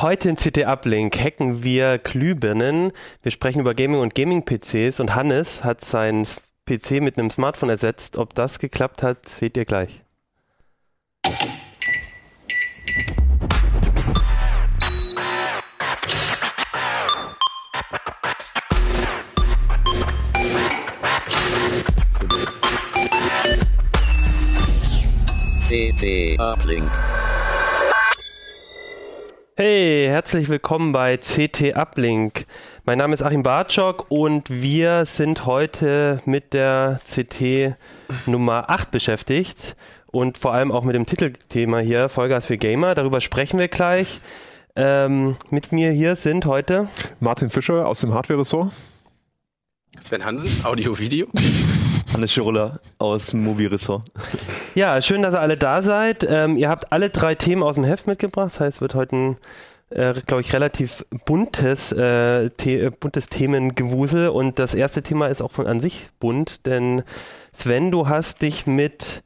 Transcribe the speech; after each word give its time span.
Heute 0.00 0.28
in 0.28 0.36
CT 0.36 0.66
Uplink 0.66 1.16
hacken 1.18 1.62
wir 1.62 1.98
Glühbirnen. 1.98 2.92
Wir 3.22 3.30
sprechen 3.30 3.60
über 3.60 3.74
Gaming 3.74 4.00
und 4.00 4.14
Gaming-PCs 4.14 5.00
und 5.00 5.14
Hannes 5.14 5.62
hat 5.62 5.82
seinen 5.82 6.26
PC 6.66 7.00
mit 7.00 7.16
einem 7.16 7.30
Smartphone 7.30 7.70
ersetzt. 7.70 8.18
Ob 8.18 8.34
das 8.34 8.58
geklappt 8.58 9.02
hat, 9.02 9.28
seht 9.28 9.56
ihr 9.56 9.64
gleich. 9.64 10.02
CT 25.74 26.38
Uplink. 26.38 26.88
Hey, 29.56 30.06
herzlich 30.06 30.48
willkommen 30.48 30.92
bei 30.92 31.16
CT 31.16 31.74
Uplink. 31.74 32.46
Mein 32.84 32.98
Name 32.98 33.12
ist 33.12 33.22
Achim 33.22 33.42
Bartschok 33.42 34.06
und 34.08 34.50
wir 34.50 35.04
sind 35.04 35.46
heute 35.46 36.22
mit 36.26 36.54
der 36.54 37.00
CT 37.12 37.74
Nummer 38.26 38.70
8 38.70 38.92
beschäftigt 38.92 39.74
und 40.12 40.38
vor 40.38 40.54
allem 40.54 40.70
auch 40.70 40.84
mit 40.84 40.94
dem 40.94 41.06
Titelthema 41.06 41.80
hier, 41.80 42.08
Vollgas 42.08 42.46
für 42.46 42.56
Gamer. 42.56 42.94
Darüber 42.94 43.20
sprechen 43.20 43.58
wir 43.58 43.66
gleich. 43.66 44.20
Ähm, 44.76 45.34
mit 45.50 45.72
mir 45.72 45.90
hier 45.90 46.14
sind 46.14 46.46
heute 46.46 46.86
Martin 47.18 47.50
Fischer 47.50 47.88
aus 47.88 48.00
dem 48.00 48.14
Hardware-Ressort. 48.14 48.72
Sven 49.98 50.24
Hansen, 50.24 50.64
Audio-Video. 50.64 51.26
Hannes 52.12 52.32
Schirulla 52.32 52.78
aus 52.98 53.26
dem 53.26 53.42
Mobilressort. 53.42 54.04
Ja, 54.74 55.00
schön, 55.00 55.22
dass 55.22 55.34
ihr 55.34 55.40
alle 55.40 55.54
da 55.54 55.82
seid. 55.82 56.26
Ähm, 56.28 56.56
ihr 56.56 56.68
habt 56.68 56.90
alle 56.92 57.08
drei 57.08 57.36
Themen 57.36 57.62
aus 57.62 57.76
dem 57.76 57.84
Heft 57.84 58.08
mitgebracht. 58.08 58.50
Das 58.52 58.60
heißt, 58.60 58.76
es 58.76 58.80
wird 58.80 58.96
heute 58.96 59.14
ein, 59.14 59.36
äh, 59.90 60.14
glaube 60.26 60.40
ich, 60.40 60.52
relativ 60.52 61.06
buntes, 61.24 61.92
äh, 61.92 62.50
The 62.60 62.80
äh, 62.80 62.90
buntes 62.90 63.28
Themengewusel. 63.28 64.30
Und 64.30 64.58
das 64.58 64.74
erste 64.74 65.02
Thema 65.02 65.28
ist 65.28 65.42
auch 65.42 65.52
von 65.52 65.68
an 65.68 65.78
sich 65.78 66.08
bunt, 66.18 66.66
denn 66.66 67.04
Sven, 67.52 67.92
du 67.92 68.08
hast 68.08 68.42
dich 68.42 68.66
mit 68.66 69.22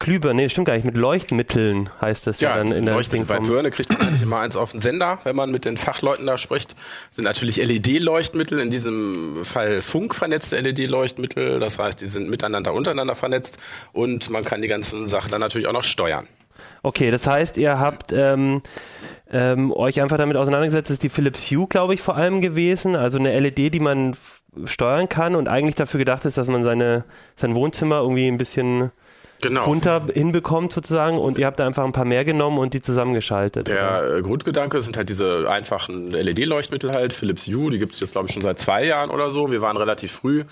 Glühbirnen, 0.00 0.36
nee, 0.36 0.48
stimmt 0.48 0.66
gar 0.66 0.74
nicht, 0.74 0.84
mit 0.84 0.96
Leuchtmitteln 0.96 1.88
heißt 2.00 2.26
das 2.26 2.40
ja, 2.40 2.50
Ja, 2.50 2.56
dann 2.58 2.72
in 2.72 2.84
der 2.84 2.94
Leuchtmittel. 2.94 3.26
Bei. 3.26 3.38
Birne 3.38 3.70
kriegt 3.70 3.90
man 3.90 4.02
eigentlich 4.02 4.22
immer 4.22 4.40
eins 4.40 4.56
auf 4.56 4.72
den 4.72 4.80
Sender, 4.80 5.20
wenn 5.22 5.36
man 5.36 5.50
mit 5.50 5.64
den 5.64 5.76
Fachleuten 5.76 6.26
da 6.26 6.36
spricht. 6.36 6.74
Sind 7.10 7.24
natürlich 7.24 7.56
LED-Leuchtmittel, 7.56 8.58
in 8.58 8.70
diesem 8.70 9.44
Fall 9.44 9.82
funkvernetzte 9.82 10.58
LED-Leuchtmittel. 10.58 11.60
Das 11.60 11.78
heißt, 11.78 12.00
die 12.00 12.08
sind 12.08 12.28
miteinander, 12.28 12.74
untereinander 12.74 13.14
vernetzt 13.14 13.58
und 13.92 14.30
man 14.30 14.44
kann 14.44 14.62
die 14.62 14.68
ganzen 14.68 15.06
Sachen 15.06 15.30
dann 15.30 15.40
natürlich 15.40 15.68
auch 15.68 15.72
noch 15.72 15.84
steuern. 15.84 16.26
Okay, 16.82 17.10
das 17.10 17.26
heißt, 17.26 17.56
ihr 17.56 17.78
habt 17.78 18.12
ähm, 18.12 18.62
ähm, 19.30 19.72
euch 19.72 20.02
einfach 20.02 20.18
damit 20.18 20.36
auseinandergesetzt, 20.36 20.90
das 20.90 20.94
ist 20.94 21.02
die 21.02 21.08
Philips 21.08 21.50
Hue, 21.50 21.66
glaube 21.66 21.94
ich, 21.94 22.02
vor 22.02 22.16
allem 22.16 22.42
gewesen. 22.42 22.94
Also 22.96 23.18
eine 23.18 23.38
LED, 23.38 23.72
die 23.72 23.80
man 23.80 24.16
steuern 24.66 25.08
kann 25.08 25.34
und 25.34 25.48
eigentlich 25.48 25.76
dafür 25.76 25.98
gedacht 25.98 26.24
ist, 26.24 26.36
dass 26.36 26.46
man 26.46 26.62
seine, 26.64 27.04
sein 27.36 27.54
Wohnzimmer 27.54 28.00
irgendwie 28.00 28.28
ein 28.28 28.38
bisschen 28.38 28.90
Genau. 29.40 29.64
runter 29.64 30.06
hinbekommt 30.12 30.72
sozusagen 30.72 31.18
und 31.18 31.38
ihr 31.38 31.46
habt 31.46 31.58
da 31.58 31.66
einfach 31.66 31.84
ein 31.84 31.92
paar 31.92 32.04
mehr 32.04 32.24
genommen 32.24 32.58
und 32.58 32.72
die 32.72 32.80
zusammengeschaltet. 32.80 33.68
oder? 33.68 34.00
Der 34.00 34.16
äh, 34.16 34.22
Grundgedanke 34.22 34.80
sind 34.80 34.96
halt 34.96 35.08
diese 35.08 35.50
einfachen 35.50 36.10
LED-Leuchtmittel 36.10 36.92
halt, 36.92 37.12
Philips 37.12 37.46
Hue, 37.46 37.70
die 37.70 37.78
gibt 37.78 37.92
es 37.92 38.00
jetzt 38.00 38.12
glaube 38.12 38.28
ich 38.28 38.32
schon 38.32 38.42
seit 38.42 38.58
zwei 38.58 38.84
Jahren 38.84 39.10
oder 39.10 39.30
so. 39.30 39.50
Wir 39.50 39.60
waren 39.60 39.76
relativ 39.76 40.12
früh 40.12 40.44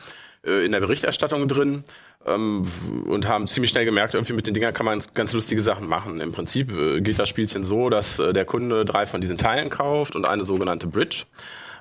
äh, 0.45 0.65
in 0.65 0.73
der 0.73 0.81
Berichterstattung 0.81 1.49
drin 1.49 1.85
ähm, 2.27 2.67
und 3.07 3.27
haben 3.29 3.47
ziemlich 3.47 3.71
schnell 3.71 3.85
gemerkt, 3.85 4.15
irgendwie 4.15 4.33
mit 4.33 4.47
den 4.47 4.55
Dingern 4.55 4.75
kann 4.75 4.87
man 4.87 5.01
ganz 5.15 5.33
lustige 5.33 5.63
Sachen 5.63 5.89
machen. 5.89 6.21
Im 6.21 6.33
Prinzip 6.33 6.73
äh, 6.73 7.01
geht 7.01 7.19
das 7.19 7.29
Spielchen 7.29 7.65
so, 7.65 7.91
dass 7.91 8.19
äh, 8.19 8.33
der 8.33 8.45
Kunde 8.45 8.85
drei 8.85 9.07
von 9.07 9.21
diesen 9.21 9.39
Teilen 9.39 9.71
kauft 9.71 10.17
und 10.17 10.27
eine 10.27 10.45
sogenannte 10.45 10.87
Bridge. 10.87 11.25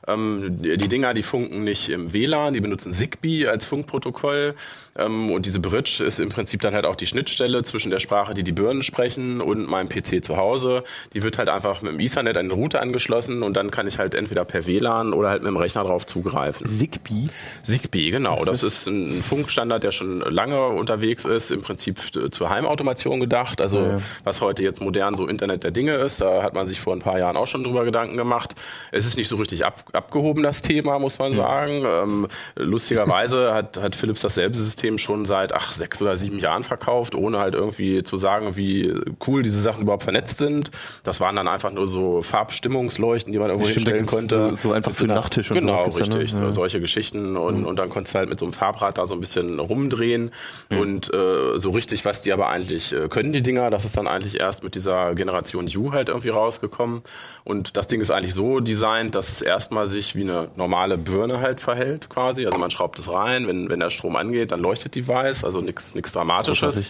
Ähm, 0.07 0.61
die 0.61 0.77
die 0.77 0.87
Dinger, 0.87 1.13
die 1.13 1.21
funken 1.21 1.63
nicht 1.63 1.89
im 1.89 2.13
WLAN, 2.13 2.53
die 2.53 2.61
benutzen 2.61 2.91
Zigbee 2.91 3.47
als 3.47 3.65
Funkprotokoll. 3.65 4.55
Ähm, 4.97 5.31
und 5.31 5.45
diese 5.45 5.59
Bridge 5.59 6.03
ist 6.03 6.19
im 6.19 6.29
Prinzip 6.29 6.61
dann 6.61 6.73
halt 6.73 6.85
auch 6.85 6.95
die 6.95 7.07
Schnittstelle 7.07 7.63
zwischen 7.63 7.91
der 7.91 7.99
Sprache, 7.99 8.33
die 8.33 8.43
die 8.43 8.51
Birnen 8.51 8.83
sprechen, 8.83 9.41
und 9.41 9.69
meinem 9.69 9.89
PC 9.89 10.23
zu 10.23 10.37
Hause. 10.37 10.83
Die 11.13 11.23
wird 11.23 11.37
halt 11.37 11.49
einfach 11.49 11.81
mit 11.81 11.93
dem 11.93 11.99
Ethernet 11.99 12.37
an 12.37 12.49
den 12.49 12.57
Router 12.57 12.81
angeschlossen 12.81 13.43
und 13.43 13.55
dann 13.55 13.71
kann 13.71 13.87
ich 13.87 13.99
halt 13.99 14.15
entweder 14.15 14.45
per 14.45 14.67
WLAN 14.67 15.13
oder 15.13 15.29
halt 15.29 15.41
mit 15.41 15.49
dem 15.49 15.57
Rechner 15.57 15.83
drauf 15.83 16.05
zugreifen. 16.05 16.67
Zigbee. 16.67 17.27
Zigbee, 17.63 18.11
genau. 18.11 18.43
Das 18.45 18.63
ist 18.63 18.87
ein 18.87 19.21
Funkstandard, 19.21 19.83
der 19.83 19.91
schon 19.91 20.19
lange 20.19 20.67
unterwegs 20.67 21.25
ist, 21.25 21.51
im 21.51 21.61
Prinzip 21.61 21.99
zur 22.31 22.49
Heimautomation 22.49 23.19
gedacht. 23.19 23.61
Also 23.61 24.01
was 24.23 24.41
heute 24.41 24.63
jetzt 24.63 24.81
modern 24.81 25.15
so 25.15 25.27
Internet 25.27 25.63
der 25.63 25.71
Dinge 25.71 25.95
ist, 25.95 26.21
da 26.21 26.43
hat 26.43 26.53
man 26.53 26.67
sich 26.67 26.79
vor 26.79 26.93
ein 26.93 26.99
paar 26.99 27.19
Jahren 27.19 27.37
auch 27.37 27.47
schon 27.47 27.63
drüber 27.63 27.85
Gedanken 27.85 28.17
gemacht. 28.17 28.55
Es 28.91 29.05
ist 29.05 29.17
nicht 29.17 29.27
so 29.27 29.37
richtig 29.37 29.65
ab, 29.65 29.85
abgehoben, 29.93 30.43
das 30.43 30.61
Thema, 30.61 30.99
muss 30.99 31.19
man 31.19 31.33
sagen. 31.33 31.83
Ähm, 31.85 32.27
lustigerweise 32.55 33.53
hat, 33.53 33.77
hat 33.77 33.95
Philips 33.95 34.21
dasselbe 34.21 34.57
System 34.57 34.80
schon 34.97 35.25
seit 35.25 35.53
ach, 35.53 35.73
sechs 35.73 36.01
oder 36.01 36.15
sieben 36.17 36.39
Jahren 36.39 36.63
verkauft, 36.63 37.15
ohne 37.15 37.39
halt 37.39 37.53
irgendwie 37.55 38.03
zu 38.03 38.17
sagen, 38.17 38.55
wie 38.55 38.93
cool 39.27 39.41
diese 39.43 39.61
Sachen 39.61 39.83
überhaupt 39.83 40.03
vernetzt 40.03 40.37
sind. 40.37 40.71
Das 41.03 41.19
waren 41.21 41.35
dann 41.35 41.47
einfach 41.47 41.71
nur 41.71 41.87
so 41.87 42.21
Farbstimmungsleuchten, 42.21 43.31
die 43.33 43.39
man 43.39 43.49
irgendwo 43.49 43.67
Stimmt, 43.69 43.87
hinstellen 43.87 44.05
konnte. 44.05 44.49
so- 44.61 44.69
so 44.69 44.73
einfach 44.73 44.91
für 44.93 45.05
einer- 45.05 45.15
Nachttisch 45.15 45.51
und 45.51 45.57
Genau, 45.59 45.77
sowas 45.79 45.95
gibt's 45.95 46.09
da, 46.09 46.15
ne? 46.17 46.23
richtig. 46.23 46.39
So, 46.39 46.53
solche 46.53 46.79
Geschichten 46.79 47.37
und, 47.37 47.65
und 47.65 47.75
dann 47.77 47.89
konntest 47.89 48.15
du 48.15 48.19
halt 48.19 48.29
mit 48.29 48.39
so 48.39 48.45
einem 48.45 48.53
Farbrad 48.53 48.97
da 48.97 49.05
so 49.05 49.13
ein 49.13 49.19
bisschen 49.19 49.59
rumdrehen 49.59 50.31
und 50.71 51.13
äh, 51.13 51.57
so 51.59 51.71
richtig, 51.71 52.05
was 52.05 52.21
die 52.23 52.31
aber 52.33 52.49
eigentlich 52.49 52.93
äh, 52.93 53.07
können, 53.09 53.31
die 53.33 53.41
Dinger, 53.41 53.69
das 53.69 53.85
ist 53.85 53.97
dann 53.97 54.07
eigentlich 54.07 54.39
erst 54.39 54.63
mit 54.63 54.75
dieser 54.75 55.13
Generation 55.15 55.67
U 55.75 55.91
halt 55.91 56.09
irgendwie 56.09 56.29
rausgekommen 56.29 57.01
und 57.43 57.77
das 57.77 57.87
Ding 57.87 58.01
ist 58.01 58.11
eigentlich 58.11 58.33
so 58.33 58.59
designt, 58.59 59.15
dass 59.15 59.29
es 59.31 59.41
erstmal 59.41 59.85
sich 59.85 60.15
wie 60.15 60.21
eine 60.21 60.49
normale 60.55 60.97
Birne 60.97 61.39
halt 61.41 61.59
verhält 61.61 62.09
quasi, 62.09 62.45
also 62.45 62.57
man 62.57 62.71
schraubt 62.71 62.99
es 62.99 63.11
rein, 63.11 63.47
wenn, 63.47 63.69
wenn 63.69 63.79
der 63.79 63.89
Strom 63.89 64.15
angeht, 64.15 64.51
dann 64.51 64.59
leuchtet 64.59 64.70
die 64.79 65.07
weiß, 65.07 65.43
also 65.43 65.61
nichts 65.61 65.93
Dramatisches 66.13 66.85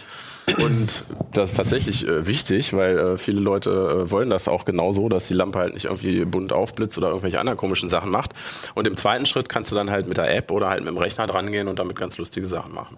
und 0.58 1.04
das 1.32 1.50
ist 1.50 1.56
tatsächlich 1.56 2.06
äh, 2.06 2.26
wichtig, 2.26 2.72
weil 2.72 2.98
äh, 2.98 3.18
viele 3.18 3.40
Leute 3.40 3.70
äh, 3.70 4.10
wollen 4.10 4.30
das 4.30 4.48
auch 4.48 4.64
genau 4.64 4.92
so, 4.92 5.08
dass 5.08 5.28
die 5.28 5.34
Lampe 5.34 5.58
halt 5.58 5.74
nicht 5.74 5.84
irgendwie 5.84 6.24
bunt 6.24 6.52
aufblitzt 6.52 6.98
oder 6.98 7.08
irgendwelche 7.08 7.38
anderen 7.38 7.58
komischen 7.58 7.88
Sachen 7.88 8.10
macht. 8.10 8.32
Und 8.74 8.86
im 8.86 8.96
zweiten 8.96 9.26
Schritt 9.26 9.48
kannst 9.48 9.70
du 9.70 9.76
dann 9.76 9.90
halt 9.90 10.06
mit 10.06 10.16
der 10.16 10.34
App 10.34 10.50
oder 10.50 10.68
halt 10.68 10.80
mit 10.80 10.88
dem 10.88 10.98
Rechner 10.98 11.26
dran 11.26 11.50
gehen 11.50 11.68
und 11.68 11.78
damit 11.78 11.96
ganz 11.96 12.18
lustige 12.18 12.46
Sachen 12.46 12.72
machen. 12.72 12.96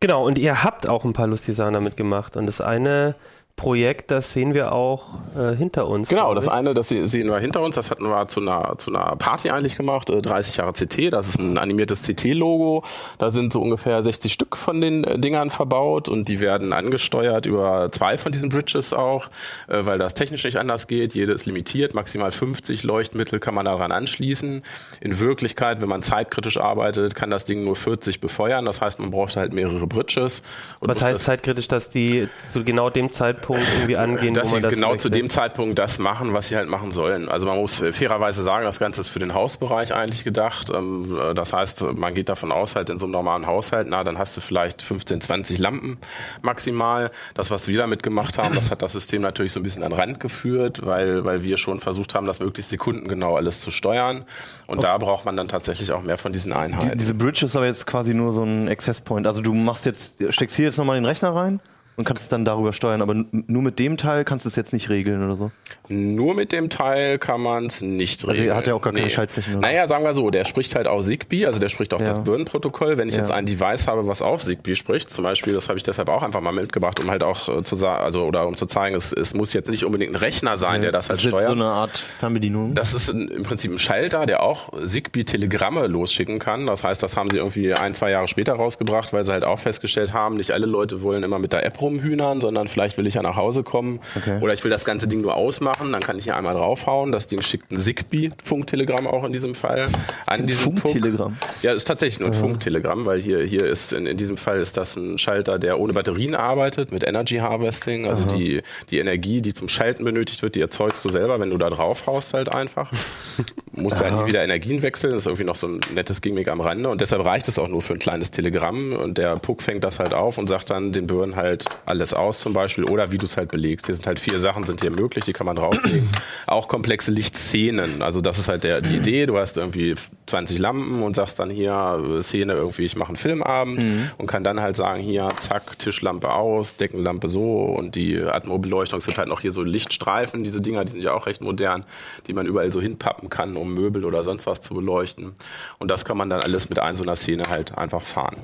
Genau, 0.00 0.26
und 0.26 0.38
ihr 0.38 0.62
habt 0.62 0.88
auch 0.88 1.04
ein 1.04 1.14
paar 1.14 1.26
lustige 1.26 1.54
Sachen 1.54 1.74
damit 1.74 1.96
gemacht. 1.96 2.36
Und 2.36 2.46
das 2.46 2.60
eine 2.60 3.14
Projekt, 3.56 4.10
das 4.10 4.32
sehen 4.32 4.52
wir 4.52 4.72
auch 4.72 5.04
äh, 5.38 5.54
hinter 5.56 5.86
uns. 5.86 6.08
Genau, 6.08 6.34
das 6.34 6.48
eine, 6.48 6.74
das 6.74 6.88
se- 6.88 7.06
sehen 7.06 7.28
wir 7.28 7.38
hinter 7.38 7.62
uns, 7.62 7.76
das 7.76 7.90
hatten 7.90 8.04
wir 8.08 8.26
zu 8.26 8.40
einer, 8.40 8.74
zu 8.78 8.90
einer 8.90 9.14
Party 9.16 9.48
eigentlich 9.50 9.76
gemacht, 9.76 10.10
äh, 10.10 10.20
30 10.20 10.56
Jahre 10.56 10.72
CT, 10.72 11.12
das 11.12 11.28
ist 11.28 11.38
ein 11.38 11.56
animiertes 11.56 12.02
CT-Logo, 12.02 12.82
da 13.18 13.30
sind 13.30 13.52
so 13.52 13.60
ungefähr 13.62 14.02
60 14.02 14.32
Stück 14.32 14.56
von 14.56 14.80
den 14.80 15.04
äh, 15.04 15.18
Dingern 15.20 15.50
verbaut 15.50 16.08
und 16.08 16.28
die 16.28 16.40
werden 16.40 16.72
angesteuert 16.72 17.46
über 17.46 17.90
zwei 17.92 18.18
von 18.18 18.32
diesen 18.32 18.48
Bridges 18.48 18.92
auch, 18.92 19.26
äh, 19.68 19.86
weil 19.86 19.98
das 19.98 20.14
technisch 20.14 20.42
nicht 20.42 20.56
anders 20.58 20.88
geht, 20.88 21.14
jede 21.14 21.30
ist 21.32 21.46
limitiert, 21.46 21.94
maximal 21.94 22.32
50 22.32 22.82
Leuchtmittel 22.82 23.38
kann 23.38 23.54
man 23.54 23.66
daran 23.66 23.92
anschließen. 23.92 24.62
In 25.00 25.20
Wirklichkeit, 25.20 25.80
wenn 25.80 25.88
man 25.88 26.02
zeitkritisch 26.02 26.56
arbeitet, 26.58 27.14
kann 27.14 27.30
das 27.30 27.44
Ding 27.44 27.62
nur 27.64 27.76
40 27.76 28.20
befeuern, 28.20 28.64
das 28.64 28.80
heißt, 28.80 28.98
man 28.98 29.12
braucht 29.12 29.36
halt 29.36 29.52
mehrere 29.52 29.86
Bridges. 29.86 30.42
Was 30.80 31.00
heißt 31.00 31.22
zeitkritisch, 31.22 31.68
dass 31.68 31.88
die 31.90 32.28
zu 32.48 32.64
genau 32.64 32.90
dem 32.90 33.12
Zeitpunkt 33.12 33.43
Zeitpunkt 33.44 33.62
irgendwie 33.74 33.96
angehen, 33.96 34.34
dass 34.34 34.50
sie 34.50 34.60
das 34.60 34.72
genau 34.72 34.96
zu 34.96 35.08
dem 35.08 35.28
Zeitpunkt 35.30 35.78
das 35.78 35.98
machen, 35.98 36.32
was 36.32 36.48
sie 36.48 36.56
halt 36.56 36.68
machen 36.68 36.92
sollen. 36.92 37.28
Also 37.28 37.46
man 37.46 37.56
muss 37.58 37.76
fairerweise 37.76 38.42
sagen, 38.42 38.64
das 38.64 38.78
Ganze 38.78 39.00
ist 39.00 39.08
für 39.08 39.18
den 39.18 39.34
Hausbereich 39.34 39.94
eigentlich 39.94 40.24
gedacht. 40.24 40.70
Ähm, 40.74 41.18
Das 41.34 41.52
heißt, 41.52 41.82
man 41.96 42.14
geht 42.14 42.28
davon 42.28 42.52
aus, 42.52 42.76
halt 42.76 42.90
in 42.90 42.98
so 42.98 43.06
einem 43.06 43.12
normalen 43.12 43.46
Haushalt, 43.46 43.86
na, 43.90 44.04
dann 44.04 44.18
hast 44.18 44.36
du 44.36 44.40
vielleicht 44.40 44.82
15, 44.82 45.20
20 45.20 45.58
Lampen 45.58 45.98
maximal. 46.42 47.10
Das, 47.34 47.50
was 47.50 47.68
wir 47.68 47.78
damit 47.78 48.02
gemacht 48.02 48.38
haben, 48.38 48.54
das 48.54 48.70
hat 48.70 48.82
das 48.82 48.92
System 48.92 49.22
natürlich 49.22 49.52
so 49.52 49.60
ein 49.60 49.62
bisschen 49.62 49.82
an 49.82 49.90
den 49.90 49.98
Rand 49.98 50.20
geführt, 50.20 50.80
weil, 50.84 51.24
weil 51.24 51.42
wir 51.42 51.56
schon 51.56 51.80
versucht 51.80 52.14
haben, 52.14 52.26
das 52.26 52.40
möglichst 52.40 52.70
sekundengenau 52.70 53.36
alles 53.36 53.60
zu 53.60 53.70
steuern. 53.70 54.24
Und 54.66 54.82
da 54.82 54.96
braucht 54.98 55.24
man 55.24 55.36
dann 55.36 55.48
tatsächlich 55.48 55.92
auch 55.92 56.02
mehr 56.02 56.18
von 56.18 56.32
diesen 56.32 56.52
Die, 56.52 56.58
Einheiten. 56.58 56.98
diese 56.98 57.14
Bridge 57.14 57.44
ist 57.46 57.56
aber 57.56 57.66
jetzt 57.66 57.86
quasi 57.86 58.14
nur 58.14 58.32
so 58.32 58.42
ein 58.42 58.68
Access 58.68 59.00
Point. 59.00 59.26
Also 59.26 59.40
du 59.42 59.52
machst 59.54 59.86
jetzt, 59.86 60.16
steckst 60.30 60.56
hier 60.56 60.66
jetzt 60.66 60.78
nochmal 60.78 60.96
den 60.96 61.04
Rechner 61.04 61.34
rein 61.34 61.60
und 61.96 62.04
kannst 62.04 62.24
es 62.24 62.28
dann 62.28 62.44
darüber 62.44 62.72
steuern, 62.72 63.02
aber 63.02 63.14
nur 63.30 63.62
mit 63.62 63.78
dem 63.78 63.96
Teil 63.96 64.24
kannst 64.24 64.44
du 64.44 64.48
es 64.48 64.56
jetzt 64.56 64.72
nicht 64.72 64.88
regeln 64.90 65.24
oder 65.24 65.36
so. 65.36 65.50
Nur 65.88 66.34
mit 66.34 66.50
dem 66.52 66.68
Teil 66.70 67.18
kann 67.18 67.40
man 67.40 67.66
es 67.66 67.82
nicht 67.82 68.22
Also 68.22 68.32
regeln. 68.32 68.48
er 68.48 68.56
hat 68.56 68.66
ja 68.66 68.74
auch 68.74 68.82
gar 68.82 68.92
keine 68.92 69.08
Schaltflächen, 69.10 69.56
oder? 69.58 69.68
Naja, 69.68 69.86
sagen 69.86 70.04
wir 70.04 70.14
so, 70.14 70.30
der 70.30 70.44
spricht 70.44 70.74
halt 70.74 70.86
auch 70.86 71.02
Zigbee, 71.02 71.46
also 71.46 71.60
der 71.60 71.68
spricht 71.68 71.92
auch 71.94 72.00
Ja. 72.00 72.06
das 72.06 72.22
Birnenprotokoll. 72.24 72.96
Wenn 72.96 73.08
ich 73.08 73.14
Ja. 73.14 73.20
jetzt 73.20 73.30
ein 73.30 73.46
Device 73.46 73.86
habe, 73.86 74.06
was 74.06 74.22
auf 74.22 74.42
Zigbee 74.44 74.74
spricht, 74.74 75.10
zum 75.10 75.24
Beispiel, 75.24 75.52
das 75.52 75.68
habe 75.68 75.76
ich 75.78 75.82
deshalb 75.82 76.08
auch 76.08 76.22
einfach 76.22 76.40
mal 76.40 76.52
mitgebracht, 76.52 77.00
um 77.00 77.10
halt 77.10 77.22
auch 77.22 77.48
äh, 77.48 77.62
zu 77.62 77.76
sagen, 77.76 78.02
also 78.02 78.24
oder 78.24 78.46
um 78.48 78.56
zu 78.56 78.66
zeigen, 78.66 78.96
es, 78.96 79.12
es 79.12 79.34
muss 79.34 79.52
jetzt 79.52 79.70
nicht 79.70 79.84
unbedingt 79.84 80.12
ein 80.12 80.16
Rechner 80.16 80.56
sein, 80.56 80.80
der 80.80 80.90
das 80.92 81.10
halt 81.10 81.18
ist 81.18 81.24
jetzt 81.26 81.32
steuert. 81.32 81.46
so 81.48 81.52
eine 81.54 81.64
Art 81.66 81.96
Fernbedienung. 81.98 82.74
Das 82.74 82.92
ist 82.94 83.08
im 83.10 83.42
Prinzip 83.42 83.70
ein 83.72 83.78
Schalter, 83.78 84.26
der 84.26 84.42
auch 84.42 84.70
Zigbee-Telegramme 84.84 85.86
losschicken 85.86 86.38
kann. 86.38 86.66
Das 86.66 86.82
heißt, 86.82 87.02
das 87.02 87.16
haben 87.16 87.30
sie 87.30 87.38
irgendwie 87.38 87.72
ein, 87.74 87.94
zwei 87.94 88.10
Jahre 88.10 88.28
später 88.28 88.54
rausgebracht, 88.54 89.12
weil 89.12 89.24
sie 89.24 89.32
halt 89.32 89.44
auch 89.44 89.58
festgestellt 89.58 90.12
haben, 90.12 90.36
nicht 90.36 90.50
alle 90.52 90.66
Leute 90.66 91.02
wollen 91.02 91.22
immer 91.22 91.38
mit 91.38 91.52
der 91.52 91.64
App 91.64 91.80
rumhühnern, 91.84 92.40
sondern 92.40 92.68
vielleicht 92.68 92.96
will 92.98 93.06
ich 93.06 93.14
ja 93.14 93.22
nach 93.22 93.36
Hause 93.36 93.62
kommen 93.62 94.00
Okay. 94.16 94.38
oder 94.40 94.52
ich 94.52 94.62
will 94.64 94.70
das 94.70 94.84
ganze 94.84 95.06
Ding 95.08 95.20
nur 95.20 95.34
ausmachen, 95.34 95.92
dann 95.92 96.00
kann 96.02 96.16
ich 96.18 96.24
hier 96.24 96.36
einmal 96.36 96.54
draufhauen. 96.54 97.12
Das 97.12 97.26
Ding 97.26 97.42
schickt 97.42 97.70
ein 97.70 97.76
Zigbee-Funktelegramm 97.76 99.06
auch 99.06 99.24
in 99.24 99.32
diesem 99.32 99.54
Fall 99.54 99.86
an 100.26 100.46
diesen. 100.46 100.76
Funktelegramm? 100.78 101.36
Ja, 101.62 101.72
ist 101.72 101.84
tatsächlich 101.84 102.20
nur 102.20 102.28
ein 102.30 102.34
Funktelegramm, 102.34 103.06
weil 103.06 103.20
hier, 103.20 103.42
hier 103.44 103.66
ist, 103.66 103.92
in, 103.92 104.06
in 104.06 104.16
diesem 104.16 104.36
Fall 104.36 104.60
ist 104.60 104.76
das 104.76 104.96
ein 104.96 105.18
Schalter, 105.18 105.58
der 105.58 105.78
ohne 105.78 105.92
Batterien 105.92 106.34
arbeitet, 106.34 106.92
mit 106.92 107.06
Energy 107.06 107.36
Harvesting. 107.36 108.06
Also 108.06 108.24
die, 108.24 108.62
die 108.90 108.98
Energie, 108.98 109.40
die 109.40 109.52
zum 109.52 109.68
Schalten 109.68 110.04
benötigt 110.04 110.42
wird, 110.42 110.54
die 110.54 110.60
erzeugst 110.60 111.04
du 111.04 111.08
selber, 111.08 111.40
wenn 111.40 111.50
du 111.50 111.58
da 111.58 111.70
drauf 111.70 112.06
haust 112.06 112.34
halt 112.34 112.52
einfach. 112.52 112.90
Musst 113.72 113.98
du 114.00 114.04
halt 114.04 114.14
nie 114.14 114.26
wieder 114.26 114.42
Energien 114.42 114.82
wechseln. 114.82 115.12
Das 115.12 115.22
ist 115.22 115.26
irgendwie 115.26 115.44
noch 115.44 115.56
so 115.56 115.66
ein 115.66 115.80
nettes 115.92 116.20
Gimmick 116.20 116.48
am 116.48 116.60
Rande. 116.60 116.88
Und 116.88 117.00
deshalb 117.00 117.24
reicht 117.24 117.48
es 117.48 117.58
auch 117.58 117.68
nur 117.68 117.82
für 117.82 117.94
ein 117.94 117.98
kleines 117.98 118.30
Telegramm. 118.30 118.92
Und 118.94 119.18
der 119.18 119.36
Puck 119.36 119.62
fängt 119.62 119.82
das 119.84 119.98
halt 119.98 120.14
auf 120.14 120.38
und 120.38 120.48
sagt 120.48 120.70
dann 120.70 120.92
den 120.92 121.06
Birnen 121.06 121.34
halt 121.36 121.64
alles 121.86 122.14
aus 122.14 122.40
zum 122.40 122.52
Beispiel. 122.52 122.84
Oder 122.84 123.12
wie 123.12 123.18
du 123.18 123.26
es 123.26 123.36
halt 123.36 123.50
belegst. 123.50 123.86
Hier 123.86 123.94
sind 123.94 124.06
halt 124.06 124.20
vier 124.20 124.38
Sachen, 124.38 124.64
sind 124.64 124.80
hier 124.80 124.90
möglich, 124.90 125.24
die 125.24 125.32
kann 125.32 125.46
man 125.46 125.56
drauflegen. 125.56 126.08
auch 126.46 126.68
komplexe 126.68 127.10
Lichtszenen. 127.10 128.02
Also 128.02 128.20
das 128.20 128.38
ist 128.38 128.48
halt 128.48 128.64
der, 128.64 128.80
die 128.80 128.96
Idee. 128.96 129.26
Du 129.26 129.38
hast 129.38 129.56
irgendwie 129.56 129.94
20 130.26 130.58
Lampen 130.58 131.02
und 131.02 131.16
sagst 131.16 131.38
dann 131.38 131.50
hier 131.50 132.02
äh, 132.18 132.22
Szene 132.22 132.54
irgendwie, 132.54 132.84
ich 132.84 132.96
mache 132.96 133.08
einen 133.08 133.16
Filmabend 133.16 134.12
und 134.18 134.26
kann 134.26 134.44
dann 134.44 134.60
halt 134.60 134.76
sagen, 134.76 135.00
hier, 135.00 135.28
zack, 135.38 135.78
Tischlampe 135.78 136.32
aus, 136.32 136.76
Deckenlampe 136.76 137.28
so 137.28 137.62
und 137.64 137.94
die 137.94 138.20
Atmobeleuchtung. 138.20 138.98
Es 138.98 139.06
gibt 139.06 139.18
halt 139.18 139.28
noch 139.28 139.40
hier 139.40 139.52
so 139.52 139.62
Lichtstreifen, 139.62 140.44
diese 140.44 140.60
Dinger, 140.60 140.84
die 140.84 140.92
sind 140.92 141.04
ja 141.04 141.12
auch 141.12 141.26
recht 141.26 141.42
modern, 141.42 141.84
die 142.26 142.32
man 142.32 142.46
überall 142.46 142.70
so 142.72 142.80
hinpappen 142.80 143.28
kann, 143.28 143.56
um 143.56 143.74
Möbel 143.74 144.04
oder 144.04 144.24
sonst 144.24 144.46
was 144.46 144.60
zu 144.60 144.74
beleuchten. 144.74 145.34
Und 145.78 145.90
das 145.90 146.04
kann 146.04 146.16
man 146.16 146.30
dann 146.30 146.40
alles 146.40 146.68
mit 146.68 146.78
ein 146.78 146.96
so 146.96 147.02
einer 147.02 147.16
Szene 147.16 147.44
halt 147.48 147.76
einfach 147.76 148.02
fahren. 148.02 148.36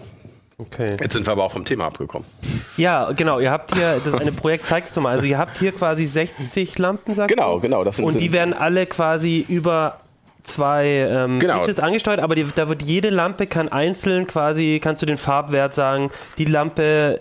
Okay. 0.61 0.97
Jetzt 1.01 1.13
sind 1.15 1.27
wir 1.27 1.33
aber 1.33 1.45
auch 1.45 1.53
vom 1.53 1.65
Thema 1.65 1.87
abgekommen. 1.87 2.27
Ja, 2.77 3.13
genau. 3.13 3.39
Ihr 3.41 3.51
habt 3.51 3.75
hier, 3.75 4.01
das 4.05 4.15
eine 4.15 4.33
Projekt 4.33 4.67
zeigst 4.67 4.97
du 4.97 5.01
mal. 5.01 5.11
Also 5.13 5.27
ihr 5.27 5.39
habt 5.39 5.59
hier 5.59 5.73
quasi 5.73 6.05
60 6.07 6.79
Lampen, 6.79 7.15
sagst 7.15 7.35
Genau, 7.35 7.55
du? 7.57 7.61
genau. 7.61 7.85
Das 7.85 7.97
sind, 7.97 8.05
Und 8.05 8.21
die 8.21 8.33
werden 8.33 8.53
alle 8.53 8.87
quasi 8.87 9.45
über 9.49 10.01
zwei 10.45 10.87
ähm, 10.87 11.39
Genau. 11.41 11.65
Switches 11.65 11.79
angesteuert, 11.81 12.21
aber 12.21 12.35
die, 12.35 12.47
da 12.55 12.69
wird 12.69 12.83
jede 12.83 13.11
Lampe 13.11 13.47
kann 13.47 13.69
einzeln 13.69 14.27
quasi, 14.27 14.81
kannst 14.83 15.01
du 15.03 15.07
den 15.07 15.19
Farbwert 15.19 15.73
sagen, 15.75 16.11
die 16.39 16.45
Lampe 16.47 17.21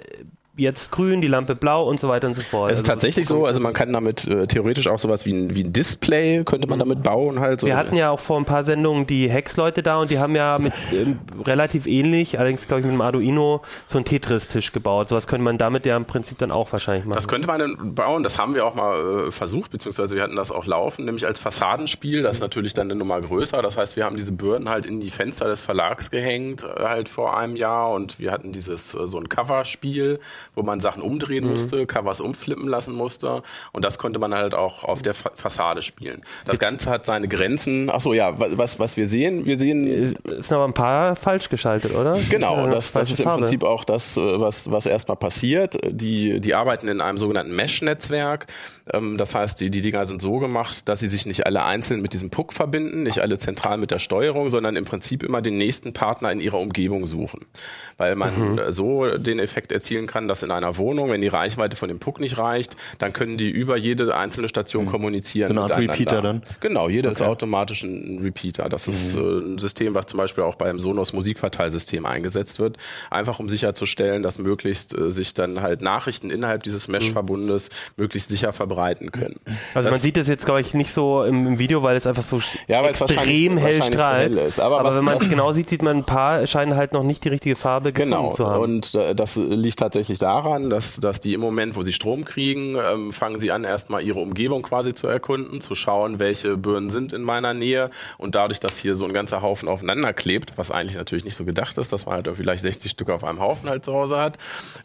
jetzt 0.59 0.91
grün, 0.91 1.21
die 1.21 1.27
Lampe 1.27 1.55
blau 1.55 1.87
und 1.87 1.99
so 1.99 2.07
weiter 2.09 2.27
und 2.27 2.33
so 2.35 2.41
fort. 2.41 2.71
es 2.71 2.77
ist 2.79 2.83
Also- 2.83 2.91
tatsächlich 2.93 3.27
so, 3.27 3.45
also 3.45 3.59
man 3.59 3.73
kann 3.73 3.91
damit 3.93 4.27
äh, 4.27 4.47
theoretisch 4.47 4.87
auch 4.87 4.99
sowas 4.99 5.25
wie 5.25 5.33
ein, 5.33 5.55
wie 5.55 5.63
ein 5.63 5.73
Display 5.73 6.43
könnte 6.43 6.67
man 6.67 6.79
damit 6.79 7.03
bauen 7.03 7.39
halt. 7.39 7.61
So 7.61 7.67
Wir 7.67 7.77
hatten 7.77 7.95
ja 7.95 8.09
auch 8.11 8.19
vor 8.19 8.37
ein 8.37 8.45
paar 8.45 8.63
Sendungen 8.63 9.07
die 9.07 9.29
Hex-Leute 9.29 9.83
da 9.83 9.97
und 9.97 10.11
die 10.11 10.19
haben 10.19 10.35
ja 10.35 10.57
mit 10.59 10.73
ähm, 10.91 11.19
relativ 11.45 11.85
ähnlich, 11.87 12.37
allerdings 12.39 12.67
glaube 12.67 12.81
ich 12.81 12.85
mit 12.85 12.93
einem 12.93 13.01
Arduino, 13.01 13.61
so 13.87 13.97
einen 13.97 14.05
Tetris-Tisch 14.05 14.71
gebaut. 14.71 15.09
Sowas 15.09 15.27
könnte 15.27 15.43
man 15.43 15.57
damit 15.57 15.85
ja 15.85 15.95
im 15.97 16.05
Prinzip 16.05 16.37
dann 16.37 16.51
auch 16.51 16.71
wahrscheinlich 16.71 17.05
machen. 17.05 17.15
Das 17.15 17.27
könnte 17.27 17.47
man 17.47 17.59
dann 17.59 17.95
bauen, 17.95 18.23
das 18.23 18.37
haben 18.37 18.55
wir 18.55 18.65
auch 18.65 18.75
mal 18.75 19.27
äh, 19.27 19.31
versucht, 19.31 19.71
beziehungsweise 19.71 20.15
wir 20.15 20.23
hatten 20.23 20.35
das 20.35 20.51
auch 20.51 20.65
laufen, 20.65 21.05
nämlich 21.05 21.25
als 21.25 21.39
Fassadenspiel, 21.39 22.21
das 22.23 22.35
ist 22.37 22.41
natürlich 22.41 22.73
dann 22.73 22.87
eine 22.89 22.95
Nummer 22.99 23.19
größer, 23.21 23.61
das 23.61 23.77
heißt, 23.77 23.95
wir 23.95 24.05
haben 24.05 24.15
diese 24.15 24.31
Birnen 24.31 24.69
halt 24.69 24.85
in 24.85 24.99
die 24.99 25.09
Fenster 25.11 25.47
des 25.47 25.61
Verlags 25.61 26.11
gehängt, 26.11 26.63
äh, 26.63 26.83
halt 26.83 27.09
vor 27.09 27.37
einem 27.37 27.55
Jahr 27.55 27.91
und 27.91 28.19
wir 28.19 28.31
hatten 28.31 28.51
dieses, 28.51 28.95
äh, 28.95 29.05
so 29.07 29.17
ein 29.19 29.29
Coverspiel, 29.29 30.19
wo 30.55 30.63
man 30.63 30.79
Sachen 30.79 31.01
umdrehen 31.01 31.47
musste, 31.47 31.85
Covers 31.85 32.21
umflippen 32.21 32.67
lassen 32.67 32.93
musste 32.93 33.41
und 33.71 33.85
das 33.85 33.97
konnte 33.99 34.19
man 34.19 34.33
halt 34.33 34.53
auch 34.53 34.83
auf 34.83 35.01
der 35.01 35.13
Fa 35.13 35.31
Fassade 35.35 35.81
spielen. 35.81 36.23
Das 36.45 36.59
Ganze 36.59 36.89
hat 36.89 37.05
seine 37.05 37.27
Grenzen, 37.27 37.89
ach 37.91 38.01
so, 38.01 38.13
ja, 38.13 38.39
wa- 38.39 38.47
was, 38.51 38.79
was 38.79 38.97
wir 38.97 39.07
sehen, 39.07 39.45
wir 39.45 39.57
sehen 39.57 40.15
Es 40.25 40.47
sind 40.47 40.55
aber 40.55 40.65
ein 40.65 40.73
paar 40.73 41.15
falsch 41.15 41.49
geschaltet, 41.49 41.93
oder? 41.95 42.17
Genau, 42.29 42.67
Äh, 42.67 42.71
das, 42.71 42.91
das 42.91 43.09
ist 43.11 43.19
im. 43.19 43.29
Prinzip 43.29 43.63
auch 43.63 43.83
das, 43.83 44.17
äh, 44.17 44.21
was, 44.39 44.69
was 44.71 44.85
erstmal 44.85 45.17
passiert. 45.17 45.77
Die, 45.89 46.39
die 46.39 46.55
arbeiten 46.55 46.87
in 46.87 46.99
einem 47.01 47.17
sogenannten 47.17 47.55
Mesh-Netzwerk. 47.55 48.47
Ähm, 48.93 49.17
Das 49.17 49.35
heißt, 49.35 49.59
die, 49.61 49.69
die 49.69 49.81
Dinger 49.81 50.05
sind 50.05 50.21
so 50.21 50.37
gemacht, 50.39 50.87
dass 50.87 50.99
sie 50.99 51.07
sich 51.07 51.25
nicht 51.25 51.45
alle 51.45 51.63
einzeln 51.63 52.01
mit 52.01 52.13
diesem 52.13 52.29
Puck 52.29 52.53
verbinden, 52.53 53.03
nicht 53.03 53.19
alle 53.19 53.37
zentral 53.37 53.77
mit 53.77 53.91
der 53.91 53.99
Steuerung, 53.99 54.49
sondern 54.49 54.75
im 54.75 54.85
Prinzip 54.85 55.23
immer 55.23 55.41
den 55.41 55.57
nächsten 55.57 55.93
Partner 55.93 56.31
in 56.31 56.39
ihrer 56.39 56.59
Umgebung 56.59 57.05
suchen. 57.05 57.45
Weil 57.97 58.15
man 58.15 58.57
äh, 58.57 58.71
so 58.71 59.05
den 59.17 59.39
Effekt 59.39 59.71
erzielen 59.71 60.07
kann, 60.07 60.27
dass 60.27 60.43
in 60.43 60.51
einer 60.51 60.77
Wohnung, 60.77 61.11
wenn 61.11 61.21
die 61.21 61.27
Reichweite 61.27 61.75
von 61.75 61.89
dem 61.89 61.99
Puck 61.99 62.19
nicht 62.19 62.37
reicht, 62.37 62.75
dann 62.97 63.13
können 63.13 63.37
die 63.37 63.49
über 63.49 63.77
jede 63.77 64.15
einzelne 64.15 64.47
Station 64.47 64.85
kommunizieren. 64.85 65.51
Eine 65.51 65.61
Art 65.61 65.77
miteinander. 65.77 65.93
Repeater 65.93 66.21
dann? 66.21 66.41
Genau, 66.59 66.89
jeder 66.89 67.11
ist 67.11 67.21
automatisch 67.21 67.83
ein 67.83 68.19
Repeater. 68.23 68.69
Das 68.69 68.87
ist 68.87 69.15
äh, 69.15 69.19
ein 69.19 69.57
System, 69.59 69.93
was 69.95 70.07
zum 70.07 70.17
Beispiel 70.17 70.43
auch 70.43 70.55
beim 70.55 70.79
Sonos 70.79 71.13
Musikverteilsystem 71.13 72.05
eingesetzt 72.05 72.59
wird, 72.59 72.77
einfach 73.11 73.39
um 73.39 73.49
sicherzustellen, 73.49 74.23
dass 74.23 74.39
möglichst 74.39 74.97
äh, 74.97 75.11
sich 75.11 75.33
dann 75.33 75.61
halt 75.61 75.81
Nachrichten 75.81 76.31
innerhalb 76.31 76.63
dieses 76.63 76.87
Mesh-Verbundes 76.87 77.69
möglichst 77.97 78.29
sicher 78.29 78.53
verbreiten 78.53 78.78
können. 79.11 79.35
Also 79.73 79.87
man 79.87 79.93
Das- 79.93 80.01
sieht 80.01 80.17
das 80.17 80.27
jetzt, 80.27 80.45
glaube 80.45 80.61
ich, 80.61 80.73
nicht 80.73 80.93
so 80.93 81.23
im, 81.23 81.59
Video, 81.59 81.83
weil 81.83 81.97
es 81.97 82.07
einfach 82.07 82.23
so 82.23 82.39
Ja, 82.67 82.83
extrem 82.85 83.57
hell 83.57 83.81
strahlt. 83.83 84.29
hell 84.29 84.37
ist. 84.37 84.59
Aber 84.59 84.83
was- 84.83 84.95
wenn 84.95 85.03
man 85.05 85.17
es 85.17 85.29
genau 85.29 85.51
sieht, 85.53 85.69
sieht 85.69 85.81
man 85.81 85.97
ein 85.97 86.03
paar 86.05 86.45
scheinen 86.47 86.75
halt 86.75 86.93
noch 86.93 87.03
nicht 87.03 87.23
die 87.23 87.29
richtige 87.29 87.55
Farbe 87.55 87.91
Genau, 87.93 88.33
zu 88.33 88.47
haben. 88.47 88.61
und 88.63 88.95
äh, 88.95 89.13
das 89.15 89.35
liegt 89.35 89.79
tatsächlich 89.79 90.19
daran, 90.19 90.69
dass, 90.69 90.97
dass 90.97 91.19
die 91.19 91.33
im 91.33 91.41
Moment, 91.41 91.75
wo 91.75 91.81
sie 91.83 91.91
Strom 91.93 92.23
kriegen, 92.25 92.75
ähm, 92.75 93.11
fangen 93.13 93.39
sie 93.39 93.51
an, 93.51 93.63
erstmal 93.63 94.01
ihre 94.03 94.19
Umgebung 94.19 94.61
quasi 94.61 94.93
zu 94.93 95.07
erkunden, 95.07 95.61
zu 95.61 95.75
schauen, 95.75 96.19
welche 96.19 96.55
Birnen 96.57 96.89
sind 96.89 97.11
in 97.13 97.23
meiner 97.23 97.53
Nähe 97.53 97.89
und 98.17 98.35
dadurch, 98.35 98.59
dass 98.59 98.77
hier 98.77 98.95
so 98.95 99.05
ein 99.05 99.13
ganzer 99.13 99.41
Haufen 99.41 99.67
aufeinander 99.67 100.13
klebt, 100.13 100.53
was 100.55 100.71
eigentlich 100.71 100.95
natürlich 100.95 101.25
nicht 101.25 101.35
so 101.35 101.45
gedacht 101.45 101.77
ist, 101.77 101.91
dass 101.91 102.05
man 102.05 102.15
halt 102.15 102.29
vielleicht 102.35 102.61
60 102.61 102.91
Stück 102.91 103.09
auf 103.09 103.23
einem 103.23 103.39
Haufen 103.39 103.69
halt 103.69 103.83
zu 103.83 103.93
Hause 103.93 104.19
hat, 104.19 104.37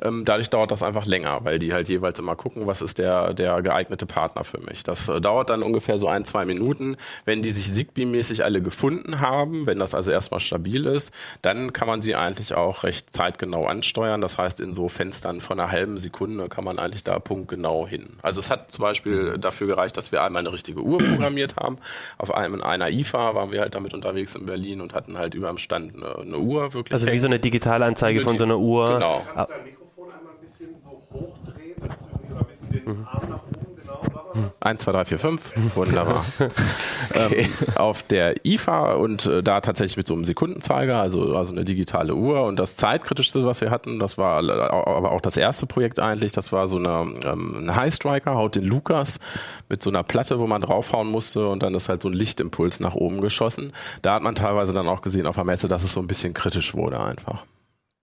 ähm, 0.03 0.25
dadurch 0.25 0.51
dauert 0.51 0.71
das 0.71 0.83
einfach 0.83 1.07
länger, 1.07 1.41
weil 1.45 1.59
die 1.59 1.73
halt 1.73 1.89
jeweils 1.89 2.19
immer 2.19 2.37
gucken, 2.37 2.67
was 2.67 2.83
ist 2.83 2.99
der, 2.99 3.35
der 3.35 3.61
geeignete 3.63 3.84
Partner 3.91 4.45
für 4.45 4.61
mich. 4.61 4.83
Das 4.83 5.09
äh, 5.09 5.21
dauert 5.21 5.51
dann 5.51 5.63
ungefähr 5.63 5.99
so 5.99 6.09
ein, 6.09 6.25
zwei 6.25 6.45
Minuten. 6.45 6.97
Wenn 7.25 7.43
die 7.43 7.51
sich 7.51 7.71
Zigbee-mäßig 7.73 8.45
alle 8.45 8.63
gefunden 8.63 9.21
haben, 9.21 9.67
wenn 9.67 9.79
das 9.79 9.95
also 9.95 10.11
erstmal 10.11 10.41
stabil 10.41 10.87
ist, 10.87 11.13
dann 11.43 11.73
kann 11.73 11.87
man 11.89 12.03
sie 12.03 12.15
eigentlich 12.15 12.55
auch 12.55 12.85
recht 12.85 13.15
zeitgenau 13.15 13.67
ansteuern. 13.67 14.21
Das 14.21 14.39
heißt, 14.39 14.61
in 14.61 14.75
so 14.75 14.89
Fenstern 14.89 15.41
von 15.41 15.59
einer 15.61 15.71
halben 15.71 15.99
Sekunde 15.99 16.49
kann 16.49 16.65
man 16.65 16.79
eigentlich 16.79 17.05
da 17.05 17.19
punktgenau 17.19 17.87
hin. 17.87 18.17
Also 18.23 18.41
es 18.41 18.51
hat 18.51 18.73
zum 18.73 18.83
Beispiel 18.83 19.39
dafür 19.39 19.67
gereicht, 19.67 19.97
dass 19.97 20.13
wir 20.13 20.23
einmal 20.23 20.41
eine 20.41 20.53
richtige 20.53 20.81
Uhr 20.81 20.99
programmiert 20.99 21.57
haben. 21.57 21.79
Auf 22.19 22.35
einem, 22.35 22.55
in 22.55 22.63
einer 22.63 22.91
IFA 22.91 23.35
waren 23.35 23.53
wir 23.53 23.61
halt 23.61 23.75
damit 23.75 23.95
unterwegs 23.95 24.35
in 24.35 24.47
Berlin 24.47 24.81
und 24.81 24.95
hatten 24.95 25.19
halt 25.19 25.35
über 25.35 25.49
dem 25.49 25.59
Stand 25.59 25.95
eine, 25.97 26.19
eine 26.19 26.39
Uhr 26.39 26.73
wirklich. 26.75 26.93
also 26.93 27.07
wie 27.07 27.11
hängen. 27.11 27.21
so 27.21 27.27
eine 27.27 27.39
Digitalanzeige 27.39 28.23
von 28.23 28.39
so 28.39 28.45
einer 28.45 28.59
Uhr. 28.59 28.95
Genau. 28.95 29.23
Kannst 29.35 29.51
du 29.51 29.55
dein 29.55 29.65
Mikrofon 29.65 30.13
einmal 30.13 30.33
ein 30.35 30.41
bisschen 30.41 30.69
so 30.83 31.03
hochdrehen? 31.13 31.75
Das 31.87 32.01
ist 32.01 32.09
irgendwie 32.13 32.39
ein 32.39 32.47
bisschen 32.47 32.71
den 32.73 33.07
Arm 33.07 33.29
nach 33.29 33.43
oben, 33.43 33.77
genau, 33.81 34.01
sag 34.03 34.15
mal 34.15 34.23
was. 34.23 34.24
1, 34.61 34.83
2, 34.83 34.93
3, 34.93 35.05
4, 35.05 35.19
5. 35.19 35.77
Wunderbar. 35.77 36.25
ähm, 37.15 37.53
auf 37.77 38.03
der 38.03 38.45
IFA 38.45 38.95
und 38.95 39.27
äh, 39.27 39.43
da 39.43 39.61
tatsächlich 39.61 39.97
mit 39.97 40.07
so 40.07 40.15
einem 40.15 40.25
Sekundenzeiger, 40.25 41.01
also, 41.01 41.37
also 41.37 41.53
eine 41.53 41.65
digitale 41.65 42.15
Uhr. 42.15 42.45
Und 42.45 42.59
das 42.59 42.77
zeitkritischste, 42.77 43.45
was 43.47 43.61
wir 43.61 43.71
hatten, 43.71 43.99
das 43.99 44.19
war 44.19 44.39
aber 44.39 45.13
auch 45.13 45.21
das 45.21 45.37
erste 45.37 45.67
Projekt 45.67 46.01
eigentlich, 46.01 46.33
das 46.33 46.53
war 46.53 46.67
so 46.69 46.77
eine, 46.77 47.15
ähm, 47.25 47.69
ein 47.69 47.77
High 47.77 47.95
Striker, 47.95 48.35
haut 48.35 48.55
den 48.55 48.65
Lukas 48.65 49.19
mit 49.69 49.83
so 49.83 49.91
einer 49.91 50.03
Platte, 50.03 50.39
wo 50.39 50.47
man 50.47 50.63
draufhauen 50.63 51.09
musste 51.09 51.49
und 51.49 51.63
dann 51.63 51.75
ist 51.75 51.89
halt 51.89 52.03
so 52.03 52.09
ein 52.09 52.15
Lichtimpuls 52.15 52.81
nach 52.81 52.95
oben 52.95 53.21
geschossen. 53.21 53.73
Da 54.03 54.15
hat 54.15 54.23
man 54.23 54.35
teilweise 54.35 54.73
dann 54.73 54.89
auch 54.89 55.03
gesehen 55.03 55.27
auf 55.27 55.37
der 55.37 55.45
Messe, 55.45 55.69
dass 55.69 55.85
es 55.85 55.93
so 55.93 56.01
ein 56.01 56.07
bisschen 56.07 56.35
kritisch 56.35 56.75
wurde 56.75 57.01
einfach. 57.01 57.45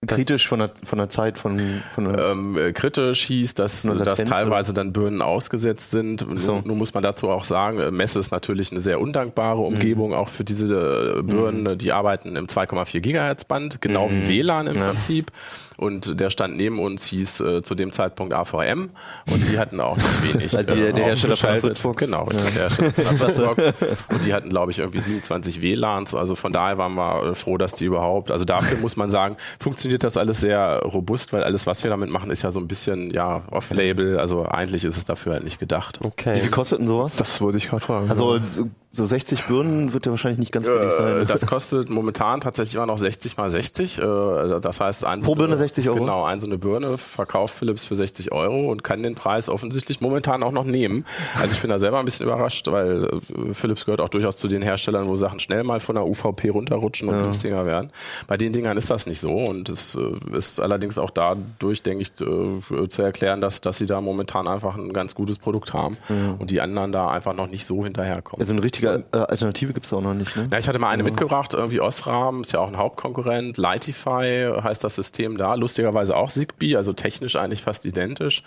Kritisch 0.06 0.48
von 0.48 0.58
der, 0.58 0.70
von 0.84 0.98
der 0.98 1.08
Zeit 1.08 1.38
von, 1.38 1.60
von 1.94 2.12
der, 2.12 2.30
ähm, 2.30 2.58
äh, 2.58 2.72
kritisch 2.72 3.22
hieß, 3.24 3.54
dass, 3.54 3.82
dass 3.82 4.24
teilweise 4.24 4.74
dann 4.74 4.92
Birnen 4.92 5.22
ausgesetzt 5.22 5.90
sind. 5.90 6.26
so. 6.36 6.54
Nun, 6.56 6.62
nun 6.66 6.78
muss 6.78 6.92
man 6.94 7.02
dazu 7.02 7.28
auch 7.30 7.44
sagen, 7.44 7.78
äh, 7.78 7.90
Messe 7.90 8.18
ist 8.18 8.32
natürlich 8.32 8.72
eine 8.72 8.80
sehr 8.80 9.00
undankbare 9.00 9.58
Mhm. 9.58 9.64
Umgebung 9.66 10.14
auch 10.14 10.28
für 10.28 10.44
diese 10.44 11.14
äh, 11.18 11.22
Birnen. 11.22 11.78
Die 11.78 11.92
arbeiten 11.92 12.36
im 12.36 12.46
2,4 12.46 13.00
Gigahertz 13.00 13.44
Band, 13.44 13.80
genau 13.80 14.10
wie 14.10 14.28
WLAN 14.28 14.66
im 14.66 14.74
Mhm. 14.74 14.78
Ja. 14.80 14.88
Prinzip. 14.88 15.30
Und 15.78 16.20
der 16.20 16.30
stand 16.30 16.56
neben 16.56 16.78
uns 16.78 17.06
hieß 17.06 17.40
äh, 17.40 17.62
zu 17.62 17.74
dem 17.74 17.90
Zeitpunkt 17.92 18.32
AVM 18.34 18.90
und 19.30 19.50
die 19.50 19.58
hatten 19.58 19.80
auch 19.80 19.96
noch 19.96 20.04
wenig. 20.22 20.50
Die- 20.52 20.64
der 20.64 20.76
äh, 20.76 20.92
Hersteller 21.02 21.36
von 21.36 21.50
der. 21.50 21.60
Fritzbox. 21.60 22.04
Genau, 22.04 22.26
der 22.26 22.40
Hersteller 22.44 22.92
von 22.92 23.04
der 23.04 23.16
Fritzbox. 23.16 23.64
Und 24.10 24.24
die 24.24 24.32
hatten, 24.34 24.50
glaube 24.50 24.70
ich, 24.70 24.78
irgendwie 24.78 25.00
27 25.00 25.60
WLANs. 25.60 26.14
Also 26.14 26.34
von 26.36 26.52
daher 26.52 26.78
waren 26.78 26.94
wir 26.94 27.34
froh, 27.34 27.56
dass 27.58 27.72
die 27.72 27.84
überhaupt, 27.86 28.30
also 28.30 28.44
dafür 28.44 28.78
muss 28.78 28.96
man 28.96 29.10
sagen, 29.10 29.36
funktioniert 29.60 29.91
das 29.98 30.16
alles 30.16 30.40
sehr 30.40 30.80
robust, 30.84 31.32
weil 31.32 31.42
alles, 31.44 31.66
was 31.66 31.82
wir 31.84 31.90
damit 31.90 32.10
machen, 32.10 32.30
ist 32.30 32.42
ja 32.42 32.50
so 32.50 32.60
ein 32.60 32.68
bisschen, 32.68 33.10
ja, 33.12 33.42
off-label. 33.50 34.18
Also 34.18 34.46
eigentlich 34.46 34.84
ist 34.84 34.96
es 34.96 35.04
dafür 35.04 35.34
halt 35.34 35.44
nicht 35.44 35.58
gedacht. 35.58 35.98
Okay. 36.02 36.34
wie 36.36 36.40
viel 36.40 36.50
kostet 36.50 36.78
denn 36.80 36.86
sowas? 36.86 37.16
Das 37.16 37.40
wollte 37.40 37.58
ich 37.58 37.68
gerade 37.68 37.84
fragen. 37.84 38.10
Also 38.10 38.38
so- 38.54 38.68
so 38.94 39.06
60 39.06 39.44
Birnen 39.46 39.92
wird 39.94 40.04
ja 40.04 40.12
wahrscheinlich 40.12 40.38
nicht 40.38 40.52
ganz 40.52 40.66
billig 40.66 40.92
Äh, 40.92 40.96
sein. 40.96 41.26
das 41.26 41.46
kostet 41.46 41.88
momentan 41.88 42.40
tatsächlich 42.42 42.74
immer 42.74 42.84
noch 42.86 42.98
60 42.98 43.36
mal 43.38 43.48
60. 43.48 43.98
Äh, 43.98 44.60
Das 44.60 44.80
heißt, 44.80 45.04
ein 45.06 45.20
Pro 45.20 45.34
Birne 45.34 45.56
60 45.56 45.88
Euro? 45.88 45.98
Genau, 46.00 46.24
ein 46.24 46.40
so 46.40 46.46
eine 46.46 46.58
Birne 46.58 46.98
verkauft 46.98 47.54
Philips 47.54 47.84
für 47.86 47.94
60 47.94 48.32
Euro 48.32 48.70
und 48.70 48.84
kann 48.84 49.02
den 49.02 49.14
Preis 49.14 49.48
offensichtlich 49.48 50.00
momentan 50.02 50.42
auch 50.42 50.52
noch 50.52 50.64
nehmen. 50.64 51.06
Also 51.40 51.52
ich 51.54 51.60
bin 51.60 51.70
da 51.70 51.78
selber 51.78 51.98
ein 52.00 52.04
bisschen 52.04 52.26
überrascht, 52.26 52.66
weil 52.70 53.04
äh, 53.04 53.54
Philips 53.54 53.86
gehört 53.86 54.00
auch 54.02 54.10
durchaus 54.10 54.36
zu 54.36 54.46
den 54.48 54.60
Herstellern, 54.62 55.06
wo 55.08 55.16
Sachen 55.16 55.40
schnell 55.40 55.64
mal 55.64 55.80
von 55.80 55.94
der 55.94 56.06
UVP 56.06 56.50
runterrutschen 56.50 57.08
und 57.08 57.18
günstiger 57.22 57.64
werden. 57.64 57.90
Bei 58.26 58.36
den 58.36 58.52
Dingern 58.52 58.76
ist 58.76 58.90
das 58.90 59.06
nicht 59.06 59.20
so 59.20 59.32
und 59.32 59.70
es 59.70 59.94
äh, 59.94 60.36
ist 60.36 60.60
allerdings 60.60 60.98
auch 60.98 61.10
dadurch, 61.10 61.82
denke 61.82 62.02
ich, 62.02 62.12
äh, 62.20 62.88
zu 62.88 63.02
erklären, 63.02 63.40
dass, 63.40 63.62
dass 63.62 63.78
sie 63.78 63.86
da 63.86 64.00
momentan 64.02 64.46
einfach 64.46 64.76
ein 64.76 64.92
ganz 64.92 65.14
gutes 65.14 65.38
Produkt 65.38 65.72
haben 65.72 65.96
und 66.38 66.50
die 66.50 66.60
anderen 66.60 66.92
da 66.92 67.08
einfach 67.10 67.34
noch 67.34 67.48
nicht 67.48 67.64
so 67.66 67.84
hinterherkommen. 67.84 68.40
also 68.42 68.52
eine 68.52 68.62
richtige 68.82 69.04
äh, 69.12 69.16
Alternative 69.16 69.72
gibt 69.72 69.86
es 69.86 69.92
auch 69.92 70.00
noch 70.00 70.14
nicht, 70.14 70.36
ne? 70.36 70.48
Ja, 70.50 70.58
ich 70.58 70.68
hatte 70.68 70.78
mal 70.78 70.88
eine 70.88 71.02
mitgebracht, 71.02 71.54
irgendwie 71.54 71.80
Osram, 71.80 72.42
ist 72.42 72.52
ja 72.52 72.60
auch 72.60 72.68
ein 72.68 72.76
Hauptkonkurrent. 72.76 73.56
Lightify 73.58 74.52
heißt 74.62 74.82
das 74.84 74.94
System 74.94 75.36
da. 75.36 75.54
Lustigerweise 75.54 76.16
auch 76.16 76.30
Zigbee, 76.30 76.76
also 76.76 76.92
technisch 76.92 77.36
eigentlich 77.36 77.62
fast 77.62 77.84
identisch. 77.84 78.42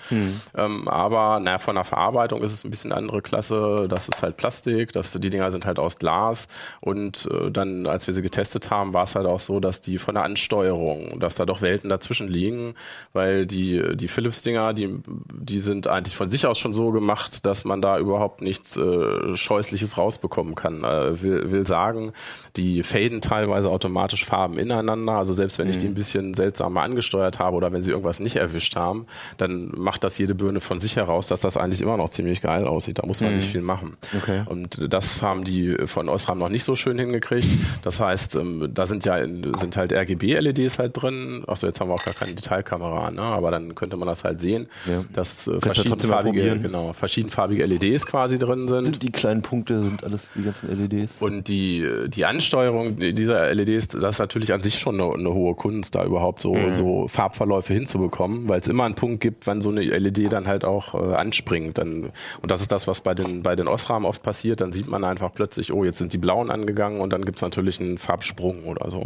Ähm, 0.55 0.87
aber 0.87 1.39
naja, 1.39 1.57
von 1.57 1.75
der 1.75 1.83
Verarbeitung 1.83 2.43
ist 2.43 2.53
es 2.53 2.63
ein 2.63 2.69
bisschen 2.69 2.91
andere 2.91 3.21
Klasse. 3.21 3.87
Das 3.89 4.09
ist 4.09 4.21
halt 4.21 4.37
Plastik, 4.37 4.91
das, 4.93 5.11
die 5.13 5.29
Dinger 5.29 5.51
sind 5.51 5.65
halt 5.65 5.79
aus 5.79 5.97
Glas. 5.97 6.47
Und 6.81 7.27
äh, 7.31 7.51
dann, 7.51 7.87
als 7.87 8.07
wir 8.07 8.13
sie 8.13 8.21
getestet 8.21 8.69
haben, 8.69 8.93
war 8.93 9.03
es 9.03 9.15
halt 9.15 9.25
auch 9.25 9.39
so, 9.39 9.59
dass 9.59 9.81
die 9.81 9.97
von 9.97 10.15
der 10.15 10.23
Ansteuerung, 10.23 11.19
dass 11.19 11.35
da 11.35 11.45
doch 11.45 11.61
Welten 11.61 11.89
dazwischen 11.89 12.27
liegen, 12.27 12.75
weil 13.13 13.45
die, 13.45 13.95
die 13.95 14.07
Philips-Dinger, 14.07 14.73
die, 14.73 14.99
die 15.33 15.59
sind 15.59 15.87
eigentlich 15.87 16.15
von 16.15 16.29
sich 16.29 16.45
aus 16.47 16.59
schon 16.59 16.73
so 16.73 16.91
gemacht, 16.91 17.45
dass 17.45 17.65
man 17.65 17.81
da 17.81 17.97
überhaupt 17.99 18.41
nichts 18.41 18.77
äh, 18.77 19.35
Scheußliches 19.35 19.97
rausbekommen 20.25 20.55
kann. 20.55 20.83
Äh, 20.83 21.21
will, 21.21 21.51
will 21.51 21.67
sagen, 21.67 22.11
die 22.55 22.83
faden 22.83 23.21
teilweise 23.21 23.69
automatisch 23.69 24.25
Farben 24.25 24.57
ineinander. 24.57 25.13
Also 25.13 25.33
selbst 25.33 25.59
wenn 25.59 25.69
ich 25.69 25.77
die 25.77 25.87
ein 25.87 25.93
bisschen 25.93 26.33
seltsamer 26.33 26.81
angesteuert 26.81 27.39
habe 27.39 27.55
oder 27.55 27.71
wenn 27.71 27.81
sie 27.81 27.91
irgendwas 27.91 28.19
nicht 28.19 28.35
erwischt 28.37 28.75
haben, 28.75 29.05
dann 29.37 29.71
macht 29.75 30.03
das 30.03 30.17
jede 30.17 30.35
Birne 30.35 30.59
von 30.59 30.79
sich 30.79 30.95
heraus, 30.95 31.27
dass 31.27 31.41
das 31.41 31.57
eigentlich 31.57 31.81
immer 31.81 31.97
noch 31.97 32.09
ziemlich 32.09 32.41
geil 32.41 32.65
aussieht. 32.67 32.99
Da 32.99 33.05
muss 33.05 33.21
man 33.21 33.35
nicht 33.35 33.49
viel 33.49 33.61
machen. 33.61 33.97
Okay. 34.17 34.43
Und 34.45 34.79
das 34.93 35.21
haben 35.21 35.43
die 35.43 35.75
von 35.85 36.09
Osram 36.09 36.39
noch 36.39 36.49
nicht 36.49 36.63
so 36.63 36.75
schön 36.75 36.97
hingekriegt. 36.97 37.47
Das 37.83 37.99
heißt, 37.99 38.35
ähm, 38.35 38.69
da 38.73 38.85
sind 38.85 39.05
ja 39.05 39.17
sind 39.25 39.77
halt 39.77 39.91
RGB-LEDs 39.93 40.79
halt 40.79 41.01
drin. 41.01 41.43
Achso, 41.47 41.67
jetzt 41.67 41.79
haben 41.79 41.89
wir 41.89 41.93
auch 41.95 42.03
gar 42.05 42.13
keine 42.13 42.33
Detailkamera, 42.33 43.11
ne? 43.11 43.21
aber 43.21 43.51
dann 43.51 43.75
könnte 43.75 43.97
man 43.97 44.07
das 44.07 44.23
halt 44.23 44.39
sehen, 44.39 44.67
Ja. 44.85 45.03
dass 45.13 45.47
äh, 45.47 45.59
verschiedenfarbige, 45.61 46.59
genau, 46.59 46.93
verschiedenfarbige 46.93 47.65
LEDs 47.65 48.05
quasi 48.05 48.37
drin 48.37 48.67
sind. 48.67 49.03
Die 49.03 49.11
kleinen 49.11 49.41
Punkte, 49.41 49.81
sind 49.81 50.03
alles 50.15 50.31
die 50.33 50.43
ganzen 50.43 50.77
LEDs. 50.77 51.13
Und 51.19 51.47
die, 51.47 51.87
die 52.07 52.25
Ansteuerung 52.25 52.97
dieser 52.97 53.53
LEDs, 53.53 53.89
das 53.89 54.15
ist 54.15 54.19
natürlich 54.19 54.53
an 54.53 54.61
sich 54.61 54.79
schon 54.79 54.99
eine, 54.99 55.13
eine 55.13 55.33
hohe 55.33 55.55
Kunst, 55.55 55.95
da 55.95 56.05
überhaupt 56.05 56.41
so, 56.41 56.55
so 56.71 57.07
Farbverläufe 57.07 57.73
hinzubekommen, 57.73 58.47
weil 58.47 58.61
es 58.61 58.67
immer 58.67 58.85
einen 58.85 58.95
Punkt 58.95 59.21
gibt, 59.21 59.47
wann 59.47 59.61
so 59.61 59.69
eine 59.69 59.81
LED 59.81 60.31
dann 60.31 60.47
halt 60.47 60.65
auch 60.65 60.93
äh, 60.93 61.15
anspringt. 61.15 61.77
Dann, 61.77 62.11
und 62.41 62.51
das 62.51 62.61
ist 62.61 62.71
das, 62.71 62.87
was 62.87 63.01
bei 63.01 63.13
den, 63.13 63.43
bei 63.43 63.55
den 63.55 63.67
Osram 63.67 64.05
oft 64.05 64.23
passiert. 64.23 64.61
Dann 64.61 64.73
sieht 64.73 64.87
man 64.87 65.03
einfach 65.03 65.33
plötzlich, 65.33 65.71
oh, 65.73 65.83
jetzt 65.83 65.97
sind 65.97 66.13
die 66.13 66.17
blauen 66.17 66.49
angegangen 66.49 67.01
und 67.01 67.11
dann 67.11 67.23
gibt's 67.25 67.41
natürlich 67.41 67.79
einen 67.79 67.97
Farbsprung 67.97 68.65
oder 68.65 68.89
so. 68.89 68.99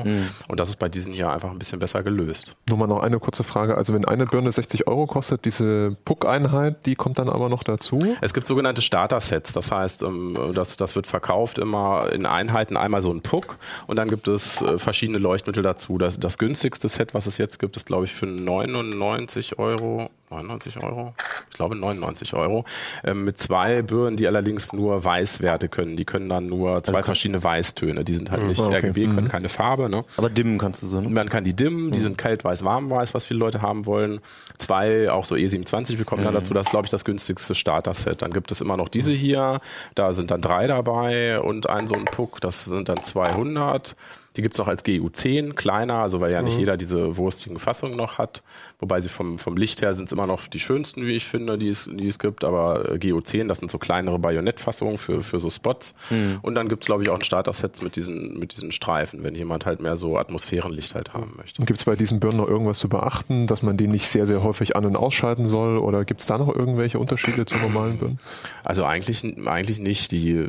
Und 0.48 0.60
das 0.60 0.70
ist 0.70 0.78
bei 0.78 0.90
diesen 0.90 1.14
hier 1.14 1.30
einfach 1.30 1.52
ein 1.52 1.60
bisschen 1.60 1.80
besser 1.80 2.04
gelöst. 2.04 2.56
Nur 2.68 2.78
mal 2.78 2.88
noch 2.88 3.02
eine 3.02 3.20
kurze 3.20 3.44
Frage. 3.44 3.78
Also 3.78 3.94
wenn 3.94 4.06
eine 4.06 4.26
Birne 4.26 4.52
60 4.52 4.88
Euro 4.88 5.08
kostet, 5.08 5.46
diese 5.46 5.98
Puck-Einheit, 6.06 6.86
die 6.86 6.96
kommt 6.96 7.20
dann 7.20 7.30
aber 7.30 7.50
noch 7.50 7.64
dazu? 7.64 8.00
Es 8.22 8.34
gibt 8.34 8.48
sogenannte 8.48 8.82
Starter-Sets, 8.82 9.54
das 9.54 9.72
heißt, 9.72 10.04
ähm, 10.04 10.38
das, 10.54 10.78
das 10.78 10.96
wird 10.96 10.99
verkauft 11.08 11.58
immer 11.58 12.12
in 12.12 12.26
Einheiten, 12.26 12.78
einmal 12.78 13.02
so 13.02 13.12
ein 13.12 13.22
Puck 13.22 13.58
und 13.88 13.98
dann 13.98 14.10
gibt 14.10 14.28
es 14.28 14.62
äh, 14.62 14.80
verschiedene 14.80 15.18
Leuchtmittel 15.18 15.64
dazu. 15.64 15.98
Das, 15.98 16.20
das 16.20 16.38
günstigste 16.38 16.90
Set, 16.90 17.14
was 17.14 17.26
es 17.26 17.38
jetzt 17.38 17.60
gibt, 17.60 17.78
ist 17.78 17.86
glaube 17.86 18.06
ich 18.06 18.14
für 18.14 18.26
99 18.26 19.60
Euro, 19.60 20.10
99 20.30 20.78
Euro? 20.84 21.14
Ich 21.50 21.58
glaube 21.58 21.76
99 21.76 22.34
Euro, 22.36 22.66
ähm, 23.04 23.26
mit 23.26 23.40
zwei 23.40 23.82
Birnen, 23.82 24.16
die 24.16 24.28
allerdings 24.28 24.74
nur 24.74 25.04
Weißwerte 25.04 25.70
können. 25.70 25.98
Die 25.98 26.06
können 26.06 26.30
dann 26.30 26.48
nur 26.48 26.84
zwei 26.84 27.02
verschiedene 27.02 27.44
Weißtöne, 27.44 28.04
die 28.04 28.16
sind 28.16 28.30
halt 28.30 28.44
nicht 28.44 28.60
okay. 28.60 28.78
RGB, 28.78 29.08
können 29.08 29.28
keine 29.28 29.50
Farbe, 29.50 29.90
ne? 29.90 30.04
Aber 30.18 30.30
dimmen 30.30 30.58
kannst 30.60 30.84
du 30.84 30.88
so, 30.88 31.02
ne? 31.02 31.10
Man 31.10 31.30
kann 31.30 31.44
die 31.44 31.54
dimmen, 31.54 31.92
die 31.92 32.02
sind 32.02 32.18
kalt, 32.18 32.44
weiß, 32.44 32.64
warm, 32.64 32.90
weiß, 32.90 33.14
was 33.14 33.26
viele 33.26 33.40
Leute 33.40 33.62
haben 33.62 33.86
wollen. 33.86 34.20
Zwei, 34.58 35.10
auch 35.10 35.26
so 35.26 35.36
E27 35.36 35.98
bekommen 35.98 36.24
dann 36.24 36.34
dazu. 36.34 36.54
Das 36.54 36.68
ist, 36.68 36.72
glaube 36.72 36.86
ich, 36.86 36.92
das 36.92 37.06
günstigste 37.06 37.56
Starter-Set. 37.56 38.22
Dann 38.22 38.32
gibt 38.32 38.52
es 38.52 38.62
immer 38.62 38.78
noch 38.78 38.90
diese 38.90 39.12
hier. 39.12 39.62
Da 39.96 40.14
sind 40.14 40.32
dann 40.32 40.42
drei 40.42 40.68
dabei 40.68 41.40
und 41.42 41.70
ein 41.70 41.88
so 41.88 41.96
ein 41.96 42.06
Puck. 42.06 42.40
Das 42.42 42.66
sind 42.66 42.90
dann 42.90 43.02
200. 43.02 43.96
Die 44.36 44.42
gibt's 44.42 44.58
noch 44.58 44.68
als 44.68 44.86
GU10, 44.86 45.54
kleiner, 45.54 45.96
also 45.96 46.20
weil 46.20 46.32
ja 46.32 46.42
nicht 46.42 46.58
jeder 46.58 46.78
diese 46.78 47.18
wurstigen 47.18 47.60
Fassungen 47.60 47.98
noch 47.98 48.18
hat. 48.18 48.44
Wobei 48.80 49.02
sie 49.02 49.10
vom, 49.10 49.40
vom 49.40 49.58
Licht 49.58 49.82
her 49.82 49.94
sind 49.94 50.06
es 50.06 50.12
immer 50.12 50.28
noch 50.28 50.48
die 50.48 50.60
schönsten, 50.60 51.06
wie 51.06 51.16
ich 51.16 51.26
finde, 51.26 51.58
die 51.58 51.70
es, 51.70 51.90
die 51.92 52.08
es 52.08 52.20
gibt. 52.20 52.44
Aber 52.44 52.92
äh, 52.92 52.96
GU10, 52.96 53.48
das 53.48 53.60
sind 53.60 53.72
so 53.72 53.78
kleinere 53.78 54.20
Bajonettfassungen 54.20 54.98
für, 54.98 55.24
für 55.24 55.40
so 55.40 55.50
Spots. 55.50 55.96
Und 56.42 56.56
dann 56.56 56.68
gibt's 56.70 56.90
glaube 56.90 57.04
ich, 57.04 57.10
auch 57.10 57.16
ein 57.16 57.24
Starter-Set 57.24 57.84
mit 57.84 57.96
diesen, 57.96 58.40
mit 58.40 58.56
diesen 58.56 58.72
Streifen, 58.72 59.24
wenn 59.24 59.36
jemand 59.36 59.68
halt 59.68 59.80
mehr 59.80 59.96
so 59.96 60.18
Atmosphärenlicht 60.18 60.96
halt 60.96 61.14
haben 61.14 61.34
möchte. 61.38 61.62
Und 61.62 61.66
gibt 61.68 61.80
es 61.80 61.86
bei 61.86 61.96
diesen 61.96 62.20
Birnen 62.20 62.38
noch 62.38 62.48
irgendwas 62.48 62.80
zu 62.80 62.90
beachten, 62.90 63.46
dass 63.46 63.62
man 63.62 63.78
den 63.78 63.92
nicht 63.92 64.08
sehr, 64.08 64.26
sehr 64.26 64.44
häufig 64.44 64.76
an- 64.76 64.86
und 64.86 64.96
ausschalten 64.96 65.46
soll? 65.46 65.78
Oder 65.78 66.04
gibt 66.04 66.22
es 66.22 66.28
da 66.28 66.40
noch 66.40 66.48
irgendwelche 66.48 66.98
Unterschiede 66.98 67.46
zu 67.46 67.58
normalen 67.58 68.00
Birnen? 68.00 68.20
Also 68.64 68.86
eigentlich, 68.86 69.24
eigentlich 69.46 69.78
nicht. 69.78 70.12
Die, 70.12 70.48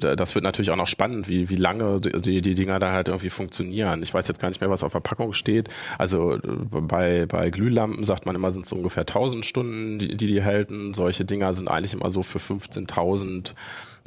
das 0.00 0.34
wird 0.34 0.44
natürlich 0.44 0.70
auch 0.70 0.76
noch 0.76 0.88
spannend, 0.88 1.28
wie, 1.28 1.48
wie 1.48 1.56
lange 1.56 2.00
die, 2.00 2.42
die 2.42 2.54
Dinger 2.54 2.78
da 2.78 2.92
halt 2.92 3.08
irgendwie 3.10 3.30
funktionieren. 3.30 4.02
Ich 4.02 4.12
weiß 4.12 4.26
jetzt 4.28 4.40
gar 4.40 4.48
nicht 4.48 4.60
mehr, 4.60 4.70
was 4.70 4.82
auf 4.82 4.92
der 4.92 5.00
Packung 5.00 5.32
steht. 5.32 5.68
Also 5.98 6.34
äh, 6.34 6.40
bei, 6.40 7.26
bei 7.26 7.50
Glühlampen 7.50 8.04
sagt 8.04 8.26
man 8.26 8.34
immer, 8.34 8.50
sind 8.50 8.66
es 8.66 8.72
ungefähr 8.72 9.02
1000 9.02 9.44
Stunden, 9.44 9.98
die, 9.98 10.16
die 10.16 10.26
die 10.26 10.42
halten. 10.42 10.94
Solche 10.94 11.24
Dinger 11.24 11.54
sind 11.54 11.68
eigentlich 11.68 11.92
immer 11.92 12.10
so 12.10 12.22
für 12.22 12.38
15.000 12.38 13.52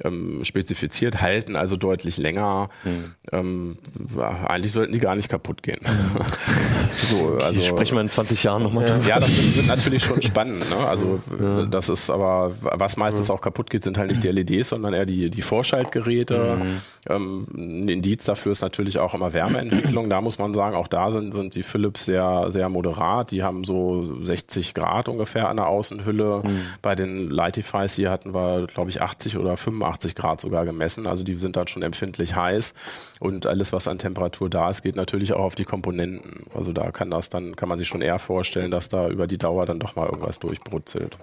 ähm, 0.04 0.44
spezifiziert, 0.44 1.22
halten 1.22 1.56
also 1.56 1.78
deutlich 1.78 2.18
länger. 2.18 2.70
Ähm, 3.32 3.78
eigentlich 4.48 4.72
sollten 4.72 4.94
die 4.94 5.00
gar 5.00 5.16
nicht 5.16 5.30
kaputt 5.30 5.64
gehen. 5.64 5.80
so, 6.96 7.38
also, 7.38 7.60
Die 7.60 7.68
sprechen 7.68 7.96
wir 7.96 8.02
in 8.02 8.10
20 8.10 8.44
Jahren 8.44 8.64
nochmal 8.64 8.86
drüber. 8.86 9.08
ja, 9.08 9.20
das 9.20 9.56
wird, 9.56 9.68
natürlich 9.68 10.04
schon 10.04 10.22
spannend. 10.22 10.70
Ne? 10.70 10.78
Also 10.88 11.20
das 11.70 11.90
ist 11.90 12.10
aber, 12.10 12.54
was 12.62 12.98
meistens 12.98 13.30
auch 13.30 13.42
kaputt 13.42 13.70
geht, 13.70 13.84
sind 13.84 13.98
halt 13.98 14.10
nicht 14.10 14.24
die 14.24 14.30
LEDs, 14.30 14.70
sondern 14.70 14.94
eher 14.94 15.06
die, 15.06 15.30
die 15.30 15.42
Vorschaltgeräte. 15.42 16.58
Ähm, 17.10 17.48
ein 17.54 17.90
Indiz 17.90 18.26
dafür 18.26 18.52
ist 18.52 18.62
natürlich 18.62 19.00
auch 19.00 19.14
immer 19.14 19.34
Wärmeentwicklung. 19.34 20.10
Da 20.10 20.22
muss 20.22 20.38
man 20.38 20.54
sagen, 20.54 20.76
auch 20.76 20.88
da 20.88 21.12
sind, 21.12 21.34
sind 21.34 21.56
die 21.56 21.64
Philips 21.64 22.06
sehr, 22.06 22.46
sehr 22.50 22.70
moderat. 22.70 23.32
Die 23.32 23.44
haben 23.44 23.64
so 23.64 24.18
60 24.24 24.74
Grad 24.74 25.08
ungefähr 25.08 25.50
an 25.50 25.58
der 25.58 25.68
Außenhülle. 25.68 26.44
Bei 26.82 26.96
den 26.96 27.30
Lightifys 27.30 27.96
hier 27.96 28.10
hatten 28.10 28.34
wir, 28.34 28.68
glaube 28.68 28.90
ich, 28.90 29.02
80 29.02 29.38
oder 29.38 29.58
85 29.58 29.83
Grad 30.16 30.42
sogar 30.42 30.66
gemessen. 30.66 31.08
Also 31.08 31.24
die 31.24 31.36
sind 31.36 31.56
dann 31.56 31.68
schon 31.68 31.84
empfindlich 31.84 32.36
heiß. 32.36 32.74
Und 33.20 33.46
alles, 33.46 33.74
was 33.74 33.88
an 33.88 33.98
Temperatur 34.00 34.50
da 34.50 34.70
ist, 34.70 34.82
geht 34.84 34.96
natürlich 34.96 35.34
auch 35.34 35.44
auf 35.44 35.56
die 35.56 35.66
Komponenten. 35.66 36.48
Also 36.56 36.74
da 36.74 36.92
kann 36.92 37.10
das 37.12 37.30
dann, 37.30 37.56
kann 37.56 37.70
man 37.70 37.78
sich 37.78 37.88
schon 37.88 38.02
eher 38.02 38.20
vorstellen, 38.20 38.72
dass 38.72 38.90
da 38.90 39.08
über 39.10 39.28
die 39.28 39.38
Dauer 39.38 39.66
dann 39.66 39.80
doch 39.80 39.96
mal 39.96 40.06
irgendwas 40.06 40.40
durchbrutzelt. 40.40 41.18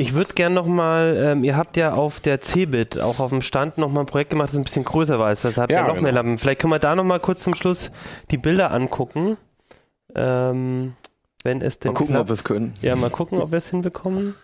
Ich 0.00 0.14
würde 0.14 0.32
gern 0.34 0.54
nochmal, 0.54 1.16
ähm, 1.18 1.42
ihr 1.42 1.56
habt 1.56 1.76
ja 1.76 1.92
auf 1.92 2.20
der 2.20 2.40
CeBIT 2.40 3.00
auch 3.00 3.18
auf 3.18 3.30
dem 3.30 3.42
Stand 3.42 3.78
nochmal 3.78 4.04
ein 4.04 4.06
Projekt 4.06 4.30
gemacht, 4.30 4.50
das 4.50 4.56
ein 4.56 4.62
bisschen 4.62 4.84
größer 4.84 5.18
war. 5.18 5.30
Das 5.30 5.42
habt 5.44 5.70
ihr 5.72 5.76
Ja, 5.76 5.82
noch 5.82 5.94
genau. 5.94 6.02
mehr 6.02 6.12
Lampen. 6.12 6.38
Vielleicht 6.38 6.60
können 6.60 6.72
wir 6.72 6.78
da 6.78 6.94
nochmal 6.94 7.18
kurz 7.18 7.42
zum 7.42 7.54
Schluss 7.56 7.90
die 8.30 8.38
Bilder 8.38 8.70
angucken. 8.70 9.36
Ähm, 10.14 10.94
wenn 11.42 11.60
es 11.62 11.80
denn 11.80 11.92
Mal 11.92 11.98
gucken, 11.98 12.14
ob 12.14 12.26
klappt. 12.26 12.28
wir 12.30 12.34
es 12.34 12.44
können. 12.44 12.74
Ja, 12.80 12.94
mal 12.94 13.10
gucken, 13.10 13.40
ob 13.40 13.50
wir 13.50 13.58
es 13.58 13.70
hinbekommen. 13.70 14.34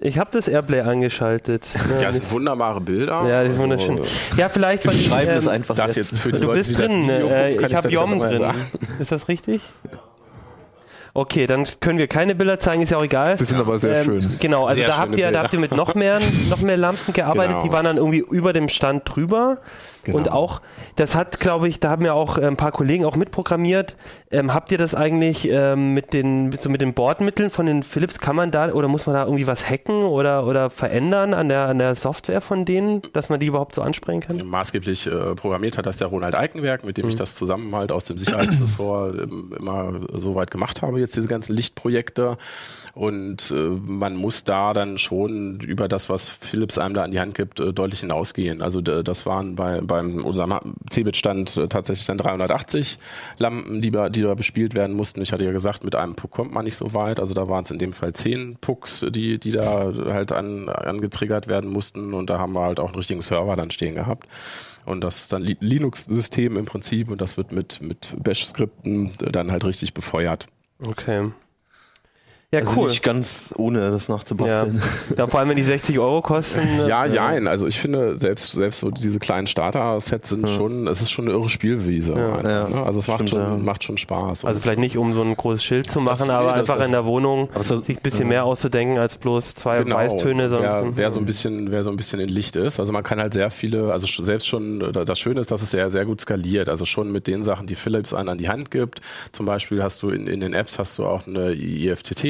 Ich 0.00 0.16
habe 0.18 0.30
das 0.32 0.46
Airplay 0.46 0.80
angeschaltet. 0.80 1.66
Ja, 2.00 2.10
es 2.10 2.16
sind 2.18 2.30
wunderbare 2.30 2.80
Bilder. 2.80 3.26
ja 3.28 3.42
das 3.42 3.54
ist 3.54 3.60
Also, 3.60 3.62
wunderschön. 3.62 4.00
Ja, 4.36 4.48
vielleicht, 4.48 4.86
weil 4.86 4.94
ich, 4.94 5.08
Schreiben 5.08 5.34
das 5.34 5.44
ähm, 5.46 5.50
einfach 5.50 5.74
Das 5.74 5.96
jetzt 5.96 6.16
für 6.16 6.30
die 6.30 6.38
Du 6.40 6.46
Leute, 6.46 6.58
bist 6.58 6.70
die 6.70 6.74
das 6.76 6.86
drin. 6.86 7.02
Video 7.08 7.26
Äh, 7.28 7.66
ich 7.66 7.74
habe 7.74 7.82
das 7.82 7.92
Yom 7.92 8.20
drin. 8.20 8.44
Ist 9.00 9.10
das 9.10 9.26
richtig? 9.26 9.60
Okay, 11.14 11.48
dann 11.48 11.66
können 11.80 11.98
wir 11.98 12.06
keine 12.06 12.36
Bilder 12.36 12.60
zeigen, 12.60 12.82
ist 12.82 12.90
ja 12.90 12.98
auch 12.98 13.02
egal. 13.02 13.34
Sie 13.34 13.44
sind 13.44 13.58
aber 13.58 13.76
sehr 13.80 14.04
schön. 14.04 14.36
Genau, 14.38 14.66
also 14.66 14.78
Sehr 14.78 14.86
da 14.86 14.98
habt 14.98 15.10
ihr, 15.18 15.24
da 15.24 15.30
Bilder. 15.30 15.42
habt 15.42 15.52
ihr 15.54 15.58
mit 15.58 15.72
noch 15.72 15.94
mehr, 15.96 16.20
noch 16.48 16.60
mehr 16.60 16.76
Lampen 16.76 17.12
gearbeitet, 17.12 17.54
Genau. 17.54 17.62
die 17.64 17.72
waren 17.72 17.84
dann 17.84 17.96
irgendwie 17.96 18.18
über 18.30 18.52
dem 18.52 18.68
Stand 18.68 19.02
drüber. 19.04 19.58
Genau. 20.12 20.18
Und 20.18 20.30
auch, 20.30 20.60
das 20.96 21.16
hat, 21.16 21.40
glaube 21.40 21.68
ich, 21.68 21.80
da 21.80 21.90
haben 21.90 22.04
ja 22.04 22.12
auch 22.12 22.38
äh, 22.38 22.46
ein 22.46 22.56
paar 22.56 22.70
Kollegen 22.72 23.04
auch 23.04 23.16
mitprogrammiert. 23.16 23.96
Ähm, 24.30 24.54
habt 24.54 24.70
ihr 24.70 24.78
das 24.78 24.94
eigentlich 24.94 25.48
ähm, 25.50 25.94
mit 25.94 26.12
den, 26.12 26.52
so 26.52 26.68
mit 26.68 26.80
den 26.80 26.94
Bordmitteln 26.94 27.50
von 27.50 27.66
den 27.66 27.82
Philips, 27.82 28.18
kann 28.18 28.36
man 28.36 28.50
da 28.50 28.70
oder 28.72 28.86
muss 28.86 29.06
man 29.06 29.14
da 29.14 29.24
irgendwie 29.24 29.46
was 29.46 29.68
hacken 29.68 30.04
oder, 30.04 30.46
oder 30.46 30.70
verändern 30.70 31.34
an 31.34 31.48
der, 31.48 31.62
an 31.66 31.78
der 31.78 31.94
Software 31.94 32.40
von 32.40 32.64
denen, 32.64 33.02
dass 33.12 33.28
man 33.28 33.40
die 33.40 33.46
überhaupt 33.46 33.74
so 33.74 33.82
ansprechen 33.82 34.20
kann? 34.20 34.46
Maßgeblich 34.46 35.06
äh, 35.06 35.34
programmiert 35.34 35.78
hat 35.78 35.86
das 35.86 35.96
der 35.96 36.08
Ronald 36.08 36.34
Eikenberg, 36.34 36.84
mit 36.84 36.96
dem 36.96 37.08
Mhm. 37.08 37.10
ich 37.10 37.14
das 37.16 37.34
zusammen 37.34 37.74
halt 37.74 37.90
aus 37.90 38.04
dem 38.04 38.18
Sicherheitsressort 38.18 39.18
ähm, 39.18 39.54
immer 39.58 40.00
so 40.12 40.34
weit 40.34 40.50
gemacht 40.50 40.82
habe, 40.82 41.00
jetzt 41.00 41.16
diese 41.16 41.28
ganzen 41.28 41.54
Lichtprojekte. 41.54 42.36
Und 42.94 43.50
äh, 43.50 43.54
man 43.54 44.16
muss 44.16 44.44
da 44.44 44.72
dann 44.72 44.98
schon 44.98 45.60
über 45.60 45.88
das, 45.88 46.08
was 46.08 46.28
Philips 46.28 46.78
einem 46.78 46.94
da 46.94 47.02
an 47.04 47.10
die 47.10 47.20
Hand 47.20 47.34
gibt, 47.34 47.60
äh, 47.60 47.72
deutlich 47.72 48.00
hinausgehen. 48.00 48.60
Also 48.62 48.80
das 48.80 49.26
waren 49.26 49.56
bei, 49.56 49.80
beim 49.98 50.24
unserem 50.24 50.54
Cebit-Stand 50.90 51.56
äh, 51.56 51.68
tatsächlich 51.68 52.06
dann 52.06 52.18
380 52.18 52.98
Lampen, 53.38 53.80
die, 53.80 53.90
da- 53.90 54.08
die 54.08 54.22
da 54.22 54.34
bespielt 54.34 54.74
werden 54.74 54.96
mussten. 54.96 55.20
Ich 55.22 55.32
hatte 55.32 55.44
ja 55.44 55.52
gesagt, 55.52 55.84
mit 55.84 55.94
einem 55.94 56.14
Puck 56.14 56.30
kommt 56.30 56.52
man 56.52 56.64
nicht 56.64 56.76
so 56.76 56.94
weit. 56.94 57.20
Also 57.20 57.34
da 57.34 57.46
waren 57.48 57.64
es 57.64 57.70
in 57.70 57.78
dem 57.78 57.92
Fall 57.92 58.12
10 58.12 58.56
Pucks, 58.60 59.04
die, 59.10 59.38
die 59.38 59.50
da 59.52 59.92
halt 60.06 60.32
an, 60.32 60.68
angetriggert 60.68 61.48
werden 61.48 61.70
mussten. 61.70 62.14
Und 62.14 62.30
da 62.30 62.38
haben 62.38 62.54
wir 62.54 62.62
halt 62.62 62.80
auch 62.80 62.88
einen 62.88 62.96
richtigen 62.96 63.22
Server 63.22 63.56
dann 63.56 63.70
stehen 63.70 63.94
gehabt. 63.94 64.28
Und 64.86 65.02
das 65.02 65.18
ist 65.18 65.32
dann 65.32 65.42
Li- 65.42 65.56
Linux-System 65.60 66.56
im 66.56 66.64
Prinzip 66.64 67.10
und 67.10 67.20
das 67.20 67.36
wird 67.36 67.52
mit, 67.52 67.82
mit 67.82 68.14
Bash-Skripten 68.22 69.10
dann 69.18 69.50
halt 69.50 69.64
richtig 69.64 69.92
befeuert. 69.94 70.46
Okay. 70.80 71.30
Ja, 72.50 72.60
Also 72.60 72.80
cool. 72.80 72.88
nicht 72.88 73.02
ganz 73.02 73.52
ohne 73.58 73.90
das 73.90 74.06
Ja. 74.08 74.14
nachzubasteln. 74.14 74.82
ja, 75.18 75.26
vor 75.26 75.38
allem, 75.38 75.50
wenn 75.50 75.56
die 75.58 75.64
60 75.64 75.98
Euro 75.98 76.22
kosten. 76.22 76.60
Ja, 76.88 77.04
ja, 77.04 77.26
also 77.26 77.66
ich 77.66 77.78
finde, 77.78 78.16
selbst, 78.16 78.52
selbst 78.52 78.78
so 78.80 78.90
diese 78.90 79.18
kleinen 79.18 79.46
Starter-Sets 79.46 80.30
sind 80.30 80.48
schon, 80.48 80.86
es 80.86 81.02
ist 81.02 81.10
schon 81.10 81.26
eine 81.26 81.34
irre 81.34 81.50
Spielwiese. 81.50 82.14
Ja. 82.14 82.36
einfach, 82.36 82.48
Ja. 82.50 82.68
ne? 82.70 82.82
Also 82.86 83.00
es 83.00 83.06
macht, 83.06 83.16
Stimmt, 83.16 83.30
schon, 83.30 83.40
ja. 83.40 83.56
macht 83.58 83.84
schon 83.84 83.98
Spaß. 83.98 84.46
Also 84.46 84.60
vielleicht 84.60 84.78
nicht, 84.78 84.96
um 84.96 85.12
so 85.12 85.20
ein 85.20 85.36
großes 85.36 85.62
Schild 85.62 85.90
zu 85.90 86.00
machen, 86.00 86.28
nee, 86.28 86.32
aber 86.32 86.54
einfach 86.54 86.80
in 86.82 86.90
der 86.90 87.04
Wohnung 87.04 87.50
sich 87.60 87.98
ein 87.98 88.02
bisschen 88.02 88.28
mehr 88.28 88.46
auszudenken 88.46 88.96
als 88.96 89.18
bloß 89.18 89.54
zwei 89.54 89.82
Genau. 89.82 89.96
Weißtöne. 89.96 90.48
So 90.48 90.58
wer, 90.60 90.84
wer 90.94 91.10
so 91.10 91.20
ein 91.20 91.26
bisschen, 91.26 91.70
wer 91.70 91.84
so 91.84 91.90
ein 91.90 91.96
bisschen 91.96 92.18
in 92.18 92.30
Licht 92.30 92.56
ist. 92.56 92.80
Also 92.80 92.94
man 92.94 93.02
kann 93.02 93.20
halt 93.20 93.34
sehr 93.34 93.50
viele, 93.50 93.92
also 93.92 94.06
selbst 94.22 94.46
schon, 94.48 94.80
äh, 94.80 95.04
das 95.04 95.18
Schöne 95.18 95.40
ist, 95.40 95.50
dass 95.50 95.60
es 95.60 95.70
sehr, 95.70 95.90
sehr 95.90 96.06
gut 96.06 96.22
skaliert. 96.22 96.70
Also 96.70 96.86
schon 96.86 97.12
mit 97.12 97.26
den 97.26 97.42
Sachen, 97.42 97.66
die 97.66 97.74
Philips 97.74 98.14
einen 98.14 98.30
an 98.30 98.38
die 98.38 98.48
Hand 98.48 98.70
gibt. 98.70 99.02
Zum 99.32 99.44
Beispiel 99.44 99.82
hast 99.82 100.02
du 100.02 100.08
in, 100.08 100.26
in 100.26 100.40
den 100.40 100.54
Apps 100.54 100.78
hast 100.78 100.96
du 100.96 101.04
auch 101.04 101.26
eine 101.26 101.52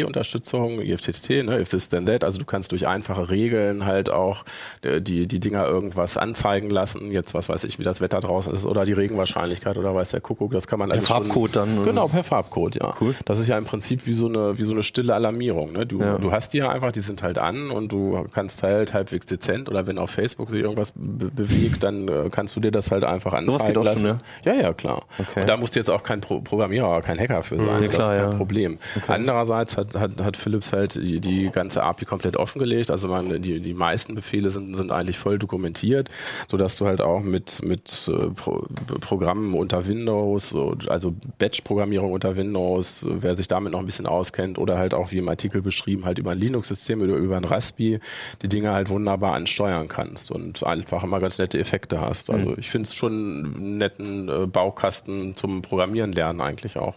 IFTT-Unterstützung, 0.08 0.80
IFTTT, 0.80 1.44
ne, 1.44 1.60
if 1.60 1.70
this 1.70 1.88
then 1.88 2.06
that. 2.06 2.24
Also 2.24 2.38
du 2.38 2.44
kannst 2.44 2.72
durch 2.72 2.86
einfache 2.86 3.30
Regeln 3.30 3.84
halt 3.86 4.10
auch 4.10 4.44
äh, 4.82 5.00
die, 5.00 5.26
die 5.26 5.40
Dinger 5.40 5.66
irgendwas 5.66 6.16
anzeigen 6.16 6.70
lassen. 6.70 7.10
Jetzt, 7.12 7.34
was 7.34 7.48
weiß 7.48 7.64
ich, 7.64 7.78
wie 7.78 7.82
das 7.82 8.00
Wetter 8.00 8.20
draußen 8.20 8.52
ist 8.54 8.64
oder 8.64 8.84
die 8.84 8.92
Regenwahrscheinlichkeit 8.92 9.76
oder 9.76 9.94
weiß 9.94 10.10
der 10.10 10.20
Kuckuck. 10.20 10.52
Das 10.52 10.66
kann 10.66 10.78
man 10.78 10.88
Per 10.88 10.96
alles 10.98 11.08
schon- 11.08 11.24
Farbcode 11.24 11.56
dann? 11.56 11.84
Genau, 11.84 12.08
per 12.08 12.24
Farbcode, 12.24 12.76
ja. 12.76 12.94
Cool. 13.00 13.14
Das 13.24 13.38
ist 13.38 13.48
ja 13.48 13.58
im 13.58 13.64
Prinzip 13.64 14.06
wie 14.06 14.14
so 14.14 14.26
eine, 14.26 14.58
wie 14.58 14.64
so 14.64 14.72
eine 14.72 14.82
stille 14.82 15.14
Alarmierung. 15.14 15.72
Ne? 15.72 15.86
Du, 15.86 16.00
Ja. 16.00 16.18
du 16.18 16.32
hast 16.32 16.52
die 16.52 16.58
ja 16.58 16.70
einfach, 16.70 16.92
die 16.92 17.00
sind 17.00 17.22
halt 17.22 17.38
an 17.38 17.70
und 17.70 17.92
du 17.92 18.24
kannst 18.32 18.62
halt 18.62 18.94
halbwegs 18.94 19.26
dezent 19.26 19.68
oder 19.68 19.86
wenn 19.86 19.98
auf 19.98 20.10
Facebook 20.10 20.50
sich 20.50 20.60
irgendwas 20.60 20.92
be 20.94 21.28
bewegt, 21.30 21.82
dann 21.82 22.08
äh, 22.08 22.28
kannst 22.30 22.56
du 22.56 22.60
dir 22.60 22.70
das 22.70 22.90
halt 22.90 23.04
einfach 23.04 23.32
anzeigen 23.34 23.66
geht 23.68 23.78
auch 23.78 23.84
lassen. 23.84 24.06
schon, 24.08 24.20
ja? 24.44 24.54
ja, 24.54 24.60
ja, 24.62 24.72
klar. 24.72 25.02
Okay. 25.18 25.42
Und 25.42 25.46
da 25.48 25.56
musst 25.56 25.74
du 25.74 25.78
jetzt 25.80 25.90
auch 25.90 26.02
kein 26.02 26.20
Pro 26.20 26.40
Programmierer 26.40 26.88
oder 26.88 27.00
kein 27.02 27.18
Hacker 27.18 27.42
für 27.42 27.58
sein. 27.58 27.82
Ja, 27.82 27.88
klar, 27.88 28.10
das 28.12 28.16
ist 28.18 28.22
kein 28.22 28.30
ja. 28.32 28.36
Problem. 28.36 28.78
Andererseits 29.06 29.76
hat, 29.76 29.94
hat, 30.00 30.20
hat 30.22 30.36
Philips 30.36 30.72
halt 30.72 30.94
die, 30.94 31.20
die 31.20 31.50
ganze 31.50 31.82
API 31.82 32.04
komplett 32.04 32.36
offengelegt. 32.36 32.90
Also 32.90 33.08
man, 33.08 33.40
die, 33.42 33.60
die 33.60 33.74
meisten 33.74 34.14
Befehle 34.14 34.50
sind, 34.50 34.74
sind 34.74 34.92
eigentlich 34.92 35.18
voll 35.18 35.38
dokumentiert, 35.38 36.10
sodass 36.50 36.76
du 36.76 36.86
halt 36.86 37.00
auch 37.00 37.22
mit, 37.22 37.62
mit 37.62 38.08
äh, 38.08 38.28
Pro 38.30 38.66
Programmen 39.00 39.54
unter 39.54 39.86
Windows, 39.86 40.50
so, 40.50 40.76
also 40.88 41.14
Batch-Programmierung 41.38 42.12
unter 42.12 42.36
Windows, 42.36 43.06
wer 43.08 43.36
sich 43.36 43.48
damit 43.48 43.72
noch 43.72 43.80
ein 43.80 43.86
bisschen 43.86 44.06
auskennt 44.06 44.58
oder 44.58 44.78
halt 44.78 44.94
auch 44.94 45.10
wie 45.10 45.18
im 45.18 45.28
Artikel 45.28 45.62
beschrieben, 45.62 46.04
halt 46.04 46.18
über 46.18 46.32
ein 46.32 46.38
Linux-System 46.38 47.00
oder 47.00 47.14
über 47.14 47.36
ein 47.36 47.44
Raspi 47.44 48.00
die 48.42 48.48
Dinge 48.48 48.72
halt 48.72 48.88
wunderbar 48.88 49.34
ansteuern 49.34 49.88
kannst 49.88 50.30
und 50.30 50.64
einfach 50.64 51.04
immer 51.04 51.20
ganz 51.20 51.38
nette 51.38 51.58
Effekte 51.58 52.00
hast. 52.00 52.30
Also 52.30 52.56
ich 52.56 52.70
finde 52.70 52.84
es 52.84 52.94
schon 52.94 53.54
einen 53.56 53.78
netten 53.78 54.28
äh, 54.28 54.46
Baukasten 54.46 55.36
zum 55.36 55.62
Programmieren 55.62 56.12
lernen 56.12 56.40
eigentlich 56.40 56.76
auch. 56.76 56.94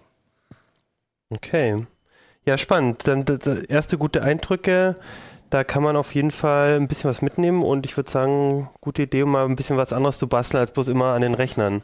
Okay. 1.30 1.86
Ja, 2.46 2.58
spannend. 2.58 3.08
Dann 3.08 3.26
erste 3.68 3.98
gute 3.98 4.24
Eindrücke. 4.24 4.96
Da 5.50 5.66
kann 5.66 5.84
man 5.84 5.98
auf 5.98 6.16
jeden 6.16 6.32
Fall 6.32 6.78
ein 6.80 6.88
bisschen 6.88 7.10
was 7.10 7.22
mitnehmen 7.22 7.62
und 7.62 7.86
ich 7.86 7.98
würde 7.98 8.10
sagen, 8.10 8.70
gute 8.80 9.02
Idee, 9.02 9.24
um 9.24 9.32
mal 9.32 9.44
ein 9.46 9.58
bisschen 9.58 9.76
was 9.76 9.92
anderes 9.92 10.18
zu 10.18 10.28
basteln, 10.28 10.62
als 10.62 10.72
bloß 10.72 10.88
immer 10.88 11.08
an 11.14 11.22
den 11.22 11.34
Rechnern. 11.34 11.82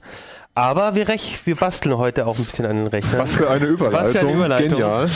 Aber 0.55 0.95
wir, 0.95 1.09
rech 1.09 1.41
wir 1.45 1.55
basteln 1.57 1.97
heute 1.97 2.25
auch 2.27 2.37
ein 2.39 2.45
bisschen 2.45 2.65
an 2.65 2.77
den 2.77 2.87
Rechnern. 2.87 3.19
Was 3.19 3.35
für 3.35 3.49
eine 3.49 3.65
Überleitung. 3.65 4.05
Was 4.05 4.11
für 4.13 4.19
eine 4.21 4.31
Überleitung. 4.33 4.69
Genial. 4.69 5.09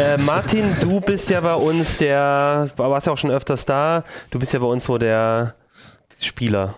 Äh, 0.00 0.18
Martin, 0.18 0.64
du 0.80 1.00
bist 1.00 1.28
ja 1.30 1.40
bei 1.40 1.54
uns 1.56 1.96
der, 1.98 2.70
warst 2.76 3.08
ja 3.08 3.12
auch 3.12 3.18
schon 3.18 3.32
öfters 3.32 3.66
da, 3.66 4.04
du 4.30 4.38
bist 4.38 4.52
ja 4.52 4.60
bei 4.60 4.66
uns 4.66 4.84
so 4.84 4.98
der 4.98 5.54
Spieler. 6.20 6.74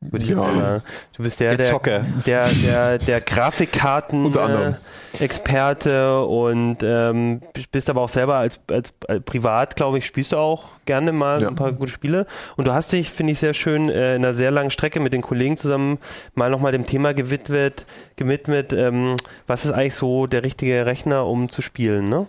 Würde 0.00 0.24
ich 0.24 0.30
Ja. 0.30 0.38
sagen. 0.38 0.82
Du 1.16 1.22
bist 1.22 1.38
der, 1.38 1.50
Der 1.50 1.58
der, 1.58 1.70
Zocker. 1.70 2.00
der, 2.26 2.48
der, 2.48 2.98
der 2.98 3.20
Grafikkarten 3.20 4.24
Unter 4.24 4.42
anderem. 4.44 4.72
äh, 4.72 4.76
Experte 5.20 6.24
und 6.24 6.78
ähm, 6.82 7.42
bist 7.70 7.90
aber 7.90 8.00
auch 8.00 8.08
selber 8.08 8.36
als, 8.36 8.60
als, 8.70 8.94
als 9.06 9.22
privat, 9.24 9.76
glaube 9.76 9.98
ich, 9.98 10.06
spielst 10.06 10.32
du 10.32 10.36
auch 10.38 10.70
gerne 10.86 11.12
mal 11.12 11.40
Ja. 11.42 11.48
ein 11.48 11.54
paar 11.54 11.72
gute 11.72 11.90
Spiele. 11.92 12.26
Und 12.56 12.66
du 12.66 12.72
hast 12.72 12.92
dich, 12.92 13.10
finde 13.10 13.32
ich, 13.32 13.38
sehr 13.38 13.54
schön 13.54 13.88
äh, 13.88 14.16
in 14.16 14.24
einer 14.24 14.34
sehr 14.34 14.50
langen 14.50 14.70
Strecke 14.70 15.00
mit 15.00 15.12
den 15.12 15.22
Kollegen 15.22 15.56
zusammen 15.56 15.98
mal 16.34 16.50
nochmal 16.50 16.72
dem 16.72 16.86
Thema 16.86 17.12
gewidmet, 17.14 17.86
gewidmet 18.16 18.72
ähm, 18.72 19.16
was 19.46 19.64
ist 19.64 19.72
eigentlich 19.72 19.94
so 19.94 20.26
der 20.26 20.44
richtige 20.44 20.86
Rechner, 20.86 21.26
um 21.26 21.48
zu 21.50 21.62
spielen, 21.62 22.08
ne? 22.08 22.26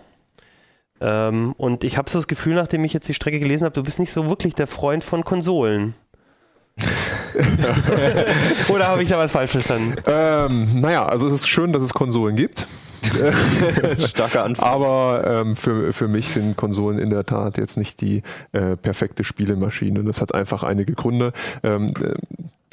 Ähm, 1.00 1.54
und 1.56 1.82
ich 1.84 1.98
habe 1.98 2.08
so 2.08 2.18
das 2.18 2.28
Gefühl, 2.28 2.54
nachdem 2.54 2.84
ich 2.84 2.92
jetzt 2.92 3.08
die 3.08 3.14
Strecke 3.14 3.40
gelesen 3.40 3.64
habe, 3.64 3.74
du 3.74 3.82
bist 3.82 3.98
nicht 3.98 4.12
so 4.12 4.28
wirklich 4.30 4.54
der 4.54 4.66
Freund 4.66 5.02
von 5.02 5.24
Konsolen. 5.24 5.94
Oder 8.68 8.88
habe 8.88 9.02
ich 9.02 9.08
da 9.08 9.18
was 9.18 9.32
falsch 9.32 9.50
verstanden? 9.50 9.94
Ähm, 10.06 10.80
naja, 10.80 11.06
also 11.06 11.26
es 11.26 11.32
ist 11.32 11.48
schön, 11.48 11.72
dass 11.72 11.82
es 11.82 11.94
Konsolen 11.94 12.36
gibt. 12.36 12.66
Starker 13.98 14.44
Anfang. 14.44 14.66
Aber 14.66 15.24
ähm, 15.26 15.56
für, 15.56 15.92
für 15.92 16.08
mich 16.08 16.30
sind 16.30 16.56
Konsolen 16.56 16.98
in 16.98 17.10
der 17.10 17.24
Tat 17.24 17.58
jetzt 17.58 17.76
nicht 17.76 18.00
die 18.00 18.22
äh, 18.52 18.76
perfekte 18.76 19.24
Spielemaschine. 19.24 20.02
Das 20.04 20.20
hat 20.20 20.34
einfach 20.34 20.64
einige 20.64 20.94
Gründe. 20.94 21.32
Ähm, 21.62 21.88
äh, 22.00 22.14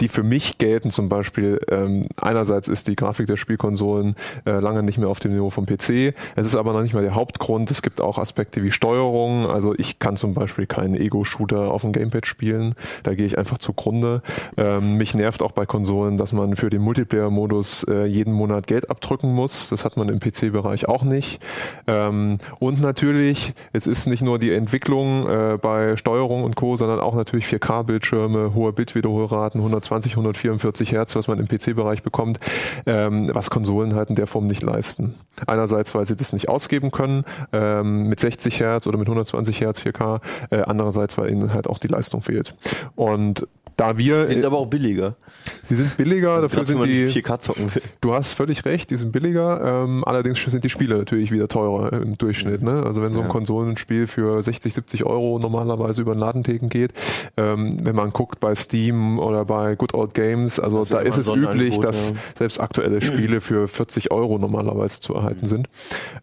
die 0.02 0.08
für 0.08 0.24
mich 0.24 0.58
gelten 0.58 0.90
zum 0.90 1.10
Beispiel, 1.10 1.62
ähm, 1.70 2.04
einerseits 2.18 2.68
ist 2.68 2.88
die 2.88 2.96
Grafik 2.96 3.28
der 3.28 3.38
Spielkonsolen 3.38 4.16
äh, 4.46 4.60
lange 4.60 4.84
nicht 4.84 4.98
mehr 4.98 5.10
auf 5.10 5.20
dem 5.20 5.34
Niveau 5.34 5.52
vom 5.52 5.66
PC. 5.66 6.16
Es 6.36 6.46
ist 6.46 6.56
aber 6.56 6.74
noch 6.74 6.82
nicht 6.82 6.94
mal 6.94 7.04
der 7.04 7.16
Hauptgrund. 7.16 7.70
Es 7.70 7.82
gibt 7.82 8.02
auch 8.02 8.18
Aspekte 8.18 8.64
wie 8.64 8.72
Steuerung. 8.72 9.46
Also 9.46 9.76
ich 9.78 10.00
kann 10.00 10.18
zum 10.18 10.34
Beispiel 10.34 10.66
keinen 10.66 10.96
Ego-Shooter 10.96 11.72
auf 11.72 11.84
dem 11.84 11.92
Gamepad 11.92 12.26
spielen. 12.26 12.74
Da 13.04 13.14
gehe 13.14 13.28
ich 13.28 13.38
einfach 13.38 13.60
zugrunde. 13.60 14.24
Ähm, 14.58 14.98
mich 14.98 15.14
nervt 15.14 15.44
auch 15.44 15.52
bei 15.52 15.66
Konsolen, 15.66 16.18
dass 16.18 16.34
man 16.34 16.56
für 16.56 16.72
den 16.72 16.82
Multiplayer-Modus 16.82 17.84
äh, 17.88 18.06
jeden 18.06 18.34
Monat 18.34 18.66
Geld 18.66 18.90
abdrücken 18.90 19.34
muss. 19.34 19.70
Das 19.70 19.86
hat 19.86 19.98
man 19.98 20.10
im 20.10 20.20
PC-Bereich 20.20 20.88
auch 20.88 21.04
nicht. 21.04 21.42
Ähm, 21.86 22.40
und 22.60 22.82
natürlich, 22.82 23.54
es 23.72 23.86
ist 23.86 24.08
nicht 24.08 24.24
nur 24.24 24.40
die 24.40 24.52
Entwicklung 24.52 25.30
äh, 25.30 25.58
bei 25.62 25.96
Steuerung 25.96 26.44
und 26.44 26.56
Co., 26.56 26.76
sondern 26.76 27.00
auch 27.00 27.14
natürlich 27.14 27.46
4K-Bildschirme, 27.46 28.56
hohe 28.56 28.74
Bildwiederholraten, 28.74 29.60
120, 29.60 29.91
144 29.92 30.92
Hertz, 30.92 31.16
was 31.16 31.28
man 31.28 31.40
im 31.40 31.48
PC-Bereich 31.48 32.04
bekommt, 32.04 32.40
ähm, 32.86 33.30
was 33.34 33.50
Konsolen 33.50 33.96
halt 33.96 34.10
in 34.10 34.16
der 34.16 34.28
Form 34.28 34.48
nicht 34.48 34.64
leisten. 34.64 35.16
Einerseits, 35.48 35.94
weil 35.96 36.06
sie 36.06 36.16
das 36.16 36.34
nicht 36.34 36.50
ausgeben 36.50 36.92
können, 36.92 37.26
ähm, 37.52 38.04
mit 38.04 38.20
60 38.20 38.60
Hertz 38.60 38.88
oder 38.88 38.98
mit 38.98 39.08
120 39.08 39.62
Hertz 39.62 39.80
4K, 39.80 40.22
äh, 40.50 40.62
andererseits, 40.62 41.18
weil 41.18 41.30
ihnen 41.30 41.54
halt 41.54 41.68
auch 41.68 41.80
die 41.80 41.88
Leistung 41.88 42.22
fehlt. 42.22 42.56
Und 42.96 43.48
da 43.82 43.98
wir, 43.98 44.28
Sind 44.28 44.46
aber 44.46 44.58
auch 44.60 44.68
billiger. 44.68 45.16
sie 45.64 45.76
sind 45.76 45.98
billiger, 45.98 46.40
dafür 46.42 46.64
Gerade 46.64 46.80
wenn 46.80 46.82
sind 46.82 46.88
die, 46.88 47.04
nicht 47.06 47.26
4K 47.26 47.40
zocken 47.40 47.74
will. 47.74 47.82
Du 48.00 48.14
hast 48.14 48.34
völlig 48.34 48.64
recht, 48.64 48.92
die 48.92 48.96
sind 48.96 49.12
billiger. 49.12 49.84
Ähm, 49.84 50.04
allerdings 50.06 50.40
sind 50.40 50.64
die 50.64 50.70
Spiele 50.70 50.98
natürlich 50.98 51.32
wieder 51.32 51.48
teurer 51.48 51.92
im 51.94 52.16
Durchschnitt. 52.16 52.62
Ne? 52.62 52.84
Also 52.86 53.02
wenn 53.02 53.12
so 53.12 53.22
ein 53.22 53.26
Ja. 53.26 53.32
Konsolenspiel 53.32 54.06
für 54.06 54.44
60, 54.44 54.72
70 54.72 55.04
Euro 55.06 55.40
normalerweise 55.40 56.02
über 56.02 56.14
den 56.14 56.20
Ladentheken 56.20 56.68
geht, 56.70 56.94
ähm, 57.38 57.72
wenn 57.84 57.96
man 57.96 58.12
guckt 58.12 58.40
bei 58.40 58.54
Steam 58.54 59.18
oder 59.18 59.46
bei 59.46 59.74
Good 59.76 59.96
Old 59.96 60.14
Games, 60.14 60.60
also 60.60 60.78
Das 60.80 60.92
ist 60.92 60.94
da 60.94 61.00
ist 61.00 61.16
ein 61.16 61.22
es 61.22 61.44
üblich, 61.50 61.80
dass 61.80 62.12
ja. 62.12 62.16
selbst 62.38 62.60
aktuelle 62.60 63.02
Spiele 63.02 63.42
für 63.42 63.68
40 63.68 64.12
Euro 64.12 64.38
normalerweise 64.38 65.00
zu 65.00 65.16
erhalten 65.16 65.48
sind. 65.48 65.70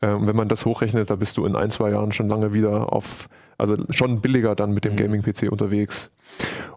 Ähm, 0.00 0.28
wenn 0.28 0.36
man 0.36 0.48
das 0.48 0.64
hochrechnet, 0.64 1.10
da 1.10 1.16
bist 1.16 1.36
du 1.36 1.44
in 1.44 1.56
ein, 1.56 1.70
zwei 1.72 1.90
Jahren 1.90 2.12
schon 2.12 2.28
lange 2.28 2.52
wieder 2.52 2.92
auf 2.92 3.28
Also 3.58 3.76
schon 3.90 4.20
billiger 4.20 4.54
dann 4.54 4.72
mit 4.72 4.84
dem 4.84 4.96
Gaming-PC 4.96 5.50
unterwegs. 5.50 6.10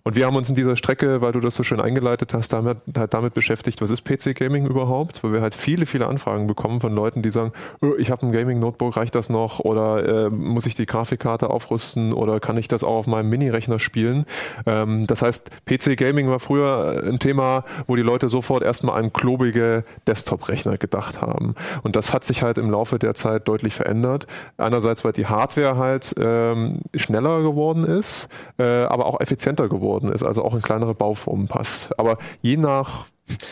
Und 0.03 0.15
wir 0.15 0.25
haben 0.25 0.35
uns 0.35 0.49
in 0.49 0.55
dieser 0.55 0.75
Strecke, 0.75 1.21
weil 1.21 1.31
du 1.31 1.39
das 1.39 1.55
so 1.55 1.61
schön 1.61 1.79
eingeleitet 1.79 2.33
hast, 2.33 2.51
damit, 2.53 2.77
halt 2.97 3.13
damit 3.13 3.35
beschäftigt, 3.35 3.81
was 3.81 3.91
ist 3.91 4.03
PC-Gaming 4.03 4.65
überhaupt? 4.65 5.23
Weil 5.23 5.33
wir 5.33 5.41
halt 5.41 5.53
viele, 5.53 5.85
viele 5.85 6.07
Anfragen 6.07 6.47
bekommen 6.47 6.81
von 6.81 6.93
Leuten, 6.93 7.21
die 7.21 7.29
sagen, 7.29 7.51
oh, 7.81 7.93
ich 7.99 8.09
habe 8.09 8.25
ein 8.25 8.31
Gaming-Notebook, 8.31 8.97
reicht 8.97 9.13
das 9.13 9.29
noch? 9.29 9.59
Oder 9.59 10.25
äh, 10.25 10.29
muss 10.31 10.65
ich 10.65 10.73
die 10.73 10.87
Grafikkarte 10.87 11.51
aufrüsten? 11.51 12.13
Oder 12.13 12.39
kann 12.39 12.57
ich 12.57 12.67
das 12.67 12.83
auch 12.83 12.95
auf 12.95 13.07
meinem 13.07 13.29
Mini-Rechner 13.29 13.77
spielen? 13.77 14.25
Ähm, 14.65 15.05
das 15.05 15.21
heißt, 15.21 15.51
PC-Gaming 15.67 16.29
war 16.29 16.39
früher 16.39 17.03
ein 17.05 17.19
Thema, 17.19 17.63
wo 17.85 17.95
die 17.95 18.01
Leute 18.01 18.27
sofort 18.27 18.63
erstmal 18.63 18.97
an 18.97 19.13
klobige 19.13 19.83
Desktop-Rechner 20.07 20.77
gedacht 20.77 21.21
haben. 21.21 21.53
Und 21.83 21.95
das 21.95 22.11
hat 22.11 22.25
sich 22.25 22.41
halt 22.41 22.57
im 22.57 22.71
Laufe 22.71 22.97
der 22.97 23.13
Zeit 23.13 23.47
deutlich 23.47 23.75
verändert. 23.75 24.25
Einerseits, 24.57 25.05
weil 25.05 25.11
die 25.11 25.27
Hardware 25.27 25.77
halt 25.77 26.15
ähm, 26.17 26.70
schneller 26.95 27.41
geworden 27.41 27.83
ist, 27.83 28.27
äh, 28.57 28.83
aber 28.83 29.05
auch 29.05 29.19
effizienter 29.19 29.69
geworden 29.69 30.11
ist, 30.11 30.23
also 30.23 30.43
auch 30.43 30.53
in 30.53 30.61
kleinere 30.61 30.93
Bauformen 30.93 31.47
passt. 31.47 31.97
Aber 31.99 32.17
je 32.41 32.57
nach 32.57 33.05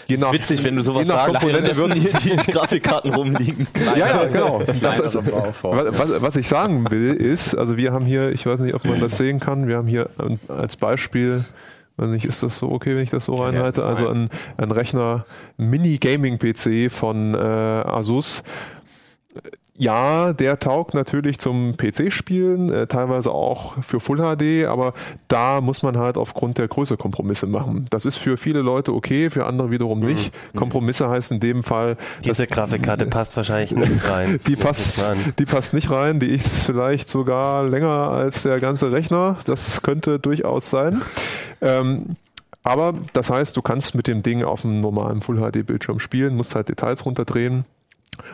Je 0.08 0.18
nach, 0.18 0.34
witzig, 0.34 0.64
wenn 0.64 0.76
du 0.76 0.82
sowas 0.82 1.04
je 1.04 1.14
nach 1.14 1.28
sagst, 1.28 1.42
Komponente 1.42 1.78
würden 1.78 1.94
hier 1.94 2.12
die 2.12 2.52
Grafikkarten 2.52 3.14
rumliegen. 3.14 3.68
ja, 3.96 4.08
ja, 4.08 4.26
genau. 4.26 4.62
Das 4.82 5.00
ist, 5.00 5.16
was, 5.16 6.22
was 6.22 6.36
ich 6.36 6.48
sagen 6.48 6.90
will, 6.92 7.14
ist, 7.14 7.56
also 7.56 7.78
wir 7.78 7.94
haben 7.94 8.06
hier, 8.06 8.32
ich 8.32 8.46
weiß 8.46 8.60
nicht, 8.60 8.74
ob 8.74 8.86
man 8.86 9.00
das 9.00 9.18
sehen 9.18 9.40
kann, 9.40 9.68
wir 9.68 9.78
haben 9.78 9.88
hier 9.88 10.10
als 10.48 10.76
Beispiel, 10.76 11.44
weiß 11.98 12.10
nicht, 12.10 12.26
ist 12.26 12.44
das 12.44 12.58
so 12.58 12.72
okay, 12.72 12.96
wenn 12.96 13.04
ich 13.04 13.10
das 13.10 13.26
so 13.26 13.34
reinhalte? 13.34 13.86
Also 13.86 14.10
ein, 14.10 14.30
ein 14.58 14.72
Rechner, 14.72 15.26
Mini-Gaming-PC 15.58 16.92
von 16.92 17.36
äh, 17.36 17.38
Asus. 17.38 18.44
Ja, 19.82 20.34
der 20.34 20.60
taugt 20.60 20.94
natürlich 20.94 21.40
zum 21.40 21.78
PC-Spielen, 21.78 22.70
äh, 22.70 22.88
teilweise 22.88 23.32
auch 23.32 23.82
für 23.82 24.02
Full 24.02 24.18
HD, 24.18 24.66
aber 24.68 24.94
da 25.30 25.62
muss 25.62 25.84
man 25.84 25.98
halt 25.98 26.18
aufgrund 26.18 26.58
der 26.58 26.68
Größe 26.68 26.98
Kompromisse 26.98 27.48
machen. 27.48 27.86
Das 27.90 28.04
ist 28.04 28.18
für 28.18 28.36
viele 28.36 28.60
Leute 28.60 28.94
okay, 28.94 29.30
für 29.30 29.46
andere 29.46 29.72
wiederum 29.72 30.02
nicht. 30.02 30.34
Kompromisse 30.54 31.08
heißt 31.10 31.32
in 31.32 31.40
dem 31.40 31.64
Fall, 31.64 31.96
Diese 32.26 32.46
Grafikkarte 32.46 33.06
passt 33.10 33.38
wahrscheinlich 33.38 33.72
nicht 33.72 34.06
rein. 34.10 34.42
die 34.48 34.58
passt, 34.58 35.02
die 35.40 35.46
passt 35.46 35.74
nicht 35.74 35.90
rein. 35.90 36.20
Die 36.20 36.28
ist 36.28 36.66
vielleicht 36.66 37.08
sogar 37.08 37.64
länger 37.64 38.12
als 38.12 38.44
der 38.44 38.60
ganze 38.60 38.92
Rechner. 38.92 39.38
Das 39.46 39.82
könnte 39.82 40.20
durchaus 40.20 40.70
sein. 40.70 41.02
Ähm, 41.62 42.18
aber 42.64 42.96
das 43.14 43.30
heißt, 43.30 43.56
du 43.56 43.62
kannst 43.62 43.96
mit 43.96 44.08
dem 44.08 44.24
Ding 44.24 44.44
auf 44.44 44.66
einem 44.66 44.82
normalen 44.82 45.22
Full 45.22 45.38
HD 45.38 45.66
Bildschirm 45.66 46.00
spielen, 46.00 46.36
musst 46.36 46.54
halt 46.54 46.68
Details 46.68 47.06
runterdrehen. 47.06 47.64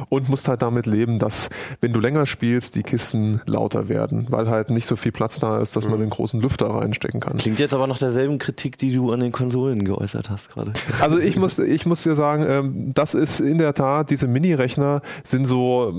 Und 0.10 0.30
musst 0.30 0.48
halt 0.48 0.62
damit 0.62 0.86
leben, 0.86 1.20
dass, 1.20 1.50
wenn 1.82 1.94
du 1.94 2.00
länger 2.00 2.26
spielst, 2.26 2.76
die 2.76 2.84
Kisten 2.84 3.42
lauter 3.46 3.90
werden, 3.90 4.28
weil 4.30 4.50
halt 4.50 4.70
nicht 4.70 4.86
so 4.86 4.96
viel 4.96 5.12
Platz 5.12 5.40
da 5.40 5.60
ist, 5.62 5.76
dass 5.76 5.88
man 5.88 6.00
den 6.00 6.10
großen 6.10 6.42
Lüfter 6.42 6.68
reinstecken 6.68 7.20
kann. 7.20 7.38
Klingt 7.38 7.60
jetzt 7.60 7.74
aber 7.74 7.88
nach 7.88 8.00
derselben 8.00 8.38
Kritik, 8.40 8.78
die 8.78 8.94
du 8.94 9.12
an 9.12 9.20
den 9.20 9.32
Konsolen 9.32 9.86
geäußert 9.86 10.30
hast 10.30 10.50
gerade. 10.50 10.74
Also 11.02 11.20
ich 11.20 11.36
muss, 11.36 11.60
ich 11.60 11.86
muss 11.86 12.04
dir 12.04 12.16
sagen, 12.16 12.46
ähm, 12.48 12.92
das 12.94 13.14
ist 13.14 13.40
in 13.40 13.58
der 13.58 13.74
Tat, 13.74 14.10
diese 14.10 14.28
Mini-Rechner 14.28 15.02
sind 15.24 15.46
so 15.46 15.94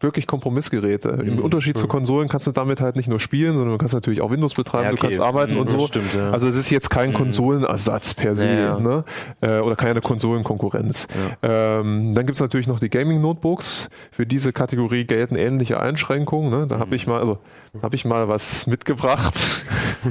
wirklich 0.00 0.26
Kompromissgeräte. 0.26 1.10
Im 1.24 1.38
Unterschied 1.38 1.76
zu 1.76 1.86
Konsolen 1.86 2.28
kannst 2.28 2.46
du 2.46 2.52
damit 2.52 2.80
halt 2.80 2.96
nicht 2.96 3.08
nur 3.08 3.20
spielen, 3.20 3.54
sondern 3.54 3.72
du 3.72 3.78
kannst 3.78 3.94
natürlich 3.94 4.20
auch 4.22 4.30
Windows 4.30 4.54
betreiben, 4.54 4.84
Ja, 4.84 4.90
du 4.90 4.94
okay. 4.96 5.02
kannst 5.08 5.20
arbeiten 5.20 5.54
Mhm, 5.54 5.60
und 5.60 5.68
so. 5.70 5.86
stimmt, 5.86 6.14
ja. 6.14 6.30
Also 6.30 6.48
es 6.48 6.56
ist 6.56 6.70
jetzt 6.70 6.88
kein 6.90 7.12
Konsolenersatz 7.12 8.14
per 8.14 8.34
se, 8.34 8.48
Ja. 8.48 8.78
Ne? 8.80 9.04
Äh, 9.42 9.60
oder 9.60 9.76
keine 9.76 10.00
Konsolenkonkurrenz. 10.00 11.06
Ähm, 11.42 12.14
dann 12.14 12.26
gibt's 12.26 12.40
natürlich 12.40 12.66
noch 12.66 12.80
die 12.80 12.88
Gaming-Notebooks. 12.88 13.88
Für 14.10 14.26
diese 14.26 14.52
Kategorie 14.52 15.04
gelten 15.04 15.36
ähnliche 15.36 15.78
Einschränkungen. 15.80 16.50
Ne? 16.50 16.66
Da 16.66 16.78
habe 16.78 16.94
ich 16.96 17.06
mal, 17.06 17.20
also 17.20 17.38
habe 17.82 17.94
ich 17.94 18.04
mal 18.04 18.28
was 18.28 18.66
mitgebracht. 18.66 19.34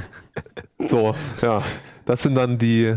so, 0.80 1.16
ja. 1.42 1.62
Das 2.06 2.24
sind 2.24 2.36
dann 2.36 2.58
die 2.58 2.96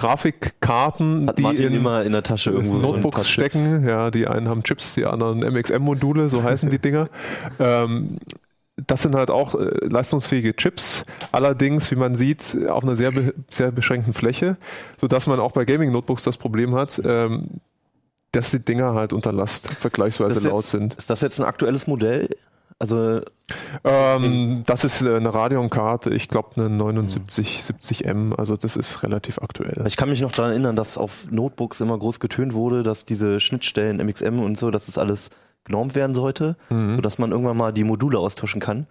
Grafikkarten, 0.00 1.26
Hat 1.28 1.38
die 1.38 1.42
Martin 1.42 1.66
in 1.68 1.74
immer 1.74 2.02
in 2.04 2.12
der 2.12 2.22
Tasche 2.22 2.50
irgendwo 2.50 2.78
Notebooks 2.78 3.28
stecken. 3.28 3.86
Ja, 3.86 4.10
die 4.10 4.26
einen 4.26 4.48
haben 4.48 4.62
Chips, 4.62 4.94
die 4.94 5.04
anderen 5.04 5.40
MXM-Module, 5.40 6.28
so 6.30 6.42
heißen 6.42 6.70
die 6.70 6.78
Dinger. 6.78 7.08
Ähm, 7.58 8.16
das 8.86 9.02
sind 9.02 9.14
halt 9.14 9.30
auch 9.30 9.54
äh, 9.54 9.84
leistungsfähige 9.84 10.56
Chips, 10.56 11.04
allerdings, 11.32 11.90
wie 11.90 11.96
man 11.96 12.14
sieht, 12.14 12.56
auf 12.68 12.82
einer 12.82 12.96
sehr, 12.96 13.10
be 13.12 13.34
sehr 13.50 13.70
beschränkten 13.70 14.14
Fläche, 14.14 14.56
sodass 14.98 15.26
man 15.26 15.38
auch 15.40 15.52
bei 15.52 15.66
Gaming-Notebooks 15.66 16.22
das 16.22 16.38
Problem 16.38 16.74
hat, 16.74 17.00
ähm, 17.04 17.60
dass 18.32 18.52
die 18.52 18.60
Dinger 18.60 18.94
halt 18.94 19.12
unter 19.12 19.32
Last 19.32 19.68
vergleichsweise 19.74 20.34
das 20.36 20.44
laut 20.44 20.60
jetzt- 20.60 20.70
sind. 20.70 20.94
Ist 20.94 21.10
das 21.10 21.20
jetzt 21.20 21.38
ein 21.40 21.44
aktuelles 21.46 21.86
Modell? 21.86 22.30
Also 22.80 23.20
Ähm, 23.84 24.62
das 24.66 24.84
ist 24.84 25.02
äh, 25.02 25.14
eine 25.16 25.32
Radeon-Karte, 25.34 26.10
ich 26.10 26.28
glaube 26.28 26.50
eine 26.56 26.70
79 26.70 27.60
70M, 27.62 28.34
also 28.36 28.56
das 28.56 28.76
ist 28.76 29.02
relativ 29.02 29.38
aktuell. 29.42 29.84
ich 29.86 29.96
kann 29.96 30.08
mich 30.08 30.20
noch 30.20 30.32
daran 30.32 30.52
erinnern, 30.52 30.76
dass 30.76 30.96
auf 30.98 31.26
Notebooks 31.30 31.80
immer 31.80 31.98
groß 31.98 32.20
getönt 32.20 32.54
wurde, 32.54 32.82
dass 32.82 33.04
diese 33.04 33.38
Schnittstellen 33.40 33.98
MXM 34.04 34.38
und 34.40 34.58
so, 34.58 34.70
dass 34.70 34.86
das 34.86 34.98
alles 34.98 35.30
genormt 35.64 35.94
werden 35.94 36.14
sollte, 36.14 36.56
Mhm. 36.70 36.96
sodass 36.96 37.18
man 37.18 37.32
irgendwann 37.32 37.56
mal 37.56 37.72
die 37.72 37.84
Module 37.84 38.18
austauschen 38.18 38.60
kann. 38.60 38.86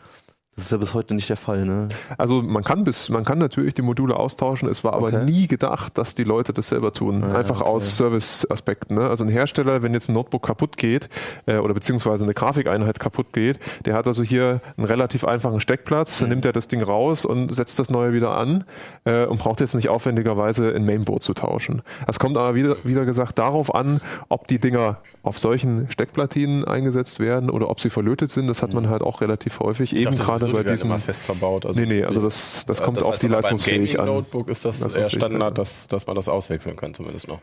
Das 0.55 0.65
ist 0.65 0.71
ja 0.73 0.77
bis 0.77 0.93
heute 0.93 1.15
nicht 1.15 1.29
der 1.29 1.37
Fall, 1.37 1.63
ne? 1.65 1.87
Also 2.17 2.41
man 2.41 2.65
kann 2.65 2.83
bis, 2.83 3.07
man 3.07 3.23
kann 3.23 3.37
natürlich 3.37 3.75
die 3.75 3.81
Module 3.81 4.17
austauschen. 4.17 4.67
Es 4.67 4.83
war 4.83 4.91
aber 4.91 5.07
Okay. 5.07 5.23
nie 5.23 5.47
gedacht, 5.47 5.97
dass 5.97 6.15
die 6.15 6.25
Leute 6.25 6.51
das 6.51 6.67
selber 6.67 6.91
tun. 6.91 7.23
Ah, 7.23 7.37
Einfach 7.37 7.61
okay. 7.61 7.69
aus 7.69 7.95
Service-Aspekten. 7.95 8.95
Ne? 8.95 9.07
Also 9.07 9.23
ein 9.23 9.29
Hersteller, 9.29 9.83
wenn 9.83 9.93
jetzt 9.93 10.09
ein 10.09 10.13
Notebook 10.13 10.43
kaputt 10.45 10.75
geht 10.75 11.07
äh, 11.45 11.55
oder 11.57 11.73
beziehungsweise 11.73 12.25
eine 12.25 12.33
Grafikeinheit 12.33 12.99
kaputt 12.99 13.31
geht, 13.31 13.57
der 13.85 13.93
hat 13.93 14.05
also 14.05 14.21
hier 14.21 14.59
einen 14.75 14.85
relativ 14.85 15.23
einfachen 15.23 15.61
Steckplatz. 15.61 16.19
Mhm. 16.19 16.23
Dann 16.23 16.29
nimmt 16.31 16.45
er 16.45 16.51
das 16.51 16.67
Ding 16.67 16.81
raus 16.83 17.23
und 17.23 17.55
setzt 17.55 17.79
das 17.79 17.89
neue 17.89 18.11
wieder 18.11 18.35
an 18.35 18.65
äh, 19.05 19.25
und 19.27 19.39
braucht 19.39 19.61
jetzt 19.61 19.75
nicht 19.75 19.87
aufwendigerweise 19.87 20.73
ein 20.75 20.85
Mainboard 20.85 21.23
zu 21.23 21.33
tauschen. 21.33 21.83
Das 22.05 22.19
kommt 22.19 22.35
aber 22.35 22.55
wieder, 22.55 22.75
wieder 22.83 23.05
gesagt 23.05 23.39
darauf 23.39 23.73
an, 23.73 24.01
ob 24.27 24.47
die 24.47 24.59
Dinger 24.59 24.97
auf 25.23 25.39
solchen 25.39 25.89
Steckplatinen 25.89 26.65
eingesetzt 26.65 27.21
werden 27.21 27.49
oder 27.49 27.69
ob 27.69 27.79
sie 27.79 27.89
verlötet 27.89 28.29
sind. 28.29 28.47
Das 28.47 28.61
hat 28.61 28.73
man 28.73 28.89
halt 28.89 29.03
auch 29.03 29.21
relativ 29.21 29.61
häufig. 29.61 29.95
Ich 29.95 30.05
Eben 30.05 30.17
gerade 30.17 30.48
sowieso, 30.51 30.57
bei 30.57 30.63
die 30.63 30.69
diesen. 30.75 30.87
immer 30.87 30.99
fest 30.99 31.23
verbaut. 31.23 31.65
Also 31.65 31.79
Nee, 31.79 31.87
nee, 31.87 32.03
also 32.03 32.21
das, 32.21 32.65
das 32.65 32.81
kommt 32.81 32.97
das 32.97 33.03
auf 33.03 33.13
heißt 33.13 33.23
die 33.23 33.27
aber 33.27 33.35
leistungsfähig 33.37 33.93
beim 33.93 34.01
an. 34.01 34.05
Gaming-Notebook 34.07 34.49
ist 34.49 34.65
das 34.65 34.81
eher 34.81 34.87
Leistungsfähigkeit. 34.87 35.29
Standard, 35.31 35.57
dass, 35.57 35.87
dass 35.87 36.07
man 36.07 36.15
das 36.15 36.29
auswechseln 36.29 36.75
kann, 36.75 36.93
zumindest 36.93 37.27
noch. 37.27 37.41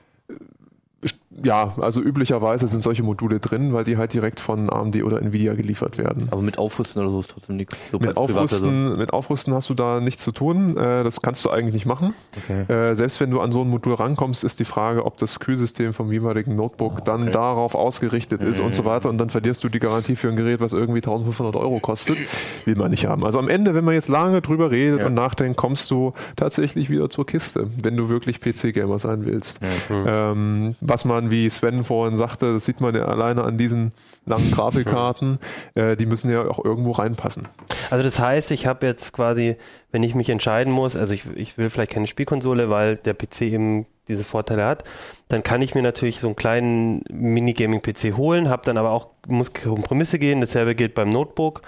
Ja, 1.43 1.75
also 1.81 2.01
üblicherweise 2.01 2.67
sind 2.69 2.83
solche 2.83 3.03
Module 3.03 3.41
drin, 3.41 3.73
weil 3.73 3.85
die 3.85 3.97
halt 3.97 4.13
direkt 4.13 4.41
von 4.41 4.71
AMD 4.71 5.03
oder 5.03 5.21
Nvidia 5.21 5.55
geliefert 5.55 5.99
werden. 5.99 6.29
Aber 6.31 6.43
mit 6.43 6.59
Aufrüsten 6.59 7.03
oder 7.03 7.11
so 7.11 7.21
ist 7.21 7.31
trotzdem 7.31 7.57
nichts. 7.57 7.77
So 7.93 7.99
Mit. 7.99 8.17
Aufrüsten, 8.17 8.97
mit 8.97 9.13
Aufrüsten 9.13 9.53
hast 9.55 9.69
du 9.69 9.75
da 9.75 10.01
nichts 10.01 10.23
zu 10.23 10.33
tun. 10.33 10.77
Äh, 10.77 11.05
Das 11.05 11.21
kannst 11.23 11.45
du 11.45 11.51
eigentlich 11.51 11.75
nicht 11.75 11.87
machen. 11.87 12.15
Okay. 12.45 12.73
Äh, 12.73 12.95
Selbst 12.97 13.21
wenn 13.21 13.31
du 13.31 13.41
an 13.41 13.53
so 13.53 13.61
ein 13.63 13.69
Modul 13.69 13.95
rankommst, 13.95 14.45
ist 14.45 14.61
die 14.61 14.65
Frage, 14.65 15.05
ob 15.05 15.19
das 15.19 15.41
Kühlsystem 15.41 15.93
vom 15.93 16.11
jeweiligen 16.13 16.57
Notebook 16.57 17.05
dann 17.05 17.23
okay. 17.25 17.33
darauf 17.33 17.75
ausgerichtet 17.75 18.43
ist 18.43 18.61
und 18.61 18.75
so 18.75 18.85
weiter. 18.85 19.09
Und 19.09 19.19
dann 19.19 19.31
verlierst 19.31 19.63
du 19.65 19.69
die 19.69 19.79
Garantie 19.79 20.17
für 20.17 20.29
ein 20.29 20.37
Gerät, 20.37 20.61
was 20.61 20.73
irgendwie 20.73 20.99
1500 20.99 21.55
Euro 21.57 21.81
kostet. 21.81 22.17
Will 22.65 22.77
man 22.77 22.91
nicht 22.91 23.07
haben. 23.07 23.25
Also 23.25 23.39
am 23.39 23.49
Ende, 23.49 23.75
wenn 23.75 23.85
man 23.85 23.95
jetzt 23.95 24.09
lange 24.09 24.41
drüber 24.41 24.71
redet 24.71 25.01
Ja. 25.01 25.07
und 25.07 25.15
nachdenkt, 25.15 25.57
kommst 25.57 25.91
du 25.91 26.13
tatsächlich 26.37 26.89
wieder 26.91 27.11
zur 27.11 27.27
Kiste, 27.27 27.69
wenn 27.83 27.97
du 27.97 28.09
wirklich 28.09 28.41
PC-Gamer 28.41 28.99
sein 28.99 29.27
willst. 29.27 29.61
Ähm, 29.91 30.77
was 30.81 31.05
man, 31.05 31.26
wie 31.31 31.49
Sven 31.51 31.85
vorhin 31.85 32.17
sagte, 32.17 32.53
das 32.53 32.65
sieht 32.65 32.81
man 32.81 32.95
ja 32.95 33.07
alleine 33.07 33.45
an 33.45 33.59
diesen 33.59 33.93
langen 34.25 34.51
Grafikkarten, 34.51 35.39
äh, 35.75 35.97
die 35.97 36.07
müssen 36.07 36.31
ja 36.31 36.49
auch 36.49 36.65
irgendwo 36.65 36.93
reinpassen. 36.93 37.49
Also 37.91 38.05
das 38.05 38.19
heißt, 38.19 38.51
ich 38.51 38.67
habe 38.67 38.87
jetzt 38.87 39.13
quasi, 39.13 39.57
wenn 39.93 40.03
ich 40.03 40.15
mich 40.15 40.29
entscheiden 40.29 40.73
muss, 40.73 40.97
also 40.97 41.15
ich, 41.15 41.25
ich 41.35 41.59
will 41.59 41.71
vielleicht 41.71 41.93
keine 41.93 42.07
Spielkonsole, 42.07 42.71
weil 42.71 42.97
der 42.97 43.15
PC 43.15 43.43
eben 43.43 43.87
diese 44.09 44.25
Vorteile 44.25 44.65
hat, 44.65 44.85
dann 45.29 45.43
kann 45.43 45.63
ich 45.63 45.75
mir 45.75 45.83
natürlich 45.83 46.21
so 46.21 46.29
einen 46.29 46.37
kleinen 46.37 47.03
Minigaming-PC 47.11 48.17
holen, 48.17 48.49
habe 48.49 48.63
dann 48.65 48.79
aber 48.79 48.91
auch, 48.91 49.09
muss 49.27 49.53
Kompromisse 49.53 50.19
gehen, 50.19 50.41
dasselbe 50.41 50.75
gilt 50.75 50.95
beim 50.95 51.11
Notebook. 51.11 51.63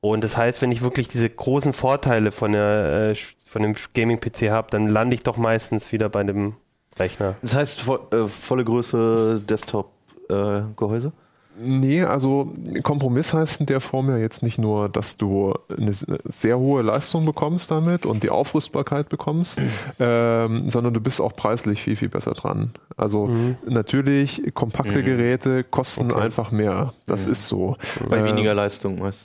Und 0.00 0.22
das 0.22 0.36
heißt, 0.36 0.60
wenn 0.60 0.70
ich 0.70 0.82
wirklich 0.82 1.08
diese 1.08 1.30
großen 1.30 1.72
Vorteile 1.72 2.30
von, 2.30 2.52
der, 2.52 3.12
äh, 3.12 3.14
von 3.48 3.62
dem 3.62 3.74
Gaming-PC 3.94 4.50
habe, 4.50 4.68
dann 4.70 4.88
lande 4.88 5.14
ich 5.14 5.22
doch 5.22 5.38
meistens 5.38 5.92
wieder 5.92 6.10
bei 6.10 6.22
dem 6.22 6.56
Rechner. 6.98 7.34
Das 7.42 7.54
heißt 7.54 7.86
vo 7.86 7.98
äh, 8.12 8.28
volle 8.28 8.64
Größe 8.64 9.40
Desktop-Gehäuse? 9.48 11.12
Nee, 11.56 12.02
also 12.02 12.52
Kompromiss 12.82 13.32
heißt 13.32 13.60
in 13.60 13.66
der 13.66 13.80
Form 13.80 14.10
ja 14.10 14.16
jetzt 14.16 14.42
nicht 14.42 14.58
nur, 14.58 14.88
dass 14.88 15.16
du 15.18 15.54
eine 15.68 15.92
sehr 16.24 16.58
hohe 16.58 16.82
Leistung 16.82 17.24
bekommst 17.26 17.70
damit 17.70 18.06
und 18.06 18.24
die 18.24 18.30
Aufrüstbarkeit 18.30 19.08
bekommst, 19.08 19.60
ähm, 20.00 20.68
sondern 20.68 20.94
du 20.94 21.00
bist 21.00 21.20
auch 21.20 21.36
preislich 21.36 21.80
viel, 21.80 21.94
viel 21.94 22.08
besser 22.08 22.32
dran. 22.32 22.72
Also 22.96 23.30
natürlich, 23.68 24.42
kompakte 24.54 25.04
Geräte 25.04 25.62
kosten 25.62 26.10
Okay. 26.10 26.22
einfach 26.22 26.50
mehr. 26.50 26.92
Das 27.06 27.24
ist 27.24 27.46
so. 27.46 27.76
Bei 28.08 28.18
Äh, 28.18 28.24
weniger 28.24 28.54
Leistung 28.54 28.98
meist. 28.98 29.20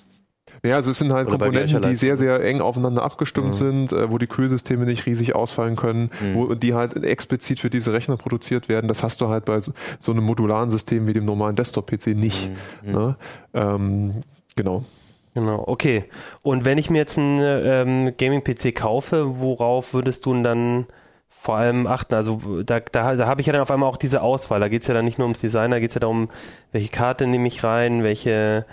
Ja, 0.64 0.76
also 0.76 0.92
es 0.92 0.98
sind 0.98 1.14
halt 1.14 1.28
Oder 1.28 1.38
Komponenten, 1.38 1.82
die 1.82 1.96
sehr, 1.96 2.18
sehr 2.18 2.44
eng 2.44 2.62
aufeinander 2.62 3.04
abgestimmt 3.04 3.56
sind, 3.56 3.94
äh, 3.94 4.10
wo 4.12 4.18
die 4.18 4.28
Kühlsysteme 4.28 4.86
nicht 4.86 5.06
riesig 5.06 5.36
ausfallen 5.36 5.76
können, 5.76 6.12
Mhm. 6.22 6.36
wo 6.36 6.54
die 6.56 6.74
halt 6.74 6.96
explizit 7.04 7.60
für 7.60 7.70
diese 7.70 7.94
Rechner 7.94 8.18
produziert 8.18 8.70
werden. 8.70 8.88
Das 8.88 9.04
hast 9.04 9.22
du 9.22 9.30
halt 9.30 9.46
bei 9.46 9.60
so, 9.62 9.72
so 10.00 10.12
einem 10.12 10.24
modularen 10.24 10.70
System 10.72 11.08
wie 11.08 11.14
dem 11.14 11.26
normalen 11.26 11.56
Desktop-PC 11.56 12.08
nicht. 12.16 12.50
Mhm. 12.84 12.92
Ne? 12.92 13.16
Ähm, 13.54 14.14
genau. 14.56 14.84
Genau, 15.36 15.64
okay. 15.68 16.06
Und 16.42 16.66
wenn 16.66 16.78
ich 16.78 16.90
mir 16.90 16.98
jetzt 16.98 17.18
einen 17.18 17.40
ähm, 17.42 18.14
Gaming-PC 18.18 18.74
kaufe, 18.76 19.40
worauf 19.40 19.94
würdest 19.94 20.26
du 20.26 20.34
denn 20.34 20.44
dann 20.44 20.86
vor 21.30 21.56
allem 21.56 21.88
achten? 21.88 22.16
Also 22.16 22.64
da, 22.64 22.80
da, 22.80 23.16
da 23.16 23.28
habe 23.28 23.40
ich 23.40 23.48
ja 23.48 23.54
dann 23.54 23.62
auf 23.62 23.72
einmal 23.72 23.88
auch 23.88 23.96
diese 23.98 24.22
Auswahl. 24.22 24.60
Da 24.60 24.68
geht 24.68 24.82
es 24.82 24.88
ja 24.88 24.94
dann 24.94 25.06
nicht 25.06 25.18
nur 25.20 25.26
ums 25.26 25.40
Design, 25.40 25.72
da 25.72 25.80
geht 25.80 25.90
es 25.92 25.94
ja 25.94 26.00
darum, 26.02 26.30
welche 26.72 26.90
Karte 26.90 27.28
nehme 27.28 27.48
ich 27.48 27.64
rein, 27.64 28.04
welche 28.04 28.66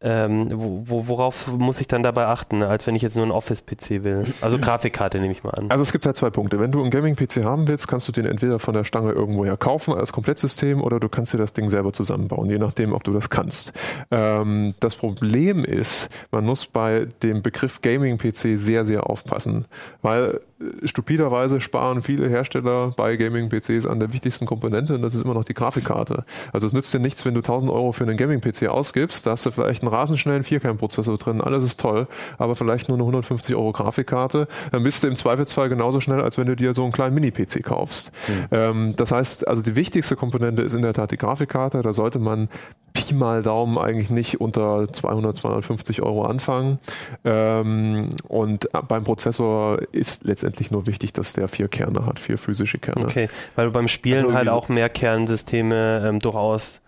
ähm, 0.00 0.50
wo, 0.54 0.84
wo, 0.86 1.08
worauf 1.08 1.48
muss 1.48 1.80
ich 1.80 1.88
dann 1.88 2.04
dabei 2.04 2.26
achten, 2.26 2.62
als 2.62 2.86
wenn 2.86 2.94
ich 2.94 3.02
jetzt 3.02 3.16
nur 3.16 3.24
einen 3.24 3.32
Office-PC 3.32 4.04
will? 4.04 4.32
Also 4.40 4.58
Grafikkarte 4.60 5.18
nehme 5.18 5.32
ich 5.32 5.42
mal 5.42 5.50
an. 5.50 5.70
Also 5.70 5.82
es 5.82 5.90
gibt 5.90 6.06
halt 6.06 6.16
zwei 6.16 6.30
Punkte. 6.30 6.60
Wenn 6.60 6.70
du 6.70 6.80
einen 6.80 6.90
Gaming-PC 6.90 7.44
haben 7.44 7.66
willst, 7.66 7.88
kannst 7.88 8.06
du 8.06 8.12
den 8.12 8.24
entweder 8.24 8.60
von 8.60 8.74
der 8.74 8.84
Stange 8.84 9.10
irgendwoher 9.10 9.56
kaufen 9.56 9.94
als 9.94 10.12
Komplettsystem 10.12 10.80
oder 10.82 11.00
du 11.00 11.08
kannst 11.08 11.34
dir 11.34 11.38
das 11.38 11.52
Ding 11.52 11.68
selber 11.68 11.92
zusammenbauen, 11.92 12.48
je 12.48 12.58
nachdem, 12.58 12.92
ob 12.92 13.02
du 13.02 13.12
das 13.12 13.28
kannst. 13.28 13.72
Ähm, 14.12 14.72
das 14.78 14.94
Problem 14.94 15.64
ist, 15.64 16.10
man 16.30 16.44
muss 16.44 16.66
bei 16.66 17.08
dem 17.22 17.42
Begriff 17.42 17.82
Gaming-PC 17.82 18.56
sehr, 18.56 18.84
sehr 18.84 19.10
aufpassen, 19.10 19.64
weil 20.02 20.40
stupiderweise 20.82 21.60
sparen 21.60 22.02
viele 22.02 22.28
Hersteller 22.28 22.92
bei 22.96 23.16
Gaming-PCs 23.16 23.86
an 23.86 24.00
der 24.00 24.12
wichtigsten 24.12 24.46
Komponente 24.46 24.94
und 24.94 25.02
das 25.02 25.14
ist 25.14 25.24
immer 25.24 25.34
noch 25.34 25.44
die 25.44 25.54
Grafikkarte. 25.54 26.24
Also 26.52 26.66
es 26.66 26.72
nützt 26.72 26.92
dir 26.92 26.98
nichts, 26.98 27.24
wenn 27.24 27.34
du 27.34 27.40
1000 27.40 27.70
Euro 27.70 27.92
für 27.92 28.04
einen 28.04 28.16
Gaming-PC 28.16 28.68
ausgibst, 28.68 29.26
da 29.26 29.32
hast 29.32 29.46
du 29.46 29.50
vielleicht 29.50 29.82
einen 29.82 29.92
rasenschnellen 29.92 30.42
Vierkernprozessor 30.42 31.16
drin, 31.16 31.40
alles 31.40 31.64
ist 31.64 31.80
toll, 31.80 32.08
aber 32.38 32.56
vielleicht 32.56 32.88
nur 32.88 32.96
eine 32.96 33.04
150 33.04 33.54
Euro 33.54 33.72
Grafikkarte, 33.72 34.48
dann 34.72 34.82
bist 34.82 35.02
du 35.02 35.06
im 35.06 35.16
Zweifelsfall 35.16 35.68
genauso 35.68 36.00
schnell, 36.00 36.20
als 36.20 36.38
wenn 36.38 36.46
du 36.46 36.56
dir 36.56 36.74
so 36.74 36.82
einen 36.82 36.92
kleinen 36.92 37.14
Mini-PC 37.14 37.62
kaufst. 37.62 38.10
Mhm. 38.26 38.46
Ähm, 38.50 38.96
das 38.96 39.12
heißt, 39.12 39.46
also 39.46 39.62
die 39.62 39.76
wichtigste 39.76 40.16
Komponente 40.16 40.62
ist 40.62 40.74
in 40.74 40.82
der 40.82 40.92
Tat 40.92 41.12
die 41.12 41.18
Grafikkarte, 41.18 41.82
da 41.82 41.92
sollte 41.92 42.18
man 42.18 42.48
Pi 42.92 43.14
mal 43.14 43.42
Daumen 43.42 43.78
eigentlich 43.78 44.10
nicht 44.10 44.40
unter 44.40 44.90
200, 44.92 45.36
250 45.36 46.02
Euro 46.02 46.24
anfangen. 46.24 46.78
Ähm, 47.24 48.10
und 48.28 48.68
beim 48.88 49.04
Prozessor 49.04 49.78
ist 49.92 50.24
letztendlich 50.24 50.47
nur 50.70 50.86
wichtig, 50.86 51.12
dass 51.12 51.32
der 51.32 51.48
vier 51.48 51.68
Kerne 51.68 52.06
hat, 52.06 52.18
vier 52.18 52.38
physische 52.38 52.78
Kerne. 52.78 53.04
Okay, 53.04 53.28
weil 53.56 53.66
du 53.66 53.72
beim 53.72 53.88
Spielen 53.88 54.26
also 54.26 54.34
halt 54.34 54.48
auch 54.48 54.68
mehr 54.68 54.88
Kernsysteme 54.88 56.04
ähm, 56.06 56.20
durchaus 56.20 56.80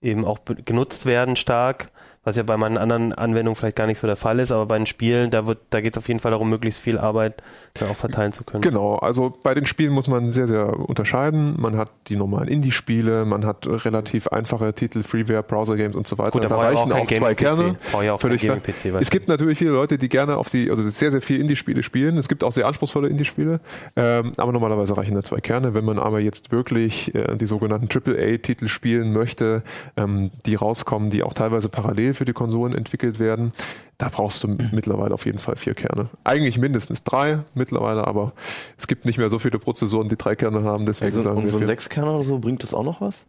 eben 0.00 0.24
auch 0.24 0.38
genutzt 0.64 1.06
werden 1.06 1.36
stark 1.36 1.90
was 2.28 2.36
ja 2.36 2.42
bei 2.42 2.58
meinen 2.58 2.76
anderen 2.76 3.14
Anwendungen 3.14 3.56
vielleicht 3.56 3.76
gar 3.76 3.86
nicht 3.86 3.98
so 3.98 4.06
der 4.06 4.14
Fall 4.16 4.38
ist, 4.38 4.52
aber 4.52 4.66
bei 4.66 4.76
den 4.76 4.84
Spielen, 4.84 5.30
da, 5.30 5.44
da 5.70 5.80
geht 5.80 5.94
es 5.94 5.98
auf 5.98 6.08
jeden 6.08 6.20
Fall 6.20 6.30
darum, 6.30 6.50
möglichst 6.50 6.78
viel 6.78 6.98
Arbeit 6.98 7.42
auch 7.90 7.96
verteilen 7.96 8.32
zu 8.32 8.44
können. 8.44 8.62
Genau, 8.62 8.96
also 8.96 9.34
bei 9.42 9.54
den 9.54 9.66
Spielen 9.66 9.92
muss 9.92 10.08
man 10.08 10.32
sehr, 10.32 10.46
sehr 10.46 10.78
unterscheiden. 10.78 11.54
Man 11.58 11.76
hat 11.76 11.90
die 12.08 12.16
normalen 12.16 12.48
Indie-Spiele, 12.48 13.24
man 13.24 13.44
hat 13.44 13.66
relativ 13.66 14.28
einfache 14.28 14.72
Titel, 14.74 15.02
Freeware, 15.02 15.42
Browser-Games 15.42 15.96
und 15.96 16.06
so 16.06 16.18
weiter. 16.18 16.40
Gut, 16.40 16.50
da 16.50 16.56
reichen 16.56 16.92
auch, 16.92 17.00
auch 17.00 17.06
zwei 17.06 17.34
Kerne. 17.34 17.76
Auch 17.92 18.20
Völlig 18.20 18.42
PC, 18.42 18.86
es 19.00 19.10
gibt 19.10 19.28
natürlich 19.28 19.58
viele 19.58 19.70
Leute, 19.70 19.98
die 19.98 20.08
gerne 20.08 20.36
auf 20.36 20.48
die, 20.48 20.70
also 20.70 20.88
sehr, 20.88 21.10
sehr 21.10 21.22
viel 21.22 21.40
Indie-Spiele 21.40 21.82
spielen. 21.82 22.18
Es 22.18 22.28
gibt 22.28 22.44
auch 22.44 22.52
sehr 22.52 22.66
anspruchsvolle 22.66 23.08
Indie-Spiele, 23.08 23.60
ähm, 23.96 24.32
aber 24.36 24.52
normalerweise 24.52 24.96
reichen 24.96 25.14
da 25.14 25.22
zwei 25.22 25.40
Kerne. 25.40 25.74
Wenn 25.74 25.84
man 25.84 25.98
aber 25.98 26.20
jetzt 26.20 26.50
wirklich 26.50 27.14
äh, 27.14 27.36
die 27.36 27.46
sogenannten 27.46 27.88
AAA-Titel 27.88 28.68
spielen 28.68 29.12
möchte, 29.12 29.62
ähm, 29.96 30.30
die 30.46 30.54
rauskommen, 30.54 31.10
die 31.10 31.22
auch 31.22 31.34
teilweise 31.34 31.68
parallel 31.68 32.14
für 32.14 32.24
die 32.24 32.32
Konsolen 32.32 32.74
entwickelt 32.74 33.18
werden, 33.18 33.52
da 33.98 34.08
brauchst 34.08 34.44
du 34.44 34.56
mittlerweile 34.72 35.12
auf 35.12 35.26
jeden 35.26 35.38
Fall 35.38 35.56
vier 35.56 35.74
Kerne. 35.74 36.08
Eigentlich 36.22 36.56
mindestens 36.56 37.02
drei 37.02 37.40
mittlerweile, 37.54 38.06
aber 38.06 38.32
es 38.76 38.86
gibt 38.86 39.04
nicht 39.04 39.18
mehr 39.18 39.28
so 39.28 39.40
viele 39.40 39.58
Prozessoren, 39.58 40.08
die 40.08 40.16
drei 40.16 40.36
Kerne 40.36 40.62
haben. 40.62 40.86
Deswegen 40.86 41.16
also, 41.16 41.22
sagen 41.22 41.38
und 41.38 41.50
so 41.50 41.58
ein 41.58 41.66
Sechskerner 41.66 42.14
oder 42.14 42.24
so, 42.24 42.38
bringt 42.38 42.62
das 42.62 42.72
auch 42.72 42.84
noch 42.84 43.00
was? 43.00 43.26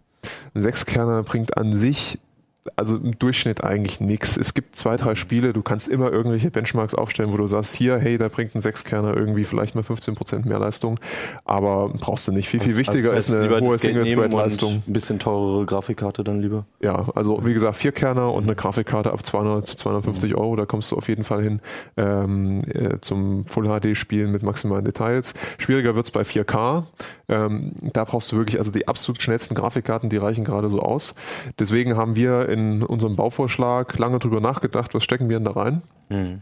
Ein 0.53 0.61
Sechskerner 0.61 1.23
bringt 1.23 1.57
an 1.57 1.73
sich 1.73 2.19
also 2.75 2.95
im 2.95 3.17
Durchschnitt 3.17 3.63
eigentlich 3.63 3.99
nichts. 3.99 4.37
Es 4.37 4.53
gibt 4.53 4.75
zwei, 4.75 4.97
drei 4.97 5.15
Spiele, 5.15 5.53
du 5.53 5.61
kannst 5.61 5.87
immer 5.87 6.11
irgendwelche 6.11 6.51
Benchmarks 6.51 6.95
aufstellen, 6.95 7.31
wo 7.31 7.37
du 7.37 7.47
sagst, 7.47 7.75
hier, 7.75 7.97
hey, 7.97 8.17
da 8.17 8.27
bringt 8.27 8.55
ein 8.55 8.61
Sechskerner 8.61 9.15
irgendwie 9.15 9.43
vielleicht 9.43 9.75
mal 9.75 9.83
15% 9.83 10.47
mehr 10.47 10.59
Leistung, 10.59 10.99
aber 11.45 11.89
brauchst 11.89 12.27
du 12.27 12.31
nicht. 12.31 12.49
Viel, 12.49 12.59
viel 12.59 12.75
wichtiger 12.75 13.11
also 13.13 13.35
ist 13.35 13.41
eine 13.41 13.59
hohe 13.59 13.79
Single-Thread-Leistung. 13.79 14.83
Ein 14.87 14.93
bisschen 14.93 15.19
teurere 15.19 15.65
Grafikkarte 15.65 16.23
dann 16.23 16.41
lieber. 16.41 16.65
Ja, 16.81 17.07
also 17.15 17.45
wie 17.45 17.53
gesagt, 17.53 17.77
vier 17.77 17.91
Kerner 17.91 18.33
und 18.33 18.43
eine 18.43 18.55
Grafikkarte 18.55 19.11
ab 19.11 19.25
200, 19.25 19.67
250 19.67 20.31
mhm. 20.31 20.37
Euro, 20.37 20.55
da 20.55 20.65
kommst 20.65 20.91
du 20.91 20.97
auf 20.97 21.07
jeden 21.07 21.23
Fall 21.23 21.43
hin 21.43 21.61
ähm, 21.97 22.59
äh, 22.73 22.99
zum 23.01 23.45
Full-HD-Spielen 23.45 24.31
mit 24.31 24.43
maximalen 24.43 24.85
Details. 24.85 25.33
Schwieriger 25.57 25.95
wird's 25.95 26.11
bei 26.11 26.21
4K. 26.21 26.83
Ähm, 27.27 27.73
da 27.81 28.03
brauchst 28.05 28.31
du 28.31 28.37
wirklich, 28.37 28.57
also 28.57 28.71
die 28.71 28.87
absolut 28.87 29.21
schnellsten 29.21 29.55
Grafikkarten, 29.55 30.09
die 30.09 30.17
reichen 30.17 30.43
gerade 30.43 30.69
so 30.69 30.81
aus. 30.81 31.13
Deswegen 31.59 31.95
haben 31.95 32.15
wir 32.15 32.49
in 32.49 32.58
unserem 32.83 33.15
Bauvorschlag 33.15 33.97
lange 33.97 34.19
drüber 34.19 34.41
nachgedacht, 34.41 34.93
was 34.93 35.03
stecken 35.03 35.29
wir 35.29 35.37
denn 35.37 35.45
da 35.45 35.51
rein. 35.51 35.81
Mhm. 36.09 36.41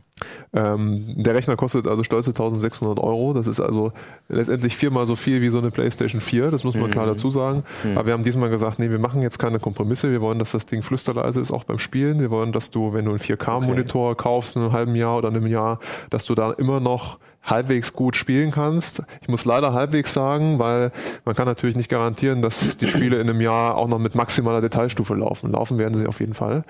Ähm, 0.53 1.13
der 1.15 1.35
Rechner 1.35 1.55
kostet 1.55 1.87
also 1.87 2.03
stolze 2.03 2.31
1600 2.31 2.99
Euro. 2.99 3.33
Das 3.33 3.47
ist 3.47 3.59
also 3.59 3.91
letztendlich 4.29 4.75
viermal 4.75 5.05
so 5.05 5.15
viel 5.15 5.41
wie 5.41 5.49
so 5.49 5.59
eine 5.59 5.71
PlayStation 5.71 6.21
4. 6.21 6.51
Das 6.51 6.63
muss 6.63 6.75
man 6.75 6.87
mhm. 6.87 6.91
klar 6.91 7.05
dazu 7.05 7.29
sagen. 7.29 7.63
Mhm. 7.83 7.97
Aber 7.97 8.07
wir 8.07 8.13
haben 8.13 8.23
diesmal 8.23 8.49
gesagt, 8.49 8.79
nee, 8.79 8.89
wir 8.89 8.99
machen 8.99 9.21
jetzt 9.21 9.37
keine 9.37 9.59
Kompromisse. 9.59 10.11
Wir 10.11 10.21
wollen, 10.21 10.39
dass 10.39 10.51
das 10.51 10.65
Ding 10.65 10.81
flüsterleise 10.81 11.39
ist, 11.39 11.51
auch 11.51 11.65
beim 11.65 11.79
Spielen. 11.79 12.19
Wir 12.19 12.31
wollen, 12.31 12.51
dass 12.51 12.71
du, 12.71 12.93
wenn 12.93 13.05
du 13.05 13.11
einen 13.11 13.19
4K-Monitor 13.19 14.11
okay. 14.11 14.23
kaufst, 14.23 14.55
in 14.55 14.63
einem 14.63 14.71
halben 14.71 14.95
Jahr 14.95 15.17
oder 15.17 15.27
einem 15.27 15.47
Jahr, 15.47 15.79
dass 16.09 16.25
du 16.25 16.33
da 16.33 16.51
immer 16.51 16.79
noch 16.79 17.19
halbwegs 17.43 17.93
gut 17.93 18.15
spielen 18.15 18.51
kannst. 18.51 19.03
Ich 19.21 19.29
muss 19.29 19.45
leider 19.45 19.73
halbwegs 19.73 20.13
sagen, 20.13 20.59
weil 20.59 20.91
man 21.23 21.35
kann 21.35 21.45
natürlich 21.45 21.75
nicht 21.75 21.89
garantieren, 21.89 22.41
dass 22.41 22.77
die 22.77 22.87
Spiele 22.87 23.21
in 23.21 23.29
einem 23.29 23.39
Jahr 23.41 23.75
auch 23.75 23.87
noch 23.87 23.99
mit 23.99 24.15
maximaler 24.15 24.61
Detailstufe 24.61 25.13
laufen. 25.13 25.51
Laufen 25.51 25.77
werden 25.77 25.93
sie 25.93 26.07
auf 26.07 26.19
jeden 26.19 26.33
Fall. 26.33 26.63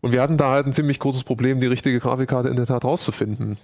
Und 0.00 0.12
wir 0.12 0.22
hatten 0.22 0.36
da 0.36 0.50
halt 0.50 0.66
ein 0.66 0.72
ziemlich 0.72 1.00
großes 1.00 1.24
Problem, 1.24 1.60
die 1.60 1.66
richtige 1.66 1.98
Grafikkarte 1.98 2.48
in 2.48 2.56
der 2.56 2.66
Tat 2.66 2.84
rauszufinden, 2.84 3.58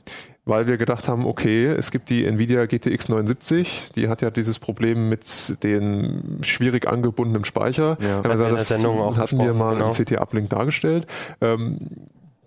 weil 0.44 0.66
wir 0.66 0.78
gedacht 0.78 1.06
haben, 1.06 1.26
okay, 1.26 1.66
es 1.66 1.92
gibt 1.92 2.10
die 2.10 2.24
Nvidia 2.24 2.66
GTX 2.66 3.08
79, 3.08 3.92
die 3.94 4.08
hat 4.08 4.20
ja 4.20 4.30
dieses 4.30 4.58
Problem 4.58 5.08
mit 5.08 5.62
den 5.62 6.40
schwierig 6.42 6.88
angebundenen 6.88 7.44
Speicher. 7.44 7.96
Ja, 8.00 8.22
also 8.22 8.48
das 8.48 8.70
hatten 8.70 9.38
wir 9.38 9.54
mal 9.54 9.74
genau. 9.74 9.86
im 9.86 9.92
CT-Uplink 9.92 10.50
dargestellt. 10.50 11.06
Ähm, 11.40 11.78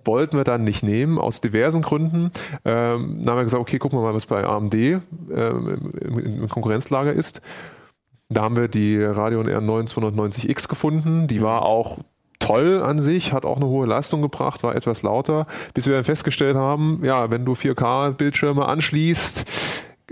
wollten 0.04 0.38
wir 0.38 0.44
dann 0.44 0.64
nicht 0.64 0.84
nehmen, 0.84 1.18
aus 1.20 1.42
diversen 1.42 1.82
Gründen. 1.82 2.32
Ähm, 2.66 3.22
dann 3.22 3.32
haben 3.32 3.38
wir 3.38 3.44
gesagt, 3.44 3.62
okay, 3.62 3.78
gucken 3.78 4.00
wir 4.00 4.04
mal, 4.04 4.14
was 4.14 4.26
bei 4.26 4.44
AMD 4.44 4.74
äh, 4.74 4.98
im, 5.30 6.20
im 6.20 6.50
Konkurrenzlager 6.50 7.14
ist. 7.14 7.42
Da 8.30 8.42
haben 8.42 8.58
wir 8.58 8.68
die 8.68 9.02
Radeon 9.02 9.48
R9 9.48 9.90
290X 9.90 10.68
gefunden. 10.68 11.28
Die 11.28 11.42
war 11.42 11.64
auch 11.64 12.00
toll 12.40 12.82
an 12.84 13.00
sich, 13.00 13.34
hat 13.34 13.46
auch 13.46 13.58
eine 13.58 13.68
hohe 13.68 13.86
Leistung 13.86 14.22
gebracht, 14.22 14.64
war 14.64 14.76
etwas 14.76 15.02
lauter, 15.02 15.48
bis 15.74 15.88
wir 15.88 15.96
dann 15.96 16.04
festgestellt 16.04 16.56
haben, 16.56 17.02
ja, 17.04 17.32
wenn 17.32 17.46
du 17.46 17.54
4K-Bildschirme 17.54 18.66
anschließt, 18.66 19.46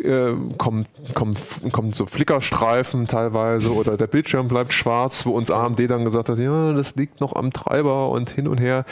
äh, 0.04 0.34
kommt, 0.58 0.88
kommt, 1.14 1.40
kommt 1.72 1.96
so 1.96 2.06
Flickerstreifen 2.06 3.08
teilweise 3.08 3.74
oder 3.74 3.98
der 3.98 4.08
Bildschirm 4.08 4.48
bleibt 4.48 4.74
schwarz, 4.74 5.26
wo 5.26 5.32
uns 5.32 5.50
AMD 5.50 5.80
dann 5.90 6.04
gesagt 6.04 6.30
hat, 6.30 6.38
ja, 6.38 6.74
das 6.74 6.96
liegt 6.96 7.22
noch 7.22 7.36
am 7.36 7.54
Treiber 7.54 8.10
und 8.10 8.30
hin 8.30 8.48
und 8.48 8.60
her. 8.60 8.86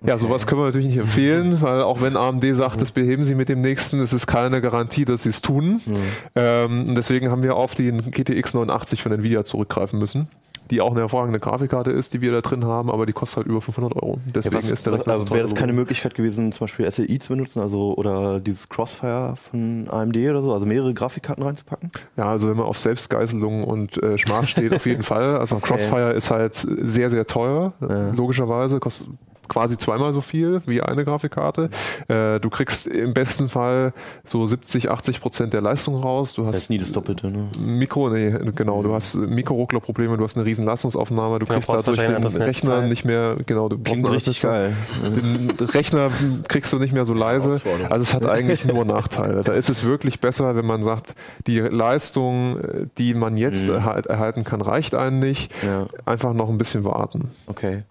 Ja, 0.00 0.14
okay. 0.14 0.22
sowas 0.22 0.46
können 0.46 0.60
wir 0.60 0.66
natürlich 0.66 0.86
nicht 0.86 0.98
empfehlen, 0.98 1.60
weil 1.60 1.82
auch 1.82 2.00
wenn 2.00 2.16
AMD 2.16 2.44
sagt, 2.54 2.80
das 2.80 2.92
beheben 2.92 3.24
sie 3.24 3.34
mit 3.34 3.48
dem 3.48 3.60
nächsten, 3.60 3.98
es 3.98 4.12
ist 4.12 4.28
keine 4.28 4.60
Garantie, 4.60 5.04
dass 5.04 5.24
sie 5.24 5.30
es 5.30 5.42
tun. 5.42 5.80
Mhm. 5.84 5.94
Ähm, 6.36 6.94
deswegen 6.94 7.32
haben 7.32 7.42
wir 7.42 7.56
auf 7.56 7.74
den 7.74 8.12
GTX 8.12 8.54
89 8.54 9.02
von 9.02 9.10
Nvidia 9.10 9.42
zurückgreifen 9.42 9.98
müssen 9.98 10.28
die 10.70 10.80
auch 10.80 10.90
eine 10.90 11.00
hervorragende 11.00 11.40
Grafikkarte 11.40 11.90
ist, 11.90 12.14
die 12.14 12.20
wir 12.20 12.32
da 12.32 12.40
drin 12.40 12.64
haben, 12.64 12.90
aber 12.90 13.06
die 13.06 13.12
kostet 13.12 13.38
halt 13.38 13.46
über 13.46 13.60
500 13.60 13.96
Euro. 13.96 14.18
Deswegen 14.34 14.56
ja, 14.56 14.62
was, 14.62 14.70
ist 14.70 14.86
der 14.86 14.94
Rechner 14.94 15.12
also 15.14 15.26
so 15.26 15.34
Wäre 15.34 15.44
das 15.44 15.54
keine 15.54 15.72
Möglichkeit 15.72 16.14
gewesen, 16.14 16.52
zum 16.52 16.60
Beispiel 16.60 16.90
SLI 16.90 17.18
zu 17.18 17.30
benutzen, 17.30 17.60
also 17.60 17.94
oder 17.94 18.40
dieses 18.40 18.68
Crossfire 18.68 19.34
von 19.36 19.88
AMD 19.88 20.16
oder 20.16 20.42
so, 20.42 20.52
also 20.52 20.66
mehrere 20.66 20.92
Grafikkarten 20.94 21.42
reinzupacken? 21.42 21.90
Ja, 22.16 22.30
also 22.30 22.48
wenn 22.48 22.56
man 22.56 22.66
auf 22.66 22.78
Selbstgeißelung 22.78 23.64
und 23.64 24.02
äh, 24.02 24.18
Schmach 24.18 24.46
steht, 24.46 24.72
auf 24.74 24.86
jeden 24.86 25.02
Fall. 25.08 25.36
Also 25.36 25.56
okay. 25.56 25.66
Crossfire 25.68 26.12
ist 26.12 26.30
halt 26.30 26.54
sehr, 26.54 27.10
sehr 27.10 27.26
teuer, 27.26 27.72
ja. 27.80 28.10
logischerweise, 28.10 28.80
kostet 28.80 29.08
quasi 29.48 29.78
zweimal 29.78 30.12
so 30.12 30.20
viel 30.20 30.62
wie 30.66 30.82
eine 30.82 31.04
Grafikkarte. 31.04 31.70
Äh, 32.08 32.40
du 32.40 32.50
kriegst 32.50 32.86
im 32.86 33.14
besten 33.14 33.48
Fall 33.48 33.92
so 34.24 34.46
70, 34.46 34.90
80 34.90 35.20
Prozent 35.20 35.52
der 35.52 35.60
Leistung 35.60 35.96
raus. 35.96 36.34
Du 36.34 36.46
hast 36.46 36.54
das 36.54 36.62
ist 36.64 36.70
nie 36.70 36.78
das 36.78 36.92
Doppelte, 36.92 37.30
ne? 37.30 37.48
Mikro, 37.58 38.10
nee, 38.10 38.30
genau. 38.54 38.82
Du 38.82 38.94
hast 38.94 39.14
Mikrorucklerprobleme, 39.14 40.16
du 40.16 40.24
hast 40.24 40.36
eine 40.36 40.44
riesen 40.44 40.64
Leistungsaufnahme, 40.64 41.38
du 41.38 41.46
ja, 41.46 41.54
kriegst 41.54 41.68
dadurch 41.68 41.98
den 41.98 42.24
Rechner 42.24 42.82
nicht 42.82 43.04
mehr, 43.04 43.36
genau, 43.46 43.68
du 43.68 43.78
Klingt 43.78 44.10
richtig 44.10 44.42
geil. 44.42 44.72
Den 45.02 45.50
Rechner 45.60 46.10
kriegst 46.48 46.72
du 46.72 46.78
nicht 46.78 46.92
mehr 46.92 47.04
so 47.04 47.14
leise. 47.14 47.60
Also 47.88 48.02
es 48.02 48.14
hat 48.14 48.26
eigentlich 48.26 48.64
nur 48.64 48.84
Nachteile. 48.84 49.42
Da 49.42 49.54
ist 49.54 49.68
es 49.68 49.84
wirklich 49.84 50.20
besser, 50.20 50.56
wenn 50.56 50.66
man 50.66 50.82
sagt, 50.82 51.14
die 51.46 51.58
Leistung, 51.60 52.58
die 52.98 53.14
man 53.14 53.36
jetzt 53.36 53.68
mhm. 53.68 53.74
erhalten 53.74 54.44
kann, 54.44 54.60
reicht 54.60 54.94
einen 54.94 55.18
nicht. 55.18 55.52
Ja. 55.64 55.86
Einfach 56.04 56.32
noch 56.32 56.48
ein 56.48 56.58
bisschen 56.58 56.84
warten. 56.84 57.30
Okay. 57.46 57.82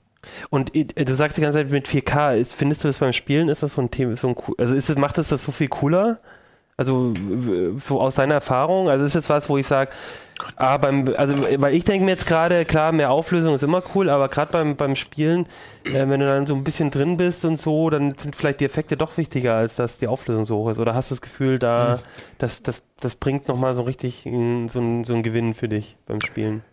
Und 0.50 0.76
äh, 0.76 0.86
du 0.86 1.14
sagst 1.16 1.38
die 1.38 1.42
ganze 1.42 1.60
Zeit 1.60 1.70
mit 1.70 1.88
4K, 1.88 2.36
ist, 2.36 2.54
findest 2.54 2.84
du 2.84 2.88
das 2.88 2.98
beim 2.98 3.14
Spielen, 3.14 3.50
ist 3.50 3.64
das 3.64 3.74
so 3.74 3.82
ein 3.82 3.92
Thema, 3.92 4.16
so 4.16 4.30
ein, 4.30 4.36
also 4.58 4.74
ist, 4.74 4.98
macht 4.98 5.18
es 5.18 5.30
das 5.30 5.44
so 5.44 5.52
viel 5.52 5.68
cooler? 5.68 6.20
Also 6.80 7.16
so 7.80 8.00
aus 8.00 8.16
deiner 8.16 8.36
Erfahrung, 8.36 8.88
also 8.88 9.04
ist 9.04 9.16
das 9.16 9.30
was, 9.30 9.50
wo 9.50 9.58
ich 9.58 9.66
sage, 9.66 9.90
ah, 10.58 10.78
beim, 10.78 11.12
also 11.18 11.36
weil 11.60 11.74
ich 11.74 11.84
denke 11.84 12.06
mir 12.06 12.12
jetzt 12.12 12.28
gerade, 12.28 12.66
klar, 12.66 12.92
mehr 12.92 13.10
Auflösung 13.10 13.56
ist 13.56 13.64
immer 13.64 13.82
cool, 13.96 14.10
aber 14.10 14.28
gerade 14.30 14.52
beim, 14.52 14.76
beim 14.76 14.96
Spielen, 14.96 15.48
äh, 15.86 16.08
wenn 16.08 16.20
du 16.20 16.28
dann 16.28 16.46
so 16.46 16.54
ein 16.54 16.64
bisschen 16.64 16.92
drin 16.92 17.18
bist 17.18 17.46
und 17.46 17.60
so, 17.60 17.90
dann 17.90 18.14
sind 18.18 18.36
vielleicht 18.36 18.60
die 18.60 18.66
Effekte 18.66 18.96
doch 18.96 19.18
wichtiger, 19.18 19.56
als 19.56 19.76
dass 19.76 19.98
die 19.98 20.08
Auflösung 20.08 20.46
so 20.46 20.58
hoch 20.58 20.70
ist. 20.70 20.80
Oder 20.80 20.94
hast 20.94 21.10
du 21.10 21.16
das 21.16 21.22
Gefühl, 21.22 21.58
da, 21.58 22.00
das, 22.38 22.62
das, 22.62 22.84
das 23.00 23.16
bringt 23.16 23.48
nochmal 23.48 23.74
so 23.74 23.82
richtig 23.82 24.24
so, 24.24 25.04
so 25.04 25.14
einen 25.14 25.24
Gewinn 25.24 25.56
für 25.56 25.70
dich 25.70 25.98
beim 26.06 26.22
Spielen? 26.22 26.64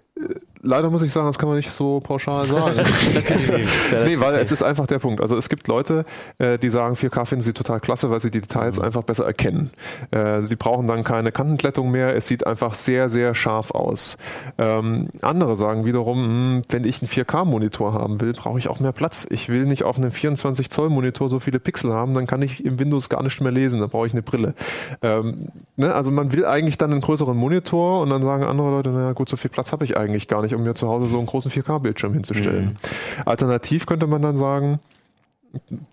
Leider 0.64 0.90
muss 0.90 1.02
ich 1.02 1.12
sagen, 1.12 1.26
das 1.26 1.38
kann 1.38 1.48
man 1.48 1.56
nicht 1.58 1.70
so 1.70 2.00
pauschal 2.00 2.44
sagen. 2.46 2.74
nee, 4.04 4.18
weil 4.18 4.36
es 4.36 4.50
ist 4.50 4.62
einfach 4.62 4.86
der 4.86 4.98
Punkt. 4.98 5.20
Also 5.20 5.36
es 5.36 5.48
gibt 5.48 5.68
Leute, 5.68 6.06
äh, 6.38 6.58
die 6.58 6.70
sagen, 6.70 6.94
4K 6.94 7.26
finden 7.26 7.42
sie 7.42 7.52
total 7.52 7.80
klasse, 7.80 8.10
weil 8.10 8.20
sie 8.20 8.30
die 8.30 8.40
Details 8.40 8.78
einfach 8.78 9.02
besser 9.02 9.26
erkennen. 9.26 9.70
Äh, 10.10 10.42
sie 10.42 10.56
brauchen 10.56 10.86
dann 10.86 11.04
keine 11.04 11.32
Kantenglättung 11.32 11.90
mehr. 11.90 12.16
Es 12.16 12.26
sieht 12.26 12.46
einfach 12.46 12.74
sehr, 12.74 13.10
sehr 13.10 13.34
scharf 13.34 13.72
aus. 13.72 14.16
Ähm, 14.56 15.08
andere 15.20 15.56
sagen 15.56 15.84
wiederum, 15.84 16.24
hm, 16.24 16.62
wenn 16.70 16.84
ich 16.84 17.02
einen 17.02 17.10
4K-Monitor 17.10 17.92
haben 17.92 18.20
will, 18.20 18.32
brauche 18.32 18.58
ich 18.58 18.68
auch 18.68 18.80
mehr 18.80 18.92
Platz. 18.92 19.26
Ich 19.30 19.48
will 19.48 19.66
nicht 19.66 19.82
auf 19.82 19.98
einem 19.98 20.12
24 20.12 20.70
Zoll 20.70 20.88
Monitor 20.88 21.28
so 21.28 21.40
viele 21.40 21.60
Pixel 21.60 21.92
haben, 21.92 22.14
dann 22.14 22.26
kann 22.26 22.40
ich 22.40 22.64
im 22.64 22.78
Windows 22.78 23.08
gar 23.08 23.22
nicht 23.22 23.40
mehr 23.40 23.52
lesen. 23.52 23.80
Dann 23.80 23.90
brauche 23.90 24.06
ich 24.06 24.12
eine 24.12 24.22
Brille. 24.22 24.54
Ähm, 25.02 25.48
ne? 25.76 25.94
Also 25.94 26.10
man 26.10 26.32
will 26.32 26.46
eigentlich 26.46 26.78
dann 26.78 26.90
einen 26.90 27.00
größeren 27.00 27.36
Monitor 27.36 28.00
und 28.00 28.10
dann 28.10 28.22
sagen 28.22 28.44
andere 28.44 28.70
Leute, 28.70 28.90
naja 28.90 29.12
gut, 29.12 29.28
so 29.28 29.36
viel 29.36 29.50
Platz 29.50 29.72
habe 29.72 29.84
ich 29.84 29.96
eigentlich 29.96 30.28
gar 30.28 30.42
nicht, 30.42 30.53
um 30.54 30.62
mir 30.62 30.74
zu 30.74 30.88
Hause 30.88 31.06
so 31.06 31.18
einen 31.18 31.26
großen 31.26 31.50
4K-Bildschirm 31.50 32.14
hinzustellen. 32.14 32.76
Alternativ 33.24 33.86
könnte 33.86 34.06
man 34.06 34.22
dann 34.22 34.36
sagen, 34.36 34.80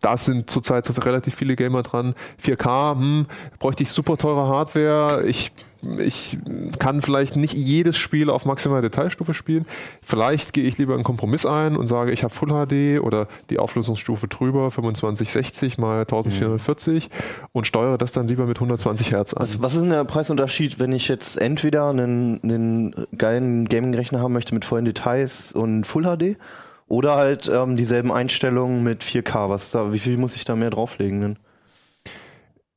da 0.01 0.17
sind 0.17 0.49
zurzeit 0.49 0.87
relativ 1.05 1.35
viele 1.35 1.55
Gamer 1.55 1.83
dran. 1.83 2.15
4K, 2.43 2.95
hm, 2.95 3.25
bräuchte 3.59 3.83
ich 3.83 3.91
super 3.91 4.17
teure 4.17 4.47
Hardware. 4.47 5.25
Ich, 5.25 5.51
ich 5.99 6.37
kann 6.79 7.01
vielleicht 7.01 7.35
nicht 7.35 7.53
jedes 7.53 7.97
Spiel 7.97 8.29
auf 8.29 8.45
maximaler 8.45 8.81
Detailstufe 8.81 9.33
spielen. 9.33 9.65
Vielleicht 10.01 10.53
gehe 10.53 10.63
ich 10.65 10.77
lieber 10.77 10.93
einen 10.93 11.03
Kompromiss 11.03 11.45
ein 11.45 11.75
und 11.75 11.87
sage, 11.87 12.11
ich 12.11 12.23
habe 12.23 12.33
Full 12.33 12.49
HD 12.49 13.01
oder 13.01 13.27
die 13.49 13.59
Auflösungsstufe 13.59 14.27
drüber, 14.27 14.69
2560 14.69 15.77
mal 15.77 16.01
1440 16.01 17.09
und 17.51 17.65
steuere 17.65 17.97
das 17.97 18.11
dann 18.11 18.27
lieber 18.27 18.45
mit 18.45 18.57
120 18.57 19.11
Hertz 19.11 19.33
an. 19.33 19.41
Was, 19.41 19.61
was 19.61 19.73
ist 19.73 19.81
denn 19.81 19.89
der 19.89 20.05
Preisunterschied, 20.05 20.79
wenn 20.79 20.91
ich 20.91 21.07
jetzt 21.07 21.39
entweder 21.39 21.89
einen, 21.89 22.39
einen 22.43 23.07
geilen 23.17 23.67
Gaming-Rechner 23.67 24.19
haben 24.19 24.33
möchte 24.33 24.53
mit 24.53 24.65
vollen 24.65 24.85
Details 24.85 25.51
und 25.51 25.85
Full 25.85 26.03
HD 26.03 26.37
oder 26.87 27.15
halt 27.15 27.49
ähm, 27.51 27.77
dieselben 27.77 28.11
Einstellungen 28.11 28.83
mit 28.83 29.03
4K? 29.03 29.49
Was 29.49 29.71
da, 29.71 29.93
wie 29.93 29.99
viel 29.99 30.17
muss 30.17 30.35
ich 30.35 30.45
da 30.45 30.55
mehr 30.55 30.69
drauflegen? 30.69 31.21
Denn? 31.21 31.37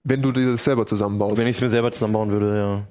Wenn 0.05 0.23
du 0.23 0.33
dir 0.33 0.51
das 0.53 0.65
selber 0.65 0.87
zusammenbaust. 0.87 1.39
Wenn 1.39 1.47
ich 1.49 1.57
es 1.57 1.63
mir 1.63 1.71
selber 1.71 1.91
zusammenbauen 1.91 2.31
würde, 2.31 2.59
ja. 2.59 2.83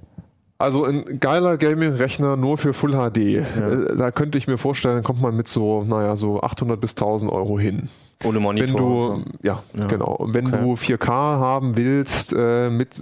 Also 0.60 0.86
ein 0.86 1.20
geiler 1.20 1.58
Gaming-Rechner 1.58 2.38
nur 2.38 2.58
für 2.58 2.74
Full 2.74 2.94
HD. 2.94 3.18
Äh, 3.18 3.96
Da 3.98 4.12
könnte 4.12 4.38
ich 4.38 4.48
mir 4.48 4.58
vorstellen, 4.58 5.04
kommt 5.04 5.22
man 5.22 5.36
mit 5.36 5.48
so, 5.48 5.84
naja, 5.84 6.16
so 6.16 6.42
800 6.42 6.80
bis 6.80 6.92
1000 6.96 7.30
Euro 7.32 7.60
hin. 7.60 7.90
Ohne 8.24 8.40
Monitor. 8.40 8.68
Wenn 8.68 8.78
du, 8.78 9.24
ja, 9.42 9.62
Ja. 9.78 9.88
genau. 9.88 10.26
Wenn 10.30 10.48
Okay. 10.48 10.62
du 10.64 10.76
4K 10.76 11.08
haben 11.12 11.76
willst, 11.76 12.34
äh, 12.38 12.70
mit 12.70 12.96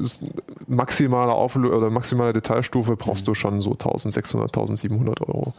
maximaler 0.67 1.36
Auflösung 1.36 1.78
oder 1.78 1.89
maximaler 1.91 2.34
Detailstufe, 2.34 2.95
brauchst 2.95 3.28
du 3.28 3.34
schon 3.36 3.62
so 3.62 3.76
1600, 3.76 4.52
1700 4.52 5.21
Euro, 5.21 5.54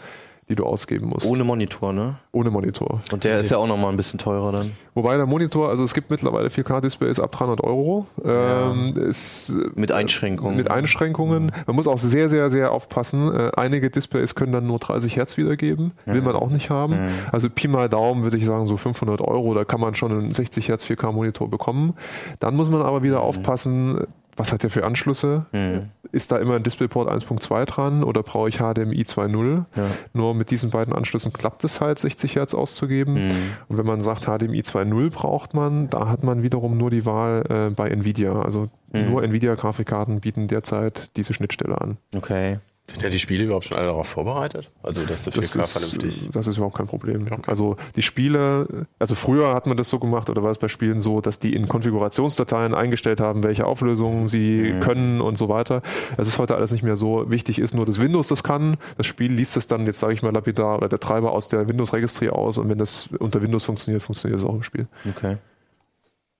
die 0.52 0.56
du 0.56 0.66
ausgeben 0.66 1.08
musst. 1.08 1.26
Ohne 1.26 1.44
Monitor, 1.44 1.94
ne? 1.94 2.16
Ohne 2.30 2.50
Monitor. 2.50 3.00
Und 3.10 3.24
der 3.24 3.38
ist 3.38 3.50
ja 3.50 3.56
auch 3.56 3.66
nochmal 3.66 3.90
ein 3.90 3.96
bisschen 3.96 4.18
teurer 4.18 4.52
dann. 4.52 4.70
Wobei 4.94 5.16
der 5.16 5.24
Monitor, 5.24 5.70
also 5.70 5.82
es 5.82 5.94
gibt 5.94 6.10
mittlerweile 6.10 6.48
4K-Displays 6.48 7.18
ab 7.20 7.32
300 7.32 7.64
Euro. 7.64 8.06
Ähm, 8.22 8.94
ist, 8.96 9.48
äh, 9.48 9.70
Mit 9.74 9.92
Einschränkungen. 9.92 10.56
Mit 10.56 10.70
Einschränkungen. 10.70 11.52
Man 11.66 11.76
muss 11.76 11.88
auch 11.88 11.98
sehr, 11.98 12.28
sehr, 12.28 12.50
sehr 12.50 12.72
aufpassen. 12.72 13.34
Äh, 13.34 13.52
einige 13.56 13.88
Displays 13.88 14.34
können 14.34 14.52
dann 14.52 14.66
nur 14.66 14.78
30 14.78 15.16
Hertz 15.16 15.38
wiedergeben. 15.38 15.92
Will 16.04 16.20
man 16.20 16.36
auch 16.36 16.50
nicht 16.50 16.68
haben. 16.68 17.08
Also 17.32 17.48
Pi 17.48 17.68
mal 17.68 17.88
Daumen 17.88 18.22
würde 18.24 18.36
ich 18.36 18.44
sagen 18.44 18.66
so 18.66 18.76
500 18.76 19.22
Euro. 19.22 19.54
Da 19.54 19.64
kann 19.64 19.80
man 19.80 19.94
schon 19.94 20.12
einen 20.12 20.34
60 20.34 20.68
Hertz 20.68 20.84
4K 20.84 21.12
Monitor 21.12 21.48
bekommen. 21.48 21.94
Dann 22.40 22.54
muss 22.56 22.68
man 22.68 22.82
aber 22.82 23.02
wieder 23.02 23.22
aufpassen, 23.22 24.06
was 24.36 24.52
hat 24.52 24.62
der 24.62 24.70
für 24.70 24.84
Anschlüsse? 24.84 25.46
Mhm. 25.52 25.90
Ist 26.10 26.32
da 26.32 26.38
immer 26.38 26.56
ein 26.56 26.62
DisplayPort 26.62 27.08
1.2 27.08 27.64
dran 27.66 28.04
oder 28.04 28.22
brauche 28.22 28.48
ich 28.48 28.56
HDMI 28.58 29.02
2.0? 29.02 29.64
Ja. 29.76 29.86
Nur 30.12 30.34
mit 30.34 30.50
diesen 30.50 30.70
beiden 30.70 30.92
Anschlüssen 30.92 31.32
klappt 31.32 31.64
es 31.64 31.80
halt, 31.80 31.98
60 31.98 32.36
Hertz 32.36 32.54
auszugeben. 32.54 33.26
Mhm. 33.26 33.30
Und 33.68 33.78
wenn 33.78 33.86
man 33.86 34.02
sagt, 34.02 34.24
HDMI 34.24 34.60
2.0 34.60 35.10
braucht 35.10 35.54
man, 35.54 35.88
da 35.90 36.08
hat 36.08 36.22
man 36.22 36.42
wiederum 36.42 36.76
nur 36.76 36.90
die 36.90 37.04
Wahl 37.06 37.44
äh, 37.48 37.74
bei 37.74 37.88
Nvidia. 37.88 38.40
Also 38.42 38.68
Mhm. 38.94 39.10
nur 39.10 39.22
Nvidia-Grafikkarten 39.22 40.20
bieten 40.20 40.48
derzeit 40.48 41.16
diese 41.16 41.32
Schnittstelle 41.32 41.80
an. 41.80 41.96
Okay. 42.14 42.58
Sind 42.90 43.00
ja 43.00 43.08
die 43.10 43.20
Spiele 43.20 43.44
überhaupt 43.44 43.64
schon 43.64 43.76
alle 43.76 43.86
darauf 43.86 44.08
vorbereitet? 44.08 44.70
Also, 44.82 45.04
dass 45.06 45.22
der 45.22 45.32
4K 45.32 45.36
Das 45.40 45.54
ist, 45.54 45.72
vernünftig. 45.72 46.28
das 46.32 46.46
ist 46.48 46.56
überhaupt 46.56 46.76
kein 46.76 46.88
Problem. 46.88 47.26
Okay. 47.30 47.40
Also 47.46 47.76
die 47.94 48.02
Spiele, 48.02 48.86
also 48.98 49.14
früher 49.14 49.54
hat 49.54 49.66
man 49.66 49.76
das 49.76 49.88
so 49.88 50.00
gemacht 50.00 50.28
oder 50.28 50.42
war 50.42 50.50
es 50.50 50.58
bei 50.58 50.66
Spielen 50.68 51.00
so, 51.00 51.20
dass 51.20 51.38
die 51.38 51.54
in 51.54 51.68
Konfigurationsdateien 51.68 52.74
eingestellt 52.74 53.20
haben, 53.20 53.44
welche 53.44 53.66
Auflösungen 53.66 54.26
sie 54.26 54.74
können 54.80 55.20
und 55.20 55.38
so 55.38 55.48
weiter. 55.48 55.80
Es 56.18 56.26
ist 56.26 56.38
heute 56.38 56.56
alles 56.56 56.72
nicht 56.72 56.82
mehr 56.82 56.96
so. 56.96 57.30
Wichtig 57.30 57.60
ist 57.60 57.72
nur, 57.72 57.86
dass 57.86 58.00
Windows 58.00 58.28
das 58.28 58.42
kann. 58.42 58.76
Das 58.96 59.06
Spiel 59.06 59.32
liest 59.32 59.56
es 59.56 59.68
dann, 59.68 59.86
jetzt 59.86 60.00
sage 60.00 60.12
ich 60.12 60.22
mal 60.22 60.32
lapidar, 60.32 60.78
oder 60.78 60.88
der 60.88 61.00
Treiber 61.00 61.32
aus 61.32 61.48
der 61.48 61.68
Windows-Registry 61.68 62.30
aus 62.30 62.58
und 62.58 62.68
wenn 62.68 62.78
das 62.78 63.08
unter 63.18 63.40
Windows 63.42 63.64
funktioniert, 63.64 64.02
funktioniert 64.02 64.40
es 64.40 64.44
auch 64.46 64.54
im 64.54 64.62
Spiel. 64.62 64.88
Okay. 65.08 65.36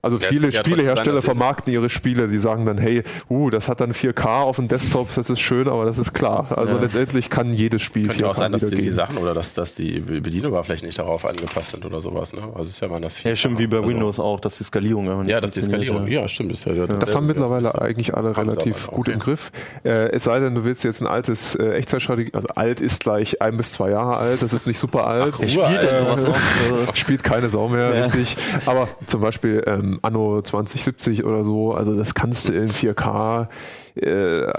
Also 0.03 0.19
Ja, 0.19 0.27
viele 0.29 0.51
Spielehersteller 0.53 1.21
sein, 1.21 1.23
vermarkten 1.23 1.73
ihre 1.73 1.89
Spiele, 1.89 2.27
die 2.27 2.39
sagen 2.39 2.67
dann, 2.67 2.77
hey, 2.77 3.05
uh, 3.31 3.51
das 3.51 3.69
hat 3.69 3.81
dann 3.81 3.93
4K 3.93 4.43
auf 4.43 4.57
dem 4.57 4.67
Desktop, 4.67 5.15
das 5.15 5.31
ist 5.31 5.39
schön, 5.41 5.69
aber 5.69 5.85
das 5.85 5.97
ist 5.99 6.13
klar. 6.13 6.47
Also 6.57 6.75
Ja. 6.75 6.81
letztendlich 6.83 7.31
kann 7.31 7.53
jedes 7.53 7.83
Spiel 7.83 8.09
Könnte 8.09 8.25
ja 8.25 8.31
auch 8.31 8.35
sein, 8.35 8.51
dass 8.51 8.69
die, 8.69 8.75
die. 8.75 8.91
Sachen 8.91 9.17
oder 9.17 9.33
dass, 9.33 9.55
dass 9.55 9.77
die 9.77 10.01
Bedienoberflächen 10.01 10.87
nicht 10.87 10.99
darauf 10.99 11.25
angepasst 11.25 11.71
sind 11.71 11.85
oder 11.85 12.01
sowas. 12.01 12.33
Ne? 12.35 12.43
Also 12.55 12.69
ist 12.71 12.81
ja 12.81 12.89
mal 12.89 13.01
das 13.01 13.23
Ja, 13.23 13.35
stimmt, 13.37 13.59
wie 13.61 13.67
bei 13.69 13.77
also, 13.79 13.89
Windows 13.91 14.19
auch, 14.19 14.41
dass 14.41 14.59
die 14.59 14.65
Skalierung 14.65 15.07
nicht 15.23 15.31
Ja, 15.31 15.41
dass 15.41 15.53
die 15.53 15.63
Skalierung. 15.63 16.09
ja. 16.09 16.23
Ja, 16.23 16.29
stimmt. 16.29 16.53
Ist 16.53 16.65
ja, 16.67 16.87
Das 16.87 17.15
haben 17.15 17.27
mittlerweile 17.27 17.81
eigentlich 17.81 18.15
alle 18.15 18.37
relativ 18.37 18.89
gut 18.89 19.07
okay. 19.09 19.13
im 19.13 19.19
Griff. 19.21 19.53
Äh, 19.85 20.11
es 20.11 20.25
sei 20.25 20.41
denn, 20.41 20.55
du 20.57 20.65
willst 20.65 20.83
jetzt 20.85 21.01
ein 21.01 21.07
altes 21.07 21.55
äh, 21.55 21.75
Echtzeitstrategie, 21.75 22.35
also 22.35 22.49
alt 22.49 22.81
ist 22.81 23.05
gleich 23.05 23.41
ein 23.41 23.57
bis 23.57 23.73
zwei 23.73 23.91
Jahre 23.91 24.17
alt, 24.17 24.43
das 24.43 24.53
ist 24.53 24.67
nicht 24.67 24.79
super 24.79 25.07
alt. 25.07 25.35
Wer 25.39 25.49
spielt? 25.49 25.89
Also, 26.13 26.33
Spielt 26.95 27.23
keine 27.23 27.49
Sau 27.49 27.69
mehr, 27.69 27.95
Ja. 27.95 28.05
richtig. 28.07 28.37
Aber 28.67 28.89
zum 29.07 29.21
Beispiel 29.21 29.63
ähm, 29.67 29.92
Anno 30.03 30.41
2070 30.43 31.25
oder 31.25 31.45
so, 31.45 31.73
also 31.73 31.95
das 31.95 32.15
kannst 32.15 32.49
du 32.49 32.53
in 32.53 32.69
4K 32.69 33.49
äh, 33.95 34.51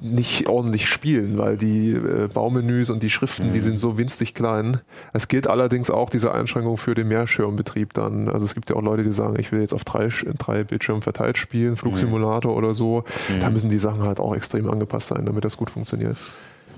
nicht 0.00 0.48
ordentlich 0.48 0.88
spielen, 0.88 1.36
weil 1.36 1.56
die 1.56 1.92
äh, 1.92 2.28
Baumenüs 2.32 2.88
und 2.88 3.02
die 3.02 3.10
Schriften, 3.10 3.52
die 3.52 3.60
sind 3.60 3.78
so 3.78 3.98
winzig 3.98 4.34
klein. 4.34 4.80
Es 5.12 5.28
gilt 5.28 5.46
allerdings 5.46 5.90
auch 5.90 6.08
diese 6.08 6.32
Einschränkung 6.32 6.78
für 6.78 6.94
den 6.94 7.08
Mehrschirmbetrieb 7.08 7.92
dann. 7.92 8.28
Also 8.28 8.44
es 8.44 8.54
gibt 8.54 8.70
ja 8.70 8.76
auch 8.76 8.82
Leute, 8.82 9.02
die 9.02 9.12
sagen, 9.12 9.36
ich 9.38 9.52
will 9.52 9.60
jetzt 9.60 9.74
auf 9.74 9.84
drei, 9.84 10.08
drei 10.38 10.64
Bildschirmen 10.64 11.02
verteilt 11.02 11.36
spielen, 11.36 11.76
Flugsimulator 11.76 12.56
oder 12.56 12.72
so. 12.72 13.04
Da 13.40 13.50
müssen 13.50 13.68
die 13.68 13.78
Sachen 13.78 14.02
halt 14.04 14.18
auch 14.18 14.34
extrem 14.34 14.70
angepasst 14.70 15.08
sein, 15.08 15.26
damit 15.26 15.44
das 15.44 15.56
gut 15.56 15.70
funktioniert. 15.70 16.16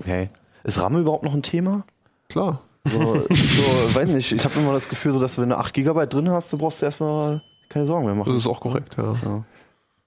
okay. 0.01 0.29
Ist 0.65 0.81
RAM 0.81 0.97
überhaupt 0.97 1.23
noch 1.23 1.33
ein 1.33 1.43
Thema? 1.43 1.85
Klar. 2.29 2.61
So, 2.85 2.99
so 2.99 3.95
weiß 3.95 4.09
nicht, 4.09 4.31
ich 4.31 4.43
habe 4.43 4.59
immer 4.59 4.73
das 4.73 4.89
Gefühl, 4.89 5.13
so, 5.13 5.19
dass 5.19 5.37
wenn 5.37 5.49
du 5.49 5.57
8 5.57 5.73
GB 5.73 6.05
drin 6.07 6.29
hast, 6.29 6.51
du 6.51 6.57
brauchst 6.57 6.81
du 6.81 6.85
erstmal 6.85 7.41
keine 7.73 7.85
Sorgen 7.85 8.05
mehr 8.05 8.15
Das 8.15 8.25
machen. 8.27 8.37
ist 8.37 8.47
auch 8.47 8.59
korrekt, 8.61 8.95
ja. 8.97 9.03
Ja. 9.03 9.43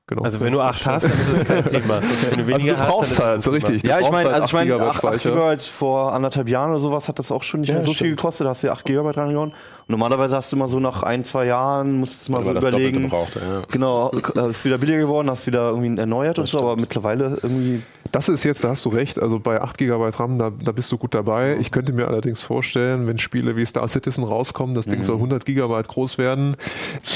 Genau. 0.08 0.22
Also 0.22 0.38
wenn 0.40 0.52
du 0.52 0.60
8 0.60 0.86
hast, 0.86 1.02
dann 1.02 1.10
ist 1.10 1.36
das 1.36 1.48
kein 1.48 1.64
Thema. 1.82 1.96
Wenn 2.30 2.38
du 2.38 2.44
Also 2.44 2.46
weniger 2.46 2.74
du 2.76 2.84
brauchst 2.84 3.10
hast, 3.18 3.24
halt, 3.24 3.42
so 3.42 3.50
das 3.50 3.68
richtig. 3.68 3.82
Ja, 3.84 3.98
ich 3.98 4.08
meine, 4.08 4.30
halt 4.30 4.34
also 4.42 4.44
ich 4.46 4.52
meine, 4.52 4.74
8 4.80 5.00
GB 5.00 5.08
8 5.16 5.22
GB 5.24 5.56
vor 5.76 6.12
anderthalb 6.12 6.48
Jahren 6.48 6.70
oder 6.70 6.78
sowas 6.78 7.08
hat 7.08 7.18
das 7.18 7.32
auch 7.32 7.42
schon 7.42 7.62
nicht 7.62 7.70
Ja, 7.70 7.74
mehr 7.74 7.82
so 7.82 7.88
viel 7.88 7.96
stimmt. 7.96 8.16
gekostet, 8.18 8.44
da 8.46 8.50
hast 8.50 8.62
du 8.62 8.68
ja 8.68 8.72
8 8.74 8.84
GB 8.84 9.10
reingehauen. 9.10 9.52
Und 9.88 9.92
normalerweise 9.92 10.34
hast 10.36 10.50
du 10.50 10.56
immer 10.56 10.66
so 10.66 10.80
nach 10.80 11.04
ein, 11.04 11.22
zwei 11.22 11.46
Jahren, 11.46 12.00
musst 12.00 12.26
du 12.26 12.32
mal 12.32 12.44
Weil 12.44 12.60
so 12.60 12.68
überlegen. 12.68 13.08
brauchte, 13.08 13.38
ja. 13.38 13.62
Genau, 13.70 14.10
ist 14.10 14.64
wieder 14.64 14.78
billiger 14.78 14.98
geworden, 14.98 15.30
hast 15.30 15.46
wieder 15.46 15.70
irgendwie 15.70 15.96
erneuert 15.96 16.38
und 16.38 16.44
Das 16.44 16.50
so, 16.50 16.58
aber 16.58 16.74
mittlerweile 16.74 17.38
irgendwie. 17.40 17.82
Das 18.10 18.28
ist 18.28 18.42
jetzt, 18.44 18.64
da 18.64 18.70
hast 18.70 18.84
du 18.84 18.88
recht, 18.88 19.20
also 19.20 19.38
bei 19.38 19.60
8 19.60 19.78
GB 19.78 20.08
RAM, 20.16 20.38
da, 20.38 20.50
da 20.50 20.72
bist 20.72 20.90
du 20.90 20.98
gut 20.98 21.14
dabei. 21.14 21.56
Ich 21.60 21.70
könnte 21.70 21.92
mir 21.92 22.08
allerdings 22.08 22.42
vorstellen, 22.42 23.06
wenn 23.06 23.18
Spiele 23.18 23.56
wie 23.56 23.64
Star 23.64 23.86
Citizen 23.86 24.24
rauskommen, 24.24 24.74
das 24.74 24.86
Ding 24.86 25.02
soll 25.02 25.16
100 25.16 25.44
GB 25.44 25.82
groß 25.82 26.18
werden, 26.18 26.56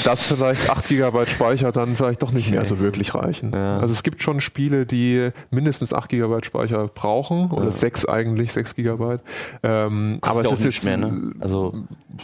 dass 0.05 0.25
vielleicht 0.27 0.69
8 0.69 0.87
GB 0.87 1.25
Speicher 1.25 1.71
dann 1.73 1.97
vielleicht 1.97 2.21
doch 2.21 2.31
nicht 2.31 2.51
mehr 2.51 2.63
so 2.63 2.79
wirklich 2.79 3.15
reichen. 3.15 3.51
Ja. 3.53 3.79
Also 3.79 3.93
es 3.93 4.03
gibt 4.03 4.21
schon 4.21 4.39
Spiele, 4.39 4.85
die 4.85 5.31
mindestens 5.49 5.93
8 5.93 6.09
GB 6.09 6.43
Speicher 6.43 6.87
brauchen, 6.87 7.51
oder 7.51 7.71
6 7.71 8.05
eigentlich, 8.05 8.53
6 8.53 8.75
GB. 8.75 9.17
Ähm, 9.63 10.19
aber 10.21 10.35
ja 10.35 10.41
es 10.41 10.47
auch 10.47 10.51
ist 10.53 10.65
nicht 10.65 10.75
jetzt, 10.75 10.85
mehr, 10.85 10.97
ne? 10.97 11.31
Also, 11.39 11.73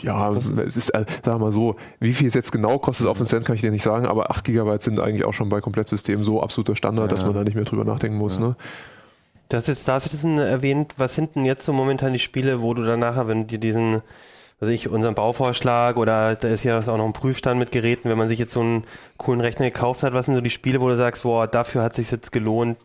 ja, 0.02 0.37
es 0.38 0.78
ist, 0.78 0.90
äh, 0.90 1.06
wir 1.24 1.38
mal 1.38 1.52
so, 1.52 1.76
wie 2.00 2.14
viel 2.14 2.28
es 2.28 2.34
jetzt 2.34 2.52
genau 2.52 2.80
kostet 2.80 3.08
auf 3.08 3.18
den 3.18 3.26
Cent, 3.26 3.46
kann 3.46 3.56
ich 3.56 3.62
dir 3.62 3.72
nicht 3.72 3.84
sagen, 3.84 4.06
aber 4.06 4.32
8 4.32 4.44
GB 4.46 4.78
sind 4.80 5.00
eigentlich 5.00 5.26
auch 5.26 5.34
schon 5.34 5.50
bei 5.50 5.62
Komplettsystemen 5.62 6.24
so 6.24 6.42
absoluter 6.42 6.76
Standard, 6.76 7.12
dass 7.12 7.24
man 7.24 7.34
da 7.34 7.44
nicht 7.44 7.56
mehr 7.56 7.66
drüber 7.66 7.84
nachdenken 7.84 8.18
muss. 8.18 8.40
Ne? 8.40 8.56
Du 9.50 9.58
hast 9.58 9.68
jetzt 9.68 9.82
Star 9.82 10.00
Citizen 10.00 10.38
erwähnt. 10.38 10.96
Was 10.98 11.16
sind 11.16 11.36
denn 11.36 11.46
jetzt 11.46 11.64
so 11.64 11.74
momentan 11.74 12.14
die 12.14 12.20
Spiele, 12.20 12.62
wo 12.62 12.74
du 12.74 12.84
dann 12.84 13.00
nachher, 13.00 13.28
wenn 13.28 13.48
dir 13.48 13.60
diesen 13.60 14.02
also 14.60 14.74
ich, 14.74 14.90
unseren 14.90 15.14
Bauvorschlag 15.14 15.98
oder 15.98 16.36
da 16.36 16.48
ist 16.48 16.64
ja 16.64 16.80
auch 16.80 16.86
noch 16.98 17.06
ein 17.06 17.14
Prüfstand 17.14 17.60
mit 17.60 17.72
Geräten, 17.72 18.10
wenn 18.10 18.18
man 18.18 18.28
sich 18.28 18.40
jetzt 18.40 18.54
so 18.54 18.62
einen 18.62 18.86
coolen 19.18 19.40
Rechner 19.40 19.68
gekauft 19.68 20.02
hat, 20.02 20.14
was 20.14 20.26
sind 20.26 20.36
so 20.36 20.42
die 20.42 20.50
Spiele, 20.50 20.82
wo 20.82 20.90
du 20.90 20.98
sagst, 20.98 21.24
boah, 21.24 21.46
dafür 21.48 21.84
hat 21.84 21.96
sich 21.96 22.10
jetzt 22.10 22.32
gelohnt, 22.32 22.78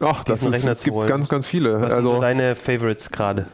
Ach, 0.00 0.24
das 0.24 0.42
ist, 0.42 0.52
Rechner 0.52 0.72
es 0.72 0.84
gibt 0.84 1.06
ganz, 1.06 1.28
ganz 1.28 1.46
viele. 1.46 1.80
was 1.80 1.92
sind 1.92 2.02
so 2.02 2.10
Also, 2.10 2.20
deine 2.20 2.54
Favorites 2.54 3.10
gerade? 3.10 3.46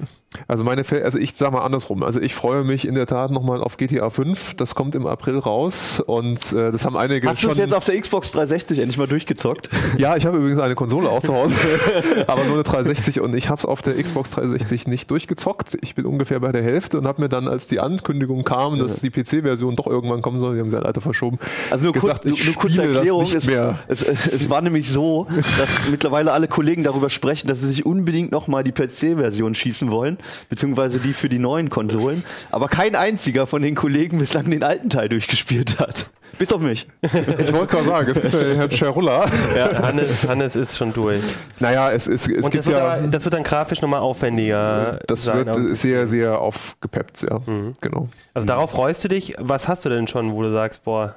Also 0.48 0.64
meine, 0.64 0.82
also 1.02 1.18
ich 1.18 1.34
sag 1.34 1.52
mal 1.52 1.62
andersrum. 1.62 2.02
Also 2.02 2.20
ich 2.20 2.34
freue 2.34 2.64
mich 2.64 2.86
in 2.86 2.94
der 2.94 3.06
Tat 3.06 3.30
nochmal 3.30 3.62
auf 3.62 3.76
GTA 3.76 4.10
5. 4.10 4.54
Das 4.54 4.74
kommt 4.74 4.94
im 4.94 5.06
April 5.06 5.38
raus 5.38 6.00
und 6.04 6.52
äh, 6.52 6.72
das 6.72 6.84
haben 6.84 6.96
einige 6.96 7.28
Hast 7.28 7.42
du 7.42 7.48
es 7.48 7.58
jetzt 7.58 7.74
auf 7.74 7.84
der 7.84 8.00
Xbox 8.00 8.32
360 8.32 8.78
endlich 8.78 8.98
mal 8.98 9.08
durchgezockt? 9.08 9.68
Ja, 9.98 10.16
ich 10.16 10.26
habe 10.26 10.38
übrigens 10.38 10.58
eine 10.58 10.74
Konsole 10.74 11.08
auch 11.08 11.22
zu 11.22 11.34
Hause, 11.34 11.56
aber 12.26 12.44
nur 12.44 12.54
eine 12.54 12.62
360 12.64 13.20
und 13.20 13.34
ich 13.34 13.48
habe 13.48 13.60
es 13.60 13.64
auf 13.64 13.80
der 13.80 13.94
Xbox 14.02 14.32
360 14.32 14.88
nicht 14.88 15.10
durchgezockt. 15.10 15.78
Ich 15.82 15.94
bin 15.94 16.04
ungefähr 16.04 16.40
bei 16.40 16.52
der 16.52 16.62
Hälfte 16.62 16.98
und 16.98 17.06
habe 17.06 17.22
mir 17.22 17.28
dann, 17.28 17.46
als 17.46 17.68
die 17.68 17.80
Ankündigung 17.80 18.44
kam, 18.44 18.78
dass 18.78 19.00
die 19.00 19.10
PC-Version 19.10 19.76
doch 19.76 19.86
irgendwann 19.86 20.20
kommen 20.20 20.40
soll, 20.40 20.54
die 20.54 20.60
haben 20.60 20.70
sie 20.70 20.76
halt 20.76 20.84
leider 20.84 21.00
verschoben, 21.00 21.38
Also 21.70 21.84
nur, 21.84 21.92
gesagt, 21.92 22.22
kurz, 22.22 22.38
ich 22.38 22.46
nur, 22.46 22.54
kurze 22.54 22.82
Erklärung. 22.82 23.26
Es, 23.34 23.46
mehr. 23.46 23.78
es, 23.88 24.02
es, 24.02 24.26
es 24.26 24.50
war 24.50 24.62
nämlich 24.62 24.90
so, 24.90 25.26
dass 25.58 25.90
mittlerweile 25.90 26.32
alle 26.32 26.48
Kollegen 26.48 26.82
darüber 26.82 27.10
sprechen, 27.10 27.48
dass 27.48 27.60
sie 27.60 27.68
sich 27.68 27.86
unbedingt 27.86 28.32
nochmal 28.32 28.64
die 28.64 28.72
PC-Version 28.72 29.54
schießen 29.54 29.90
wollen, 29.90 30.18
beziehungsweise 30.48 30.98
die 30.98 31.12
für 31.12 31.28
die 31.28 31.38
neuen 31.38 31.70
Konsolen. 31.70 32.24
Aber 32.50 32.68
kein 32.68 32.94
einziger 32.94 33.46
von 33.46 33.62
den 33.62 33.74
Kollegen 33.74 34.18
bislang 34.18 34.50
den 34.50 34.62
alten 34.62 34.90
Teil 34.90 35.08
durchgespielt 35.08 35.78
hat. 35.78 36.06
Bis 36.36 36.52
auf 36.52 36.60
mich. 36.60 36.88
Ich 37.02 37.52
wollte 37.52 37.66
gerade 37.76 37.84
sagen, 37.84 38.10
es 38.10 38.20
gibt 38.20 38.34
ja 38.34 38.40
Herrn 38.56 38.70
Scherulla. 38.72 39.26
Ja, 39.56 39.82
Hannes, 39.82 40.26
Hannes 40.26 40.56
ist 40.56 40.76
schon 40.76 40.92
durch. 40.92 41.20
Naja, 41.60 41.92
es, 41.92 42.08
es, 42.08 42.26
es 42.26 42.44
Und 42.44 42.50
gibt 42.50 42.56
das 42.64 42.66
wird, 42.66 42.78
ja. 42.78 42.94
aber, 42.94 43.06
das 43.06 43.24
wird 43.24 43.34
dann 43.34 43.44
grafisch 43.44 43.80
nochmal 43.80 44.00
aufwendiger 44.00 44.98
Das 45.06 45.22
sein. 45.22 45.46
wird 45.46 45.56
äh, 45.56 45.74
sehr, 45.76 46.08
sehr 46.08 46.40
aufgepeppt, 46.40 47.22
ja. 47.30 47.38
Genau. 47.80 48.08
Also 48.34 48.48
darauf 48.48 48.72
freust 48.72 49.04
du 49.04 49.08
dich. 49.08 49.34
Was 49.38 49.68
hast 49.68 49.84
du 49.84 49.88
denn 49.90 50.08
schon, 50.08 50.32
wo 50.32 50.42
du 50.42 50.50
sagst, 50.52 50.82
boah, 50.82 51.14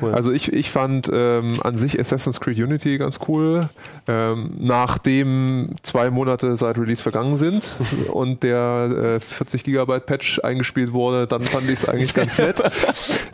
cool. 0.00 0.14
Also 0.14 0.32
ich, 0.32 0.52
ich 0.52 0.70
fand 0.70 1.08
ähm, 1.12 1.54
an 1.62 1.76
sich 1.76 1.98
Assassin's 1.98 2.40
Creed 2.40 2.58
Unity 2.58 2.98
ganz 2.98 3.20
cool. 3.28 3.68
Ähm, 4.08 4.52
nachdem 4.58 5.70
zwei 5.82 6.10
Monate 6.10 6.56
seit 6.56 6.78
Release 6.78 7.02
vergangen 7.02 7.36
sind 7.36 7.74
und 8.12 8.42
der 8.42 9.16
äh, 9.16 9.20
40 9.20 9.64
Gigabyte 9.64 10.06
Patch 10.06 10.40
eingespielt 10.44 10.92
wurde, 10.92 11.26
dann 11.26 11.42
fand 11.42 11.64
ich 11.68 11.82
es 11.82 11.88
eigentlich 11.88 12.14
ganz 12.14 12.38
nett. 12.38 12.62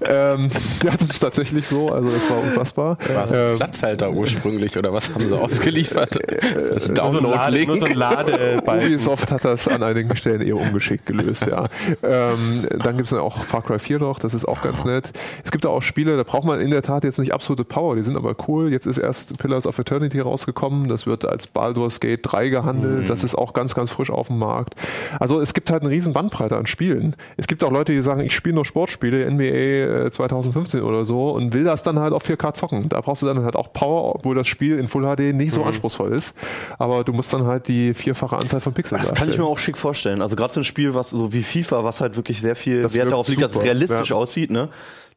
ähm, 0.03 0.49
ja, 0.83 0.93
das 0.99 1.11
ist 1.11 1.19
tatsächlich 1.19 1.67
so. 1.67 1.91
Also 1.91 2.09
es 2.09 2.31
war 2.31 2.39
unfassbar. 2.43 2.99
War 3.13 3.25
es 3.25 3.33
ein 3.33 3.39
Ähm, 3.39 3.57
Platzhalter 3.57 4.11
ursprünglich 4.13 4.77
oder 4.77 4.93
was 4.93 5.15
haben 5.15 5.27
sie 5.29 5.39
ausgeliefert? 5.39 6.19
nur 6.19 6.81
so 6.81 6.89
ein, 6.89 6.95
Download 6.95 7.35
Lade, 7.37 7.67
nur 7.67 7.79
so 7.79 7.85
ein. 7.87 7.95
Ladebalken. 7.95 8.89
Ubisoft 8.89 9.31
hat 9.31 9.45
das 9.45 9.69
an 9.69 9.83
einigen 9.83 10.15
Stellen 10.17 10.41
eher 10.41 10.57
ungeschickt 10.57 11.07
gelöst, 11.07 11.47
ja. 11.47 11.67
Ähm, 12.03 12.67
dann 12.83 12.97
gibt 12.97 13.09
es 13.09 13.13
auch 13.13 13.45
Far 13.45 13.63
Cry 13.63 13.79
4 13.79 13.99
noch, 13.99 14.19
das 14.19 14.35
ist 14.35 14.47
auch 14.47 14.63
ganz 14.63 14.85
nett. 14.85 15.13
Es 15.45 15.51
gibt 15.51 15.67
auch 15.67 15.83
Spiele, 15.83 16.17
da 16.17 16.23
braucht 16.23 16.42
man 16.45 16.61
in 16.61 16.71
der 16.71 16.83
Tat 16.83 17.05
jetzt 17.05 17.19
nicht 17.19 17.33
absolute 17.33 17.65
Power, 17.65 17.97
die 17.97 18.03
sind 18.03 18.17
aber 18.17 18.35
cool. 18.49 18.71
Jetzt 18.71 18.87
ist 18.87 18.99
erst 18.99 19.39
Pillars 19.39 19.67
of 19.67 19.79
Eternity 19.79 20.21
rausgekommen, 20.21 20.89
das 20.89 21.07
wird 21.07 21.25
als 21.25 21.47
Baldur's 21.47 22.01
Gate 22.01 22.21
3 22.23 22.49
gehandelt, 22.49 23.09
das 23.11 23.25
ist 23.25 23.35
auch 23.35 23.53
ganz, 23.53 23.75
ganz 23.75 23.91
frisch 23.91 24.11
auf 24.11 24.29
dem 24.29 24.39
Markt. 24.39 24.75
Also 25.19 25.41
es 25.41 25.55
gibt 25.55 25.71
halt 25.71 25.83
eine 25.83 25.91
riesen 25.91 26.13
Bandbreite 26.13 26.57
an 26.57 26.67
Spielen. 26.67 27.15
Es 27.37 27.47
gibt 27.47 27.65
auch 27.65 27.71
Leute, 27.71 27.93
die 27.93 28.03
sagen, 28.03 28.21
ich 28.21 28.35
spiele 28.35 28.55
nur 28.55 28.65
Sportspiele, 28.65 29.31
NBA 29.31 30.07
äh, 30.07 30.11
2015 30.11 30.83
oder 30.83 31.05
so 31.05 31.31
und 31.31 31.55
will 31.55 31.65
das 31.65 31.83
dann 31.83 31.99
halt 31.99 32.13
auf 32.13 32.25
4K 32.29 32.55
zocken. 32.55 32.89
Da 32.89 33.01
brauchst 33.01 33.23
du 33.23 33.27
dann 33.27 33.43
halt 33.45 33.57
auch 33.57 33.73
Power, 33.73 34.15
obwohl 34.17 34.35
das 34.35 34.47
Spiel 34.47 34.79
in 34.79 34.89
Full 34.89 35.03
HD 35.03 35.35
nicht 35.35 35.53
so 35.53 35.63
anspruchsvoll 35.65 36.13
ist. 36.13 36.35
Aber 36.79 37.05
du 37.05 37.13
musst 37.13 37.33
dann 37.33 37.47
halt 37.47 37.69
die 37.69 37.95
vierfache 37.95 38.37
Anzahl 38.37 38.61
von 38.61 38.73
Pixeln 38.73 39.01
Das 39.01 39.09
kann 39.09 39.17
ich 39.17 39.21
mir 39.21 39.27
darstellen. 39.29 39.49
auch 39.49 39.59
schick 39.59 39.79
vorstellen. 39.79 40.23
Also 40.23 40.37
gerade 40.37 40.53
so 40.53 40.61
ein 40.61 40.65
Spiel, 40.65 40.95
was 40.95 41.11
so 41.11 41.33
wie 41.33 41.43
FIFA, 41.43 41.85
was 41.85 42.01
halt 42.01 42.17
wirklich 42.17 42.41
sehr 42.41 42.57
viel 42.57 42.83
Das 42.83 42.95
Wert 42.95 43.11
darauf 43.11 43.29
liegt, 43.29 43.43
dass 43.43 43.53
es 43.53 43.63
realistisch 43.63 44.11
ja. 44.11 44.17
aussieht, 44.17 44.51
ne? 44.51 44.69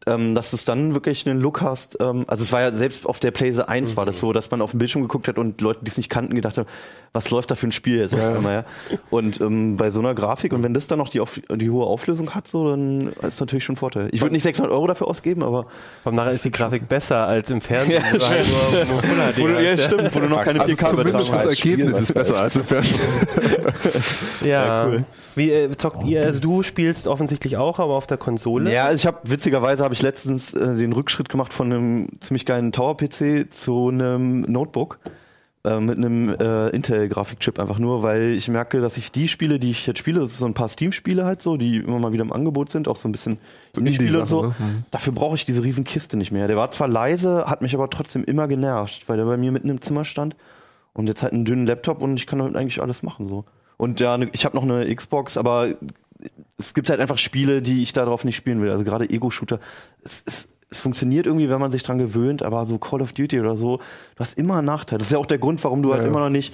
Ähm, 0.07 0.35
dass 0.35 0.51
du 0.51 0.55
es 0.57 0.65
dann 0.65 0.93
wirklich 0.93 1.27
einen 1.27 1.39
Look 1.41 1.61
hast. 1.61 1.97
Ähm, 1.99 2.25
also 2.27 2.43
es 2.43 2.51
war 2.51 2.61
ja 2.61 2.71
selbst 2.73 3.07
auf 3.07 3.19
der 3.19 3.31
PlayStation 3.31 3.67
1 3.69 3.97
war 3.97 4.05
das 4.05 4.19
so, 4.19 4.33
dass 4.33 4.51
man 4.51 4.61
auf 4.61 4.71
den 4.71 4.77
Bildschirm 4.77 5.01
geguckt 5.01 5.27
hat 5.27 5.39
und 5.39 5.61
Leute, 5.61 5.79
die 5.83 5.89
es 5.89 5.97
nicht 5.97 6.09
kannten, 6.09 6.35
gedacht 6.35 6.57
haben, 6.59 6.67
was 7.11 7.31
läuft 7.31 7.49
da 7.49 7.55
für 7.55 7.65
ein 7.67 7.71
Spiel 7.71 7.97
jetzt? 7.97 8.13
auf 8.13 8.19
einmal, 8.19 8.53
ja. 8.53 8.97
Und 9.09 9.39
ähm, 9.41 9.77
bei 9.77 9.89
so 9.89 9.99
einer 10.01 10.13
Grafik 10.13 10.53
und 10.53 10.61
wenn 10.63 10.73
das 10.75 10.85
dann 10.87 10.99
noch 10.99 11.09
die, 11.09 11.21
auf, 11.21 11.39
die 11.49 11.69
hohe 11.71 11.85
Auflösung 11.87 12.35
hat, 12.35 12.47
so, 12.47 12.69
dann 12.69 13.13
ist 13.27 13.39
natürlich 13.39 13.63
schon 13.63 13.73
ein 13.73 13.77
Vorteil. 13.77 14.09
Ich 14.11 14.21
würde 14.21 14.33
nicht 14.33 14.43
600 14.43 14.71
Euro 14.71 14.85
dafür 14.85 15.07
ausgeben, 15.07 15.41
aber 15.43 15.65
Und 16.03 16.13
nachher 16.15 16.31
ist 16.31 16.45
die 16.45 16.51
Grafik 16.51 16.87
besser 16.87 17.25
als 17.25 17.49
im 17.49 17.61
Fernsehen. 17.61 18.03
Ja, 18.19 18.27
halt 18.29 18.45
nur- 18.47 19.37
wo 19.37 19.47
du, 19.47 19.63
ja, 19.63 19.77
stimmt, 19.77 20.13
wo 20.13 20.19
du 20.19 20.27
noch 20.27 20.43
keine 20.43 20.61
Also 20.61 20.75
4K 20.75 20.89
zumindest 20.97 21.33
das. 21.33 21.45
Ergebnis 21.45 21.99
ist 21.99 22.13
besser 22.13 22.41
als 22.41 22.55
im 22.57 22.63
Fernsehen. 22.63 22.99
Ja, 24.41 24.47
Ja, 24.65 24.85
cool. 24.87 25.03
Wie 25.35 25.51
äh, 25.51 25.75
zockt 25.75 26.03
ihr? 26.05 26.21
Also 26.21 26.39
du 26.39 26.63
spielst 26.63 27.07
offensichtlich 27.07 27.57
auch, 27.57 27.79
aber 27.79 27.93
auf 27.95 28.07
der 28.07 28.17
Konsole. 28.17 28.71
Ja, 28.71 28.85
also 28.85 28.95
ich 28.95 29.05
habe 29.07 29.17
witzigerweise 29.23 29.83
habe 29.85 29.93
ich 29.93 30.01
letztens 30.01 30.53
äh, 30.53 30.75
den 30.75 30.91
Rückschritt 30.93 31.29
gemacht 31.29 31.53
von 31.53 31.71
einem 31.71 32.07
ziemlich 32.19 32.45
geilen 32.45 32.71
Tower-PC 32.73 33.51
zu 33.51 33.87
einem 33.89 34.41
Notebook 34.41 34.99
äh, 35.63 35.79
mit 35.79 35.97
einem 35.97 36.29
äh, 36.29 36.69
Intel-Grafikchip 36.69 37.59
einfach 37.59 37.79
nur, 37.79 38.03
weil 38.03 38.33
ich 38.33 38.47
merke, 38.49 38.81
dass 38.81 38.97
ich 38.97 39.11
die 39.11 39.27
Spiele, 39.27 39.57
die 39.59 39.71
ich 39.71 39.87
jetzt 39.87 39.99
spiele, 39.99 40.19
das 40.19 40.31
sind 40.31 40.39
so 40.39 40.45
ein 40.45 40.53
paar 40.53 40.67
Steam-Spiele 40.69 41.25
halt 41.25 41.41
so, 41.41 41.57
die 41.57 41.77
immer 41.77 41.99
mal 41.99 42.13
wieder 42.13 42.23
im 42.23 42.33
Angebot 42.33 42.69
sind, 42.69 42.87
auch 42.87 42.97
so 42.97 43.07
ein 43.07 43.11
bisschen 43.11 43.37
Indie-Spiele 43.77 44.19
und 44.21 44.27
so. 44.27 44.41
Ne? 44.47 44.55
Dafür 44.91 45.13
brauche 45.13 45.35
ich 45.35 45.45
diese 45.45 45.63
riesen 45.63 45.83
Kiste 45.85 46.17
nicht 46.17 46.31
mehr. 46.31 46.47
Der 46.47 46.57
war 46.57 46.69
zwar 46.71 46.87
leise, 46.87 47.45
hat 47.47 47.61
mich 47.61 47.73
aber 47.73 47.89
trotzdem 47.89 48.23
immer 48.25 48.47
genervt, 48.47 49.07
weil 49.07 49.17
der 49.17 49.25
bei 49.25 49.37
mir 49.37 49.51
mitten 49.51 49.69
im 49.69 49.81
Zimmer 49.81 50.05
stand 50.05 50.35
und 50.93 51.07
jetzt 51.07 51.23
halt 51.23 51.33
einen 51.33 51.45
dünnen 51.45 51.65
Laptop 51.65 52.01
und 52.01 52.15
ich 52.17 52.27
kann 52.27 52.39
damit 52.39 52.55
eigentlich 52.55 52.81
alles 52.81 53.01
machen 53.03 53.27
so. 53.27 53.45
Und 53.77 53.99
ja, 53.99 54.17
ne- 54.17 54.29
ich 54.31 54.45
habe 54.45 54.55
noch 54.55 54.63
eine 54.63 54.93
Xbox, 54.93 55.35
aber 55.37 55.69
es 56.57 56.73
gibt 56.73 56.89
halt 56.89 56.99
einfach 56.99 57.17
Spiele, 57.17 57.61
die 57.61 57.81
ich 57.81 57.93
darauf 57.93 58.23
nicht 58.23 58.35
spielen 58.35 58.61
will. 58.61 58.69
Also 58.71 58.83
gerade 58.83 59.09
Ego-Shooter. 59.09 59.59
Es, 60.03 60.23
es, 60.25 60.47
es 60.69 60.79
funktioniert 60.79 61.25
irgendwie, 61.25 61.49
wenn 61.49 61.59
man 61.59 61.71
sich 61.71 61.83
dran 61.83 61.97
gewöhnt, 61.97 62.41
aber 62.43 62.65
so 62.65 62.77
Call 62.77 63.01
of 63.01 63.13
Duty 63.13 63.39
oder 63.39 63.55
so, 63.55 63.77
du 63.77 64.19
hast 64.19 64.37
immer 64.37 64.57
einen 64.57 64.65
Nachteil. 64.65 64.97
Das 64.97 65.07
ist 65.07 65.11
ja 65.11 65.19
auch 65.19 65.25
der 65.25 65.37
Grund, 65.37 65.63
warum 65.63 65.83
du 65.83 65.91
halt 65.93 66.01
Ja. 66.01 66.07
immer 66.07 66.19
noch 66.19 66.29
nicht, 66.29 66.53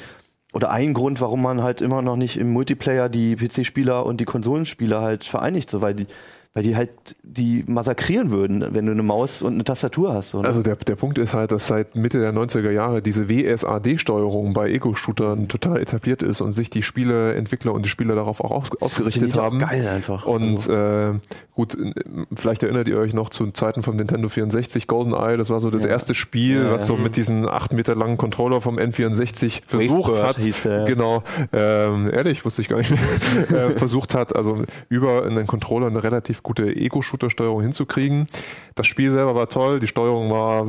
oder 0.53 0.69
ein 0.71 0.93
Grund, 0.93 1.21
warum 1.21 1.41
man 1.41 1.63
halt 1.63 1.81
immer 1.81 2.01
noch 2.01 2.17
nicht 2.17 2.37
im 2.37 2.51
Multiplayer 2.51 3.07
die 3.07 3.35
PC-Spieler 3.37 4.05
und 4.05 4.19
die 4.19 4.25
Konsolenspieler 4.25 5.01
halt 5.01 5.23
vereinigt, 5.23 5.69
so 5.69 5.81
weil 5.81 5.93
die, 5.95 6.07
weil 6.53 6.63
die 6.63 6.75
halt 6.75 6.89
die 7.23 7.63
massakrieren 7.65 8.29
würden, 8.29 8.65
wenn 8.75 8.85
du 8.85 8.91
eine 8.91 9.03
Maus 9.03 9.41
und 9.41 9.53
eine 9.53 9.63
Tastatur 9.63 10.13
hast. 10.13 10.31
So, 10.31 10.41
ne? 10.41 10.47
Also 10.47 10.61
der, 10.61 10.75
der 10.75 10.95
Punkt 10.97 11.17
ist 11.17 11.33
halt, 11.33 11.51
dass 11.53 11.67
seit 11.67 11.95
Mitte 11.95 12.19
der 12.19 12.33
90er 12.33 12.71
Jahre 12.71 13.01
diese 13.01 13.29
WSAD-Steuerung 13.29 14.53
bei 14.53 14.69
Ego-Shootern 14.69 15.47
total 15.47 15.79
etabliert 15.79 16.21
ist 16.21 16.41
und 16.41 16.51
sich 16.51 16.69
die 16.69 16.83
Spieleentwickler 16.83 17.73
und 17.73 17.85
die 17.85 17.89
Spieler 17.89 18.15
darauf 18.15 18.41
auch 18.41 18.51
aus, 18.51 18.69
ausgerichtet 18.81 19.37
haben. 19.37 19.59
Geil 19.59 19.87
einfach. 19.87 20.25
Und 20.25 20.51
Also, 20.69 20.73
äh, 20.73 21.13
gut, 21.55 21.75
äh, 21.75 21.93
vielleicht 22.35 22.63
erinnert 22.63 22.87
ihr 22.87 22.97
euch 22.97 23.13
noch 23.13 23.29
zu 23.29 23.49
Zeiten 23.51 23.81
vom 23.83 23.95
Nintendo 23.95 24.27
64, 24.29 24.87
GoldenEye, 24.87 25.37
das 25.37 25.49
war 25.49 25.59
so 25.59 25.69
das 25.69 25.83
Ja. 25.83 25.89
erste 25.89 26.15
Spiel, 26.15 26.63
Ja, 26.63 26.71
was 26.73 26.85
so 26.85 26.95
ja. 26.95 27.01
mit 27.01 27.15
diesen 27.15 27.47
acht 27.47 27.73
Meter 27.73 27.95
langen 27.95 28.17
Controller 28.17 28.61
vom 28.61 28.77
N64 28.77 29.61
versucht 29.65 30.09
Wavebird 30.09 30.27
hat. 30.27 30.39
hieß 30.41 30.63
ja. 30.65 30.85
Genau, 30.85 31.23
ähm, 31.53 32.09
ehrlich, 32.11 32.43
wusste 32.45 32.61
ich 32.61 32.67
gar 32.67 32.77
nicht 32.77 32.91
mehr, 32.91 32.99
äh, 33.67 33.69
versucht 33.77 34.15
hat, 34.15 34.35
also 34.35 34.63
über 34.89 35.23
einen 35.25 35.47
Controller 35.47 35.87
eine 35.87 36.03
relativ 36.03 36.40
gute 36.43 36.63
Ego-Shooter-Steuerung 36.75 37.61
hinzukriegen. 37.61 38.27
Das 38.75 38.87
Spiel 38.87 39.11
selber 39.11 39.35
war 39.35 39.49
toll, 39.49 39.79
die 39.79 39.87
Steuerung 39.87 40.31
war 40.31 40.65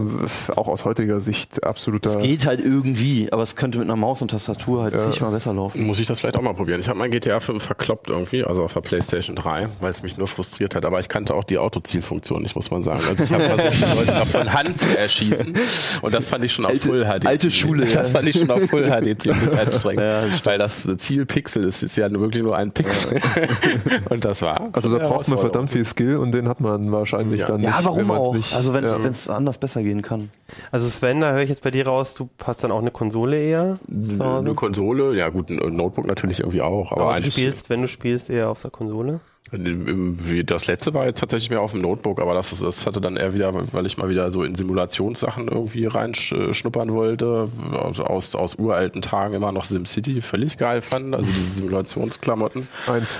auch 0.57 0.69
aus 0.69 0.85
heutiger 0.85 1.21
Sicht 1.21 1.63
absoluter. 1.65 2.11
es 2.11 2.19
geht 2.19 2.47
halt 2.47 2.61
irgendwie, 2.61 3.29
aber 3.33 3.43
es 3.43 3.55
könnte 3.55 3.79
mit 3.79 3.87
einer 3.89 3.97
Maus 3.97 4.21
und 4.23 4.33
Tastatur 4.33 4.83
halt 4.83 4.95
Ja. 4.95 5.07
nicht 5.07 5.21
mal 5.21 5.31
besser 5.31 5.55
laufen. 5.55 5.85
Muss 5.87 6.01
ich 6.01 6.07
das 6.09 6.19
vielleicht 6.21 6.37
auch 6.37 6.43
mal 6.43 6.53
probieren. 6.55 6.81
Ich 6.81 6.89
habe 6.89 6.99
mein 6.99 7.11
GTA 7.13 7.39
5 7.41 7.63
verkloppt 7.63 8.11
irgendwie, 8.11 8.43
also 8.45 8.65
auf 8.65 8.73
der 8.73 8.81
PlayStation 8.81 9.37
3, 9.37 9.69
weil 9.81 9.91
es 9.91 10.03
mich 10.03 10.17
nur 10.19 10.27
frustriert 10.27 10.75
hat. 10.75 10.85
Aber 10.85 10.99
ich 10.99 11.09
kannte 11.09 11.33
auch 11.35 11.45
die 11.45 11.59
Autozielfunktion 11.59 12.43
nicht, 12.43 12.57
muss 12.57 12.71
man 12.73 12.83
sagen. 12.83 13.01
Also 13.09 13.23
ich 13.25 13.33
habe 13.33 13.45
versucht, 13.45 13.81
die 13.93 13.97
Leute 13.99 14.19
noch 14.19 14.27
von 14.27 14.53
Hand 14.53 14.81
zu 14.81 14.99
erschießen. 14.99 15.55
Und 16.03 16.15
das 16.15 16.27
fand 16.27 16.45
ich 16.45 16.53
schon 16.53 16.65
auf 16.65 16.73
Alte- 16.73 16.89
Full 16.89 17.05
HD. 17.05 17.27
alte 17.27 17.51
Schule, 17.53 17.87
ja. 17.87 17.95
Das 17.95 18.11
fand 18.13 18.29
ich 18.29 18.37
schon 18.37 18.51
auf 18.51 18.63
Full 18.69 18.89
HD 18.91 19.17
ziemlich 19.23 19.59
anstrengend. 19.59 20.03
Ja, 20.03 20.23
das 20.27 20.45
weil 20.45 20.59
das 20.59 20.91
Zielpixel 20.99 21.65
ist, 21.65 21.83
ist 21.85 21.97
ja 21.97 22.11
wirklich 22.11 22.43
nur 22.43 22.57
ein 22.57 22.73
Pixel. 22.73 23.21
Und 24.11 24.25
das 24.25 24.43
war. 24.43 24.69
Also 24.73 24.91
da 24.91 24.99
braucht 24.99 25.29
man 25.29 25.39
Herausforderung. 25.39 25.62
Verdammt 25.67 25.71
viel 25.71 25.85
Skill 25.85 26.17
und 26.17 26.33
den 26.33 26.49
hat 26.49 26.61
man 26.61 26.91
wahrscheinlich 26.93 27.41
Ja. 27.41 27.47
dann 27.49 27.61
nicht. 27.61 27.71
Ja, 27.71 27.79
warum 27.83 27.99
wenn 28.09 28.11
auch? 28.11 28.35
Nicht, 28.35 28.55
also 28.55 28.75
wenn 28.75 28.85
ja. 28.85 28.97
es 28.99 29.29
anders 29.29 29.59
besser 29.59 29.83
gehen 29.83 30.03
kann. 30.03 30.31
Also 30.71 30.89
Sven, 30.89 31.21
da 31.21 31.33
höre 31.33 31.43
ich 31.43 31.51
jetzt 31.51 31.63
bei 31.63 31.71
dir 31.71 31.87
raus, 31.87 32.15
du 32.15 32.29
hast 32.45 32.63
dann 32.65 32.71
auch 32.73 32.81
eine 32.81 32.91
Konsole 32.91 33.39
eher. 33.39 33.79
Eine 33.89 34.55
Konsole, 34.55 35.17
ja 35.17 35.29
gut, 35.29 35.51
ein 35.51 35.57
Notebook 35.77 36.07
natürlich 36.07 36.41
irgendwie 36.41 36.63
auch. 36.63 36.93
Aber, 36.93 37.03
Aber 37.11 37.21
du 37.21 37.31
spielst, 37.31 37.71
wenn 37.71 37.83
du 37.83 37.89
spielst, 37.89 38.31
eher 38.31 38.51
auf 38.51 38.63
der 38.63 38.71
Konsole. 38.71 39.21
Im- 39.51 40.19
wie- 40.31 40.45
Das 40.45 40.67
letzte 40.67 40.95
war 40.95 41.05
jetzt 41.05 41.19
tatsächlich 41.21 41.51
mehr 41.51 41.61
auf 41.61 41.73
dem 41.73 41.83
Notebook, 41.83 42.21
aber 42.23 42.33
das, 42.33 42.59
das 42.59 42.87
hatte 42.87 43.03
dann 43.03 43.17
eher 43.19 43.35
wieder, 43.35 43.53
weil 43.73 43.85
ich 43.85 43.99
mal 43.99 44.09
wieder 44.09 44.31
so 44.31 44.45
in 44.45 44.55
Simulationssachen 44.55 45.49
irgendwie 45.49 45.85
reinschnuppern 45.85 46.91
wollte, 46.93 47.49
aus, 47.71 48.35
aus 48.35 48.55
uralten 48.55 49.03
Tagen 49.03 49.35
immer 49.35 49.53
noch 49.53 49.65
SimCity 49.65 50.23
völlig 50.23 50.57
geil 50.57 50.81
fand, 50.81 51.15
also 51.15 51.27
diese 51.31 51.53
Simulationsklamotten. 51.53 52.67
Eins. 52.87 53.15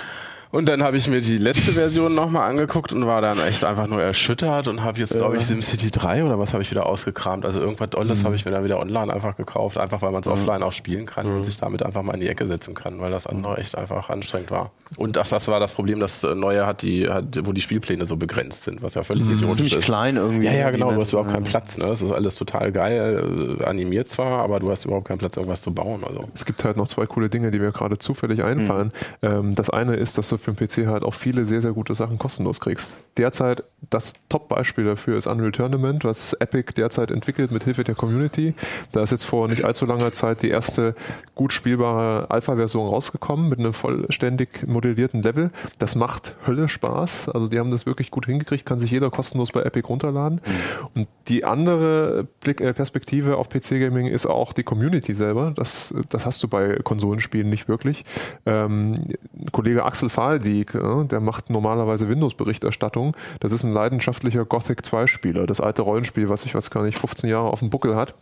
Und 0.53 0.67
dann 0.69 0.83
habe 0.83 0.99
ich 0.99 1.09
mir 1.09 1.23
die 1.23 1.39
letzte 1.39 1.73
Version 1.73 2.15
nochmal 2.15 2.51
angeguckt 2.51 2.93
und 2.93 3.07
war 3.07 3.23
dann 3.23 3.41
echt 3.41 3.65
einfach 3.65 3.87
nur 3.87 4.03
erschüttert 4.03 4.69
und 4.69 4.85
habe 4.85 4.99
jetzt, 5.01 5.15
glaube 5.15 5.39
ich, 5.39 5.47
SimCity 5.47 5.91
3 5.91 6.25
oder 6.25 6.39
was 6.39 6.53
habe 6.53 6.63
ich 6.63 6.71
wieder 6.71 6.85
ausgekramt. 6.85 7.47
Also 7.47 7.59
irgendwas 7.59 7.89
Dolles 7.89 8.23
habe 8.23 8.35
ich 8.35 8.45
mir 8.45 8.51
dann 8.51 8.63
wieder 8.63 8.79
online 8.79 9.13
einfach 9.13 9.35
gekauft, 9.35 9.79
einfach 9.79 10.03
weil 10.03 10.13
man 10.13 10.21
es 10.21 10.29
offline 10.29 10.63
auch 10.63 10.73
spielen 10.73 11.07
kann 11.07 11.27
und 11.27 11.45
sich 11.45 11.57
damit 11.57 11.83
einfach 11.83 12.03
mal 12.03 12.13
in 12.13 12.21
die 12.21 12.29
Ecke 12.29 12.47
setzen 12.47 12.75
kann, 12.75 13.01
weil 13.01 13.11
das 13.11 13.27
andere 13.27 13.57
echt 13.57 13.79
einfach 13.79 14.11
anstrengend 14.11 14.51
war. 14.51 14.73
Und 14.97 15.17
ach, 15.17 15.27
das 15.27 15.49
war 15.49 15.59
das 15.59 15.73
Problem, 15.73 16.01
das 16.01 16.23
äh, 16.23 16.35
Neue 16.35 16.67
hat 16.67 16.83
die, 16.83 17.09
hat, 17.09 17.47
wo 17.47 17.53
die 17.53 17.63
Spielpläne 17.63 18.05
so 18.05 18.17
begrenzt 18.17 18.65
sind, 18.65 18.83
was 18.83 18.93
ja 18.93 19.05
völlig 19.05 19.27
idiotisch 19.27 19.57
Ziemlich 19.57 19.77
ist. 19.77 19.85
klein 19.87 20.17
irgendwie. 20.17 20.45
Ja, 20.45 20.53
ja, 20.53 20.71
genau. 20.71 20.93
Du 20.93 21.01
hast 21.01 21.13
überhaupt 21.13 21.29
Welt. 21.29 21.45
keinen 21.45 21.51
Platz. 21.51 21.79
Ne? 21.79 21.87
Es 21.87 22.03
ist 22.03 22.13
alles 22.13 22.35
total 22.35 22.73
geil, 22.73 23.59
äh, 23.59 23.65
animiert 23.65 24.11
zwar, 24.11 24.43
aber 24.43 24.61
du 24.61 24.71
hast 24.71 24.85
überhaupt 24.85 25.09
keinen 25.09 25.17
Platz, 25.17 25.39
irgendwas 25.39 25.63
zu 25.63 25.73
bauen. 25.73 26.05
Also. 26.05 26.29
Es 26.35 26.45
gibt 26.45 26.63
halt 26.63 26.77
noch 26.77 26.89
zwei 26.89 27.07
coole 27.07 27.31
Dinge, 27.31 27.51
die 27.51 27.59
mir 27.59 27.73
gerade 27.73 27.97
zufällig 27.97 28.43
einfallen. 28.45 28.93
Ähm, 29.23 29.55
das 29.55 29.71
eine 29.71 29.97
ist, 29.97 30.19
dass 30.19 30.29
du 30.29 30.37
für 30.43 30.53
den 30.53 30.57
PC 30.57 30.87
halt 30.87 31.03
auch 31.03 31.15
viele 31.15 31.47
sehr, 31.47 31.63
sehr 31.63 31.73
gute 31.73 31.95
Sachen 31.95 32.19
kostenlos 32.19 32.61
kriegst. 32.61 33.01
Derzeit 33.17 33.65
das 33.91 34.15
Top-Beispiel 34.29 34.85
dafür 34.85 35.19
ist 35.19 35.27
Unreal 35.27 35.53
Tournament, 35.53 36.05
was 36.05 36.33
Epic 36.35 36.73
derzeit 36.77 37.11
entwickelt 37.11 37.51
mit 37.51 37.65
Hilfe 37.65 37.85
der 37.85 37.95
Community. 37.95 38.55
Da 38.93 39.03
ist 39.03 39.11
jetzt 39.11 39.25
vor 39.25 39.49
nicht 39.49 39.65
allzu 39.65 39.87
langer 39.87 40.13
Zeit 40.13 40.43
die 40.43 40.49
erste 40.49 40.95
gut 41.35 41.53
spielbare 41.53 42.31
Alpha-Version 42.31 42.89
rausgekommen 42.89 43.49
mit 43.49 43.59
einem 43.59 43.75
vollständig 43.75 44.67
modellierten 44.67 45.23
Level. 45.23 45.51
Das 45.79 45.95
macht 45.95 46.37
Hölle 46.47 46.69
Spaß. 46.69 47.29
Also 47.29 47.49
die 47.49 47.59
haben 47.59 47.71
das 47.71 47.87
wirklich 47.87 48.11
gut 48.11 48.27
hingekriegt, 48.27 48.65
kann 48.65 48.79
sich 48.79 48.91
jeder 48.91 49.11
kostenlos 49.11 49.53
bei 49.53 49.63
Epic 49.63 49.87
runterladen. 49.87 50.41
Und 50.95 51.09
die 51.29 51.45
andere 51.45 52.27
Blick, 52.41 52.61
äh, 52.61 52.73
Perspektive 52.73 53.37
auf 53.37 53.49
PC-Gaming 53.49 54.07
ist 54.07 54.27
auch 54.27 54.53
die 54.53 54.63
Community 54.63 55.13
selber. 55.13 55.53
Das, 55.55 55.93
das 56.09 56.25
hast 56.25 56.43
du 56.43 56.49
bei 56.49 56.79
Konsolenspielen 56.83 57.51
nicht 57.51 57.69
wirklich. 57.69 58.05
Ähm, 58.47 58.95
Kollege 59.53 59.85
Axel 59.85 60.09
Fahldieck, 60.09 60.32
äh, 60.37 61.05
der 61.05 61.21
macht 61.21 61.51
normalerweise 61.51 62.09
Windows-Berichterstattung. 62.09 63.17
Das 63.41 63.53
ist 63.53 63.65
ein 63.65 63.73
leidenschaftlicher 63.73 64.45
Gothic 64.45 64.81
2-Spieler. 64.81 65.47
Das 65.47 65.61
alte 65.61 65.83
Rollenspiel, 65.83 66.29
was 66.29 66.45
ich 66.45 66.55
weiß 66.55 66.71
gar 66.71 66.85
nicht, 66.85 66.99
15 66.99 67.29
Jahre 67.29 67.51
auf 67.51 67.61
dem 67.61 67.71
Buckel 67.71 67.97
hat. 67.97 68.15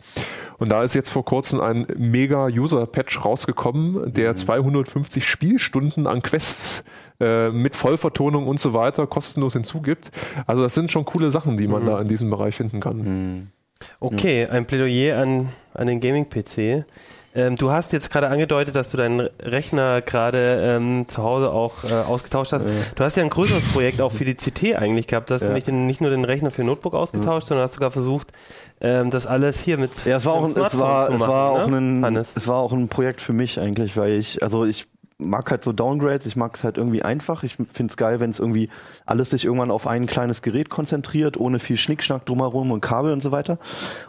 Und 0.57 0.71
da 0.71 0.83
ist 0.83 0.95
jetzt 0.95 1.09
vor 1.09 1.25
kurzem 1.25 1.61
ein 1.61 1.87
Mega-User-Patch 1.97 3.25
rausgekommen, 3.25 4.13
der 4.13 4.35
250 4.35 5.27
Spielstunden 5.27 6.07
an 6.07 6.21
Quests 6.21 6.83
äh, 7.19 7.49
mit 7.49 7.75
Vollvertonung 7.75 8.47
und 8.47 8.59
so 8.59 8.73
weiter 8.73 9.07
kostenlos 9.07 9.53
hinzugibt. 9.53 10.11
Also 10.47 10.63
das 10.63 10.73
sind 10.73 10.91
schon 10.91 11.05
coole 11.05 11.31
Sachen, 11.31 11.57
die 11.57 11.67
man 11.67 11.85
da 11.85 12.01
in 12.01 12.07
diesem 12.07 12.29
Bereich 12.29 12.55
finden 12.55 12.79
kann. 12.79 13.51
Okay, 13.99 14.47
ein 14.47 14.65
Plädoyer 14.65 15.17
an, 15.19 15.49
an 15.73 15.87
den 15.87 15.99
Gaming-PC. 15.99 16.85
Ähm, 17.33 17.55
du 17.55 17.71
hast 17.71 17.93
jetzt 17.93 18.09
gerade 18.11 18.27
angedeutet, 18.27 18.75
dass 18.75 18.91
du 18.91 18.97
deinen 18.97 19.21
Rechner 19.41 20.01
gerade 20.01 20.77
ähm, 20.77 21.07
zu 21.07 21.23
Hause 21.23 21.51
auch 21.51 21.83
äh, 21.83 21.93
ausgetauscht 21.93 22.51
hast. 22.51 22.65
Du 22.95 23.03
hast 23.03 23.15
ja 23.15 23.23
ein 23.23 23.29
größeres 23.29 23.63
Projekt 23.71 24.01
auch 24.01 24.11
für 24.11 24.25
die 24.25 24.35
CT 24.35 24.75
eigentlich 24.75 25.07
gehabt. 25.07 25.29
Du 25.29 25.33
hast 25.35 25.41
Ja. 25.41 25.47
nämlich 25.47 25.63
den, 25.63 25.85
nicht 25.85 26.01
nur 26.01 26.09
den 26.09 26.25
Rechner 26.25 26.51
für 26.51 26.63
Notebook 26.63 26.93
ausgetauscht, 26.93 27.47
sondern 27.47 27.65
hast 27.65 27.73
sogar 27.75 27.91
versucht, 27.91 28.27
ähm, 28.81 29.11
das 29.11 29.27
alles 29.27 29.59
hier 29.61 29.77
mit 29.77 29.91
Ja, 30.05 30.17
es 30.17 30.25
war 30.25 30.33
auch, 30.33 30.43
ein, 30.43 30.51
es 30.57 30.73
machen, 30.75 31.31
auch 31.31 31.67
ne? 31.67 31.77
ein, 31.77 32.03
Hannes. 32.05 32.27
es 32.35 32.47
war 32.47 32.57
auch 32.57 32.73
ein 32.73 32.89
Projekt 32.89 33.21
für 33.21 33.33
mich 33.33 33.59
eigentlich, 33.59 33.95
weil 33.95 34.13
ich, 34.13 34.43
also 34.43 34.65
ich 34.65 34.87
mag 35.21 35.49
halt 35.51 35.63
so 35.63 35.71
Downgrades, 35.71 36.25
ich 36.25 36.35
mag 36.35 36.55
es 36.55 36.63
halt 36.63 36.77
irgendwie 36.77 37.01
einfach. 37.03 37.43
Ich 37.43 37.55
finde 37.55 37.91
es 37.91 37.97
geil, 37.97 38.19
wenn 38.19 38.31
es 38.31 38.39
irgendwie 38.39 38.69
alles 39.05 39.29
sich 39.29 39.45
irgendwann 39.45 39.71
auf 39.71 39.87
ein 39.87 40.05
kleines 40.07 40.41
Gerät 40.41 40.69
konzentriert, 40.69 41.37
ohne 41.37 41.59
viel 41.59 41.77
Schnickschnack 41.77 42.25
drumherum 42.25 42.71
und 42.71 42.81
Kabel 42.81 43.13
und 43.13 43.21
so 43.21 43.31
weiter. 43.31 43.57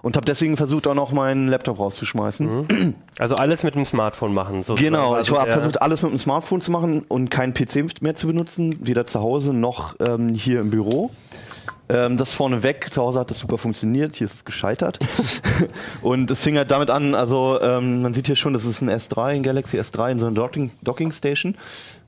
Und 0.02 0.16
habe 0.16 0.24
deswegen 0.24 0.56
versucht, 0.56 0.86
auch 0.86 0.94
noch 0.94 1.12
meinen 1.12 1.48
Laptop 1.48 1.78
rauszuschmeißen. 1.78 2.94
Also 3.18 3.36
alles 3.36 3.62
mit 3.62 3.74
dem 3.74 3.84
Smartphone 3.84 4.34
machen. 4.34 4.62
sozusagen. 4.62 4.82
Genau, 4.94 5.12
also 5.14 5.32
ich 5.32 5.38
habe 5.38 5.48
der- 5.48 5.58
versucht, 5.58 5.82
alles 5.82 6.02
mit 6.02 6.10
dem 6.12 6.18
Smartphone 6.18 6.60
zu 6.60 6.70
machen 6.70 7.04
und 7.08 7.30
keinen 7.30 7.54
PC 7.54 8.00
mehr 8.02 8.14
zu 8.14 8.26
benutzen, 8.26 8.76
weder 8.80 9.04
zu 9.04 9.20
Hause 9.20 9.52
noch 9.52 9.94
ähm, 10.00 10.30
hier 10.30 10.60
im 10.60 10.70
Büro. 10.70 11.10
Ähm, 11.92 12.16
das 12.16 12.32
vorneweg, 12.32 12.88
zu 12.90 13.02
Hause 13.02 13.20
hat 13.20 13.30
das 13.30 13.38
super 13.38 13.58
funktioniert, 13.58 14.16
hier 14.16 14.24
ist 14.24 14.34
es 14.34 14.44
gescheitert. 14.46 14.98
und 16.02 16.30
es 16.30 16.42
fing 16.42 16.56
halt 16.56 16.70
damit 16.70 16.88
an, 16.88 17.14
also 17.14 17.60
ähm, 17.60 18.00
man 18.00 18.14
sieht 18.14 18.26
hier 18.26 18.36
schon, 18.36 18.54
das 18.54 18.64
ist 18.64 18.80
ein 18.80 18.88
S3, 18.88 19.34
ein 19.34 19.42
Galaxy 19.42 19.78
S3 19.78 20.12
in 20.12 20.18
so 20.18 20.26
einer 20.26 20.34
Docking, 20.34 20.70
Docking 20.80 21.12
Station. 21.12 21.54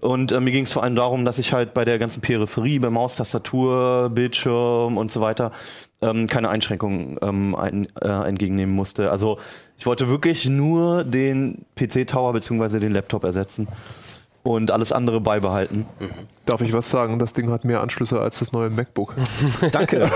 Und 0.00 0.32
äh, 0.32 0.40
mir 0.40 0.52
ging 0.52 0.64
es 0.64 0.72
vor 0.72 0.82
allem 0.82 0.96
darum, 0.96 1.26
dass 1.26 1.38
ich 1.38 1.52
halt 1.52 1.74
bei 1.74 1.84
der 1.84 1.98
ganzen 1.98 2.22
Peripherie, 2.22 2.78
bei 2.78 2.88
Maus, 2.88 3.16
Tastatur, 3.16 4.08
Bildschirm 4.10 4.96
und 4.96 5.12
so 5.12 5.20
weiter, 5.20 5.52
ähm, 6.00 6.28
keine 6.28 6.48
Einschränkungen 6.48 7.18
ähm, 7.20 7.54
ein, 7.54 7.86
äh, 8.00 8.08
entgegennehmen 8.08 8.74
musste. 8.74 9.10
Also 9.10 9.38
ich 9.76 9.84
wollte 9.84 10.08
wirklich 10.08 10.46
nur 10.48 11.04
den 11.04 11.66
PC-Tower 11.76 12.32
bzw. 12.32 12.80
den 12.80 12.92
Laptop 12.92 13.24
ersetzen 13.24 13.68
und 14.44 14.70
alles 14.70 14.92
andere 14.92 15.20
beibehalten. 15.20 15.86
Darf 16.44 16.60
ich 16.60 16.74
was 16.74 16.90
sagen? 16.90 17.18
Das 17.18 17.32
Ding 17.32 17.50
hat 17.50 17.64
mehr 17.64 17.80
Anschlüsse 17.80 18.20
als 18.20 18.38
das 18.38 18.52
neue 18.52 18.68
MacBook. 18.68 19.14
Danke. 19.72 20.10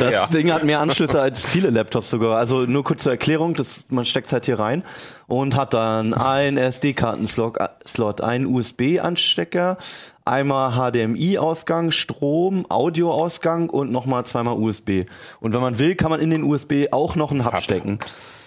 Das. 0.00 0.28
Ding 0.30 0.52
hat 0.52 0.64
mehr 0.64 0.80
Anschlüsse 0.80 1.20
als 1.20 1.44
viele 1.44 1.70
Laptops 1.70 2.10
sogar. 2.10 2.36
Also 2.36 2.66
nur 2.66 2.82
kurz 2.82 3.04
zur 3.04 3.12
Erklärung, 3.12 3.54
das, 3.54 3.86
man 3.88 4.04
steckt 4.04 4.30
halt 4.32 4.46
hier 4.46 4.58
rein 4.58 4.82
und 5.28 5.54
hat 5.54 5.72
dann 5.72 6.14
einen 6.14 6.58
SD-Kartenslot, 6.58 7.56
Slot, 7.86 8.20
einen 8.20 8.46
USB-Anstecker, 8.46 9.78
einmal 10.24 10.72
HDMI-Ausgang, 10.72 11.92
Strom, 11.92 12.66
Audio-Ausgang 12.68 13.70
und 13.70 13.92
nochmal 13.92 14.26
zweimal 14.26 14.58
USB. 14.58 15.04
Und 15.38 15.54
wenn 15.54 15.60
man 15.60 15.78
will, 15.78 15.94
kann 15.94 16.10
man 16.10 16.18
in 16.18 16.30
den 16.30 16.42
USB 16.42 16.86
auch 16.90 17.14
noch 17.14 17.30
einen 17.30 17.44
Hub 17.44 17.54
Hub. 17.54 17.62
stecken. 17.62 18.00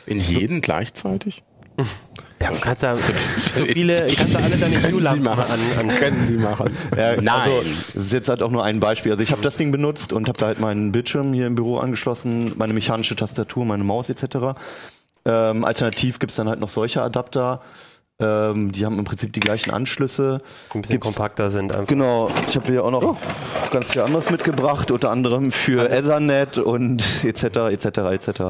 In 0.06 0.20
jeden 0.20 0.60
gleichzeitig? 0.60 1.44
Ja, 2.42 2.52
du 2.52 2.60
kannst 2.60 2.84
da 2.84 2.96
so 2.96 3.66
viele, 3.66 4.08
kannst 4.16 4.34
da 4.36 4.40
alle 4.40 4.56
deine 4.58 4.82
Hue-Lampen 4.92 5.28
an, 5.28 5.40
an 5.80 5.88
Können 5.90 6.26
Sie 6.28 6.38
machen. 6.38 6.70
Ja, 6.96 7.16
Nein. 7.22 7.28
Also, 7.28 7.62
das 7.94 8.04
ist 8.06 8.14
jetzt 8.14 8.30
halt 8.30 8.42
auch 8.44 8.52
nur 8.52 8.64
ein 8.64 8.80
Beispiel. 8.80 9.12
Also 9.12 9.24
ich 9.24 9.32
habe 9.32 9.42
das 9.42 9.58
Ding 9.58 9.72
benutzt 9.72 10.14
und 10.14 10.28
habe 10.30 10.38
da 10.38 10.46
halt 10.48 10.60
meinen 10.60 10.92
Bildschirm 10.92 11.34
hier 11.34 11.48
im 11.48 11.56
Büro 11.56 11.78
angeschlossen, 11.80 12.54
meine 12.58 12.74
mechanische 12.74 13.16
Tastatur, 13.16 13.66
meine 13.66 13.84
Maus 13.84 14.10
etc. 14.10 14.56
Ähm, 15.26 15.66
alternativ 15.66 16.20
gibt's 16.20 16.36
dann 16.38 16.48
halt 16.48 16.60
noch 16.62 16.70
solche 16.70 17.02
Adapter. 17.02 17.62
Ähm, 18.22 18.72
die 18.74 18.86
haben 18.86 19.00
im 19.00 19.06
Prinzip 19.06 19.32
die 19.34 19.40
gleichen 19.40 19.72
Anschlüsse. 19.72 20.42
ein 20.74 20.82
bisschen 20.82 20.94
Gibt's- 20.96 21.06
kompakter 21.08 21.50
sind. 21.50 21.72
Einfach. 21.74 21.88
Genau, 21.88 22.30
ich 22.50 22.56
habe 22.56 22.68
hier 22.68 22.84
auch 22.84 22.92
noch 22.92 23.18
ganz 23.72 23.92
viel 23.92 24.02
anderes 24.02 24.30
mitgebracht, 24.30 24.92
unter 24.92 25.10
anderem 25.12 25.52
für 25.52 25.90
Ethernet 25.90 26.58
und 26.58 27.04
etc. 27.24 27.44
etc. 27.72 27.86
etc. 28.12 28.42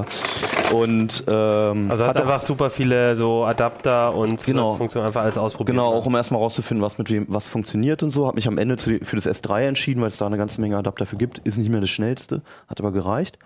Und 0.74 1.24
ähm, 1.28 1.90
Also 1.90 2.06
hat 2.06 2.18
einfach 2.18 2.42
super 2.42 2.70
viele 2.70 3.16
so 3.16 3.44
Adapter 3.44 4.14
und 4.14 4.44
Genau. 4.46 4.76
Funktionen 4.76 5.08
einfach 5.08 5.24
alles 5.24 5.38
ausprobiert. 5.38 5.76
Genau, 5.76 5.92
ne? 5.92 5.96
auch 5.98 6.06
um 6.06 6.16
erstmal 6.16 6.42
rauszufinden, 6.42 6.84
was 6.84 6.98
mit 6.98 7.10
wem 7.12 7.26
was 7.28 7.50
funktioniert 7.50 8.04
und 8.04 8.12
so. 8.12 8.28
Habe 8.28 8.36
mich 8.36 8.48
am 8.48 8.58
Ende 8.58 8.78
zu, 8.78 9.00
für 9.04 9.16
das 9.16 9.28
S3 9.28 9.68
entschieden, 9.68 10.02
weil 10.02 10.10
es 10.10 10.18
da 10.18 10.28
eine 10.28 10.38
ganze 10.38 10.62
Menge 10.62 10.78
Adapter 10.78 11.06
für 11.06 11.18
gibt. 11.18 11.40
Ist 11.40 11.58
nicht 11.58 11.70
mehr 11.70 11.82
das 11.82 11.90
schnellste, 11.90 12.42
hat 12.68 12.80
aber 12.80 12.92
gereicht. 12.92 13.40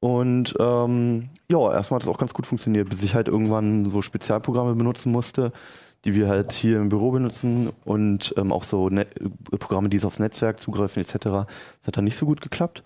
Und 0.00 0.54
ähm, 0.60 1.30
ja, 1.50 1.72
erstmal 1.72 1.98
hat 1.98 2.02
es 2.04 2.08
auch 2.08 2.18
ganz 2.18 2.32
gut 2.32 2.46
funktioniert, 2.46 2.88
bis 2.88 3.02
ich 3.02 3.14
halt 3.14 3.28
irgendwann 3.28 3.90
so 3.90 4.00
Spezialprogramme 4.02 4.74
benutzen 4.74 5.10
musste, 5.10 5.50
die 6.04 6.14
wir 6.14 6.28
halt 6.28 6.52
hier 6.52 6.76
im 6.78 6.88
Büro 6.88 7.10
benutzen 7.10 7.70
und 7.84 8.32
ähm, 8.36 8.52
auch 8.52 8.62
so 8.62 8.88
Net 8.88 9.08
Programme, 9.58 9.88
die 9.88 9.96
es 9.96 10.04
aufs 10.04 10.20
Netzwerk 10.20 10.60
zugreifen 10.60 11.02
etc. 11.02 11.14
Das 11.24 11.86
hat 11.86 11.96
dann 11.96 12.04
nicht 12.04 12.16
so 12.16 12.26
gut 12.26 12.40
geklappt. 12.40 12.84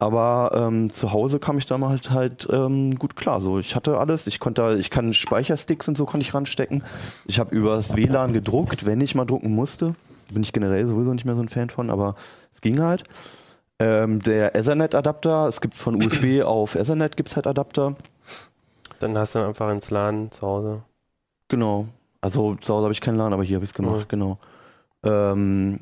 Aber 0.00 0.52
ähm, 0.54 0.88
zu 0.88 1.12
Hause 1.12 1.38
kam 1.38 1.58
ich 1.58 1.66
da 1.66 1.78
halt 1.78 2.10
halt 2.10 2.48
ähm, 2.50 2.98
gut 2.98 3.16
klar. 3.16 3.42
So, 3.42 3.58
ich 3.58 3.76
hatte 3.76 3.98
alles. 3.98 4.26
Ich 4.26 4.40
konnte, 4.40 4.78
ich 4.80 4.88
kann 4.88 5.12
Speichersticks 5.12 5.88
und 5.88 5.96
so 5.98 6.06
konnte 6.06 6.26
ich 6.26 6.32
ranstecken. 6.32 6.82
Ich 7.26 7.38
habe 7.38 7.54
übers 7.54 7.94
WLAN 7.94 8.32
gedruckt, 8.32 8.86
wenn 8.86 9.02
ich 9.02 9.14
mal 9.14 9.26
drucken 9.26 9.54
musste. 9.54 9.94
Bin 10.30 10.42
ich 10.42 10.54
generell 10.54 10.86
sowieso 10.86 11.12
nicht 11.12 11.26
mehr 11.26 11.36
so 11.36 11.42
ein 11.42 11.50
Fan 11.50 11.68
von, 11.68 11.90
aber 11.90 12.16
es 12.50 12.62
ging 12.62 12.80
halt. 12.80 13.04
Ähm, 13.78 14.20
der 14.20 14.56
Ethernet-Adapter, 14.56 15.46
es 15.48 15.60
gibt 15.60 15.74
von 15.74 16.02
USB 16.02 16.42
auf 16.44 16.76
Ethernet 16.76 17.18
gibt's 17.18 17.36
halt 17.36 17.46
Adapter. 17.46 17.94
Dann 19.00 19.18
hast 19.18 19.34
du 19.34 19.40
einfach 19.40 19.70
ins 19.70 19.90
LAN 19.90 20.32
zu 20.32 20.40
Hause. 20.42 20.82
Genau. 21.48 21.88
Also 22.22 22.54
zu 22.54 22.72
Hause 22.72 22.84
habe 22.84 22.92
ich 22.92 23.02
keinen 23.02 23.18
LAN, 23.18 23.34
aber 23.34 23.44
hier 23.44 23.56
habe 23.56 23.64
ich 23.64 23.70
es 23.70 23.74
gemacht, 23.74 24.08
genau. 24.08 24.38
Ähm, 25.02 25.80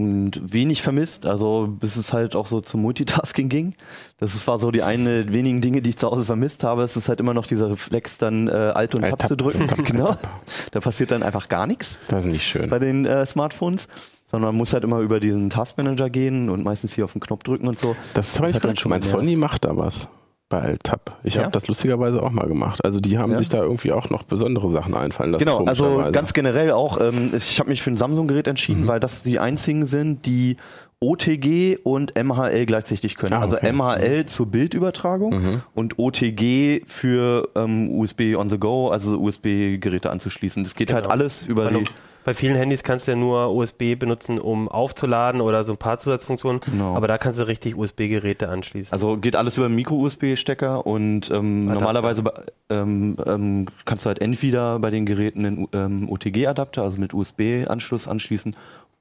und 0.00 0.52
wenig 0.52 0.82
vermisst, 0.82 1.26
also 1.26 1.68
bis 1.68 1.96
es 1.96 2.12
halt 2.12 2.34
auch 2.36 2.46
so 2.46 2.60
zum 2.60 2.82
Multitasking 2.82 3.48
ging. 3.48 3.74
Das 4.18 4.34
ist, 4.34 4.46
war 4.46 4.58
so 4.58 4.70
die 4.70 4.82
eine 4.82 5.32
wenigen 5.32 5.60
Dinge, 5.60 5.82
die 5.82 5.90
ich 5.90 5.96
zu 5.98 6.10
Hause 6.10 6.24
vermisst 6.24 6.64
habe. 6.64 6.82
Es 6.82 6.96
ist 6.96 7.08
halt 7.08 7.20
immer 7.20 7.34
noch 7.34 7.46
dieser 7.46 7.70
Reflex, 7.70 8.18
dann 8.18 8.48
äh, 8.48 8.52
Alt 8.52 8.94
und 8.94 9.02
Äh, 9.04 9.10
Tab, 9.10 9.28
zu 9.28 9.36
drücken. 9.36 9.68
Tab, 9.68 9.84
genau. 9.84 10.08
Tab. 10.08 10.28
Da 10.72 10.80
passiert 10.80 11.10
dann 11.10 11.22
einfach 11.22 11.48
gar 11.48 11.66
nichts 11.66 11.98
Das 12.08 12.24
ist 12.24 12.32
nicht 12.32 12.44
schön. 12.46 12.68
bei 12.70 12.78
den 12.78 13.04
äh, 13.06 13.24
Smartphones, 13.26 13.88
sondern 14.30 14.48
man 14.48 14.56
muss 14.56 14.72
halt 14.72 14.84
immer 14.84 15.00
über 15.00 15.20
diesen 15.20 15.50
Taskmanager 15.50 16.10
gehen 16.10 16.50
und 16.50 16.62
meistens 16.64 16.94
hier 16.94 17.04
auf 17.04 17.12
den 17.12 17.20
Knopf 17.20 17.42
drücken 17.42 17.68
und 17.68 17.78
so. 17.78 17.96
Das 18.14 18.32
Das 18.34 18.48
ich 18.50 18.54
hat 18.54 18.64
dann 18.64 18.76
schon 18.76 18.90
Mein. 18.90 19.02
Sony 19.02 19.36
macht 19.36 19.64
da 19.64 19.76
was 19.76 20.08
bei 20.50 20.60
Altab. 20.60 21.16
Ich 21.24 21.36
Ja? 21.36 21.42
habe 21.42 21.52
das 21.52 21.66
lustigerweise 21.68 22.22
auch 22.22 22.30
mal 22.32 22.46
gemacht. 22.46 22.84
Also 22.84 23.00
die 23.00 23.16
haben 23.16 23.32
Ja? 23.32 23.38
sich 23.38 23.48
da 23.48 23.62
irgendwie 23.62 23.92
auch 23.92 24.10
noch 24.10 24.24
besondere 24.24 24.68
Sachen 24.68 24.94
einfallen 24.94 25.30
lassen. 25.30 25.44
Genau, 25.44 25.64
also 25.64 26.04
ganz 26.12 26.34
generell 26.34 26.72
auch, 26.72 27.00
ähm, 27.00 27.30
ich 27.34 27.58
habe 27.58 27.70
mich 27.70 27.80
für 27.80 27.90
ein 27.90 27.96
Samsung-Gerät 27.96 28.44
Mhm. 28.46 28.50
entschieden, 28.50 28.86
weil 28.86 29.00
das 29.00 29.22
die 29.22 29.38
einzigen 29.38 29.86
sind, 29.86 30.26
die 30.26 30.58
OTG 31.02 31.78
und 31.82 32.14
MHL 32.22 32.66
gleichzeitig 32.66 33.14
können. 33.16 33.32
Ah, 33.32 33.40
Also 33.40 33.56
okay. 33.56 33.72
MHL 33.72 34.26
zur 34.26 34.46
Bildübertragung 34.46 35.30
Mhm. 35.32 35.62
und 35.74 35.98
OTG 35.98 36.82
für 36.86 37.48
ähm, 37.56 37.90
USB 37.98 38.34
on 38.36 38.50
the 38.50 38.58
go, 38.58 38.90
also 38.90 39.18
USB-Geräte 39.18 40.10
anzuschließen. 40.10 40.62
Das 40.62 40.74
geht 40.74 40.92
halt 40.92 41.04
Genau. 41.04 41.12
alles 41.14 41.42
über 41.46 41.64
Weil 41.66 41.84
die. 41.84 41.84
Bei 42.24 42.34
vielen 42.34 42.56
Handys 42.56 42.82
kannst 42.82 43.06
du 43.06 43.12
ja 43.12 43.16
nur 43.16 43.54
USB 43.54 43.94
benutzen, 43.98 44.38
um 44.38 44.68
aufzuladen 44.68 45.40
oder 45.40 45.64
so 45.64 45.72
ein 45.72 45.78
paar 45.78 45.98
Zusatzfunktionen. 45.98 46.60
Genau. 46.60 46.94
Aber 46.94 47.08
da 47.08 47.18
kannst 47.18 47.38
du 47.38 47.46
richtig 47.46 47.76
USB-Geräte 47.76 48.48
anschließen. 48.48 48.92
Also 48.92 49.16
geht 49.16 49.36
alles 49.36 49.56
über 49.56 49.66
einen 49.66 49.74
Micro-USB-Stecker 49.76 50.86
und 50.86 51.30
ähm, 51.30 51.66
normalerweise 51.66 52.22
ähm, 52.68 53.16
ähm, 53.26 53.66
kannst 53.84 54.04
du 54.04 54.08
halt 54.08 54.20
entweder 54.20 54.78
bei 54.78 54.90
den 54.90 55.06
Geräten 55.06 55.46
einen 55.46 55.68
ähm, 55.72 56.08
OTG-Adapter, 56.10 56.82
also 56.82 56.98
mit 56.98 57.14
USB-Anschluss 57.14 58.06
anschließen, 58.06 58.54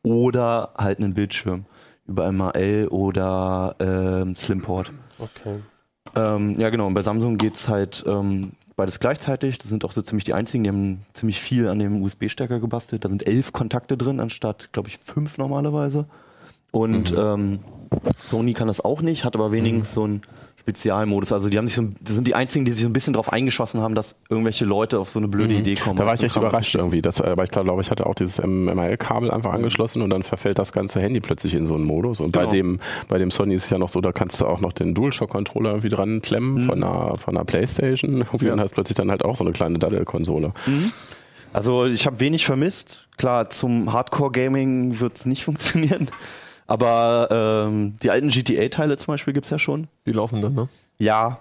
oder 0.03 0.71
halt 0.77 0.99
einen 0.99 1.13
Bildschirm 1.13 1.65
über 2.07 2.31
MAL 2.31 2.87
oder 2.89 3.75
ähm, 3.79 4.35
Slimport. 4.35 4.91
okay. 5.19 5.59
Ähm, 6.15 6.59
ja, 6.59 6.69
genau. 6.69 6.87
Und 6.87 6.95
bei 6.95 7.03
Samsung 7.03 7.37
geht's 7.37 7.69
halt 7.69 8.03
ähm, 8.07 8.53
beides 8.79 8.99
gleichzeitig. 8.99 9.57
Das 9.57 9.67
sind 9.67 9.83
auch 9.83 9.91
so 9.91 10.01
ziemlich 10.01 10.23
die 10.23 10.33
einzigen, 10.33 10.63
die 10.63 10.69
haben 10.69 11.05
ziemlich 11.13 11.41
viel 11.41 11.67
an 11.67 11.79
dem 11.79 12.01
USB-Stecker 12.01 12.59
gebastelt. 12.59 13.03
Da 13.03 13.09
sind 13.09 13.27
elf 13.27 13.51
Kontakte 13.51 13.97
drin, 13.97 14.19
anstatt, 14.19 14.69
glaube 14.71 14.87
ich, 14.87 14.97
fünf 14.97 15.37
normalerweise. 15.37 16.05
Und 16.71 17.13
ähm, 17.15 17.59
Sony 18.17 18.53
kann 18.53 18.67
das 18.69 18.79
auch 18.79 19.01
nicht, 19.01 19.25
hat 19.25 19.35
aber 19.35 19.51
wenigstens 19.51 19.93
so 19.93 20.03
einen 20.03 20.21
Spezialmodus. 20.59 21.31
Also 21.31 21.49
die 21.49 21.57
haben 21.57 21.67
sich 21.67 21.75
so, 21.77 21.83
das 22.01 22.15
sind 22.15 22.27
die 22.27 22.35
einzigen, 22.35 22.65
die 22.65 22.71
sich 22.71 22.83
so 22.83 22.89
ein 22.89 22.93
bisschen 22.93 23.13
drauf 23.13 23.31
eingeschossen 23.31 23.81
haben, 23.81 23.95
dass 23.95 24.15
irgendwelche 24.29 24.65
Leute 24.65 24.99
auf 24.99 25.09
so 25.09 25.19
eine 25.19 25.27
blöde 25.27 25.53
Idee 25.53 25.75
kommen. 25.75 25.97
Da 25.97 26.05
war 26.05 26.13
ich 26.13 26.19
so 26.19 26.25
echt 26.25 26.35
Kram 26.35 26.43
überrascht 26.43 26.75
irgendwie. 26.75 27.01
Das, 27.01 27.21
aber 27.21 27.43
ich 27.43 27.49
glaube, 27.51 27.81
ich 27.81 27.89
hatte 27.91 28.05
auch 28.05 28.15
dieses 28.15 28.39
ML-Kabel 28.41 29.31
einfach 29.31 29.53
angeschlossen 29.53 30.01
und 30.01 30.09
dann 30.09 30.23
verfällt 30.23 30.59
das 30.59 30.71
ganze 30.71 30.99
Handy 31.01 31.19
plötzlich 31.21 31.53
in 31.55 31.65
so 31.65 31.75
einen 31.75 31.85
Modus. 31.85 32.19
Und 32.19 32.31
bei 32.31 32.41
Genau. 32.41 32.51
dem, 32.51 32.79
bei 33.07 33.17
dem 33.17 33.31
Sony 33.31 33.55
ist 33.55 33.65
es 33.65 33.69
ja 33.69 33.77
noch 33.77 33.89
so, 33.89 34.01
da 34.01 34.11
kannst 34.11 34.41
du 34.41 34.45
auch 34.45 34.59
noch 34.61 34.73
den 34.73 34.93
DualShock-Controller 34.93 35.69
irgendwie 35.71 35.89
dran 35.89 36.21
klemmen 36.21 36.65
von 36.65 36.83
einer, 36.83 37.15
von 37.17 37.35
einer 37.35 37.45
Playstation. 37.45 38.17
Irgendwie 38.21 38.47
Ja. 38.47 38.53
Und 38.53 38.59
hast 38.61 38.73
plötzlich 38.73 38.95
dann 38.95 39.09
halt 39.11 39.23
auch 39.25 39.35
so 39.35 39.43
eine 39.43 39.53
kleine 39.53 39.79
Daddel-Konsole. 39.79 40.53
Also 41.53 41.85
ich 41.85 42.05
habe 42.05 42.19
wenig 42.19 42.45
vermisst. 42.45 43.07
Klar, 43.17 43.49
zum 43.49 43.91
Hardcore-Gaming 43.91 44.99
wird's 44.99 45.25
nicht 45.25 45.43
funktionieren. 45.45 46.09
Aber 46.69 47.65
ähm, 47.67 47.97
die 48.03 48.11
alten 48.11 48.29
GTA-Teile 48.29 48.95
zum 48.97 49.13
Beispiel 49.13 49.33
gibt's 49.33 49.49
ja 49.49 49.57
schon. 49.57 49.87
Die 50.05 50.11
laufen 50.11 50.41
dann, 50.41 50.53
ne? 50.53 50.69
Ja, 50.99 51.39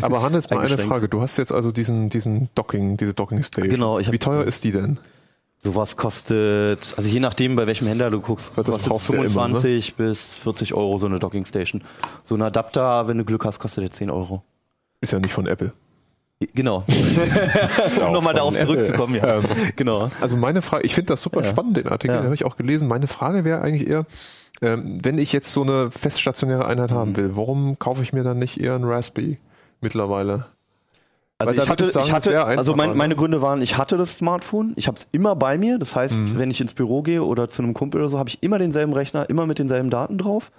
Aber 0.00 0.22
Hannes, 0.22 0.50
mal 0.50 0.60
eine. 0.60 0.78
Frage. 0.78 1.08
Du 1.08 1.20
hast 1.20 1.36
jetzt 1.36 1.52
also 1.52 1.70
diesen, 1.70 2.08
diesen 2.08 2.48
Docking, 2.54 2.96
diese 2.96 3.14
Docking 3.14 3.42
Station. 3.42 3.70
Genau, 3.70 3.98
ich 3.98 4.10
Wie 4.10 4.18
teuer 4.18 4.44
ist 4.44 4.64
die 4.64 4.72
denn? 4.72 4.98
Sowas 5.64 5.96
kostet, 5.96 6.94
also 6.96 7.08
je 7.08 7.20
nachdem, 7.20 7.54
bei 7.54 7.68
welchem 7.68 7.86
Händler 7.86 8.10
du 8.10 8.20
guckst, 8.20 8.50
Das 8.56 8.66
kostet 8.66 8.88
brauchst 8.88 9.08
du 9.10 9.12
ja 9.12 9.20
immer, 9.20 9.28
25 9.28 9.94
bis 9.94 10.34
40 10.34 10.74
Euro 10.74 10.98
so 10.98 11.06
eine 11.06 11.20
Docking 11.20 11.44
Station. 11.44 11.84
So 12.24 12.34
ein 12.34 12.42
Adapter, 12.42 13.06
wenn 13.06 13.18
du 13.18 13.24
Glück 13.24 13.44
hast, 13.44 13.60
kostet 13.60 13.84
der 13.84 13.90
10 13.92 14.10
Euro. 14.10 14.42
Ist 15.00 15.12
ja 15.12 15.20
nicht 15.20 15.32
von 15.32 15.46
Apple. 15.46 15.72
Genau. 16.54 16.84
Um 18.06 18.12
nochmal 18.12 18.34
darauf 18.34 18.54
Apple. 18.56 18.66
zurückzukommen, 18.66 19.14
ja. 19.16 19.36
Ähm, 19.38 19.44
genau. 19.76 20.10
Also 20.20 20.36
meine 20.36 20.62
Frage, 20.62 20.84
ich 20.84 20.94
finde 20.94 21.08
das 21.12 21.22
super 21.22 21.42
Ja. 21.42 21.50
spannend, 21.50 21.76
den 21.76 21.88
Artikel, 21.88 22.14
Ja. 22.14 22.20
den 22.20 22.24
habe 22.26 22.34
ich 22.34 22.44
auch 22.44 22.56
gelesen. 22.56 22.88
Meine 22.88 23.08
Frage 23.08 23.44
wäre 23.44 23.60
eigentlich 23.62 23.88
eher, 23.88 24.06
ähm, 24.60 25.00
wenn 25.02 25.18
ich 25.18 25.32
jetzt 25.32 25.52
so 25.52 25.62
eine 25.62 25.90
feststationäre 25.90 26.64
Einheit 26.66 26.90
Mhm. 26.90 26.94
haben 26.94 27.16
will, 27.16 27.36
warum 27.36 27.78
kaufe 27.78 28.02
ich 28.02 28.12
mir 28.12 28.22
dann 28.24 28.38
nicht 28.38 28.58
eher 28.60 28.74
einen 28.74 28.84
Raspberry 28.84 29.38
mittlerweile? 29.80 30.46
Also 31.38 31.54
Weil 31.56 31.58
ich 31.64 31.68
hatte, 31.68 31.84
ich 31.86 31.90
sagen, 31.92 32.06
ich 32.06 32.12
hatte, 32.12 32.44
also 32.44 32.76
mein, 32.76 32.90
ne? 32.90 32.94
meine 32.94 33.16
Gründe 33.16 33.42
waren, 33.42 33.62
ich 33.62 33.76
hatte 33.76 33.96
das 33.96 34.16
Smartphone, 34.16 34.74
ich 34.76 34.86
habe 34.86 34.96
es 34.98 35.08
immer 35.10 35.34
bei 35.34 35.58
mir. 35.58 35.78
Das 35.78 35.96
heißt, 35.96 36.16
Mhm. 36.16 36.38
wenn 36.38 36.50
ich 36.52 36.60
ins 36.60 36.72
Büro 36.72 37.02
gehe 37.02 37.24
oder 37.24 37.48
zu 37.48 37.62
einem 37.62 37.74
Kumpel 37.74 38.00
oder 38.00 38.08
so, 38.10 38.18
habe 38.20 38.28
ich 38.28 38.40
immer 38.44 38.60
denselben 38.60 38.92
Rechner, 38.92 39.28
immer 39.28 39.44
mit 39.46 39.58
denselben 39.58 39.90
Daten 39.90 40.18
drauf. 40.18 40.52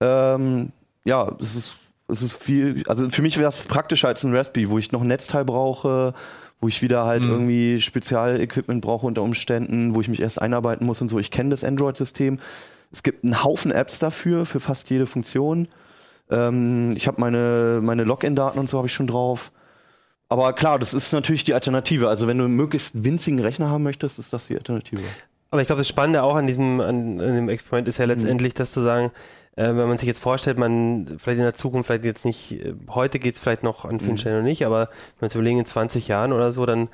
Ähm, 0.00 0.70
ja, 1.04 1.30
es 1.40 1.54
ist, 1.54 1.76
es 2.08 2.22
ist 2.22 2.42
viel, 2.42 2.82
also 2.86 3.10
für 3.10 3.22
mich 3.22 3.38
wäre 3.38 3.48
es 3.48 3.62
praktischer 3.62 4.08
als 4.08 4.22
ein 4.24 4.34
Raspberry, 4.34 4.70
wo 4.70 4.78
ich 4.78 4.92
noch 4.92 5.00
ein 5.02 5.08
Netzteil 5.08 5.44
brauche, 5.44 6.14
wo 6.60 6.68
ich 6.68 6.80
wieder 6.82 7.04
halt 7.04 7.22
Mhm. 7.22 7.30
irgendwie 7.30 7.80
Spezialequipment 7.80 8.80
brauche 8.80 9.06
unter 9.06 9.22
Umständen, 9.22 9.94
wo 9.94 10.00
ich 10.00 10.08
mich 10.08 10.20
erst 10.20 10.40
einarbeiten 10.40 10.86
muss 10.86 11.02
und 11.02 11.08
so. 11.08 11.18
Ich 11.18 11.30
kenne 11.30 11.50
das 11.50 11.64
Android-System. 11.64 12.38
Es 12.92 13.02
gibt 13.02 13.24
einen 13.24 13.42
Haufen 13.42 13.72
Apps 13.72 13.98
dafür, 13.98 14.46
für 14.46 14.60
fast 14.60 14.88
jede 14.90 15.06
Funktion. 15.06 15.68
Ähm, 16.30 16.94
ich 16.96 17.06
habe 17.06 17.20
meine, 17.20 17.80
meine 17.82 18.04
Login-Daten 18.04 18.58
und 18.58 18.70
so 18.70 18.78
habe 18.78 18.86
ich 18.86 18.94
schon 18.94 19.06
drauf. 19.06 19.52
Aber 20.28 20.52
klar, 20.54 20.78
das 20.78 20.94
ist 20.94 21.12
natürlich 21.12 21.44
die 21.44 21.54
Alternative. 21.54 22.08
Also 22.08 22.26
wenn 22.26 22.38
du 22.38 22.44
einen 22.44 22.54
möglichst 22.56 23.04
winzigen 23.04 23.38
Rechner 23.38 23.68
haben 23.70 23.82
möchtest, 23.84 24.18
ist 24.18 24.32
das 24.32 24.46
die 24.46 24.56
Alternative. 24.56 25.02
Aber 25.50 25.60
ich 25.60 25.66
glaube, 25.68 25.80
das 25.80 25.88
Spannende 25.88 26.22
auch 26.22 26.34
an 26.34 26.46
diesem 26.46 26.80
an, 26.80 27.20
an 27.20 27.34
dem 27.34 27.48
Experiment 27.48 27.86
ist 27.86 27.98
ja 27.98 28.04
letztendlich, 28.06 28.54
das 28.54 28.72
zu 28.72 28.82
sagen, 28.82 29.12
äh, 29.56 29.64
wenn 29.64 29.88
man 29.88 29.98
sich 29.98 30.06
jetzt 30.06 30.18
vorstellt, 30.20 30.58
man 30.58 31.06
vielleicht 31.18 31.38
in 31.38 31.44
der 31.44 31.54
Zukunft, 31.54 31.86
vielleicht 31.88 32.04
jetzt 32.04 32.24
nicht, 32.24 32.52
äh, 32.52 32.74
heute 32.90 33.18
geht 33.18 33.34
es 33.34 33.40
vielleicht 33.40 33.62
noch 33.62 33.84
an 33.84 34.00
vielen 34.00 34.18
Stellen 34.18 34.38
noch 34.38 34.44
nicht, 34.44 34.64
aber 34.64 34.80
wenn 34.88 35.20
wir 35.20 35.24
uns 35.24 35.34
überlegen, 35.34 35.58
in 35.58 35.66
20 35.66 36.08
Jahren 36.08 36.32
oder 36.32 36.52
so, 36.52 36.64
dann 36.66 36.88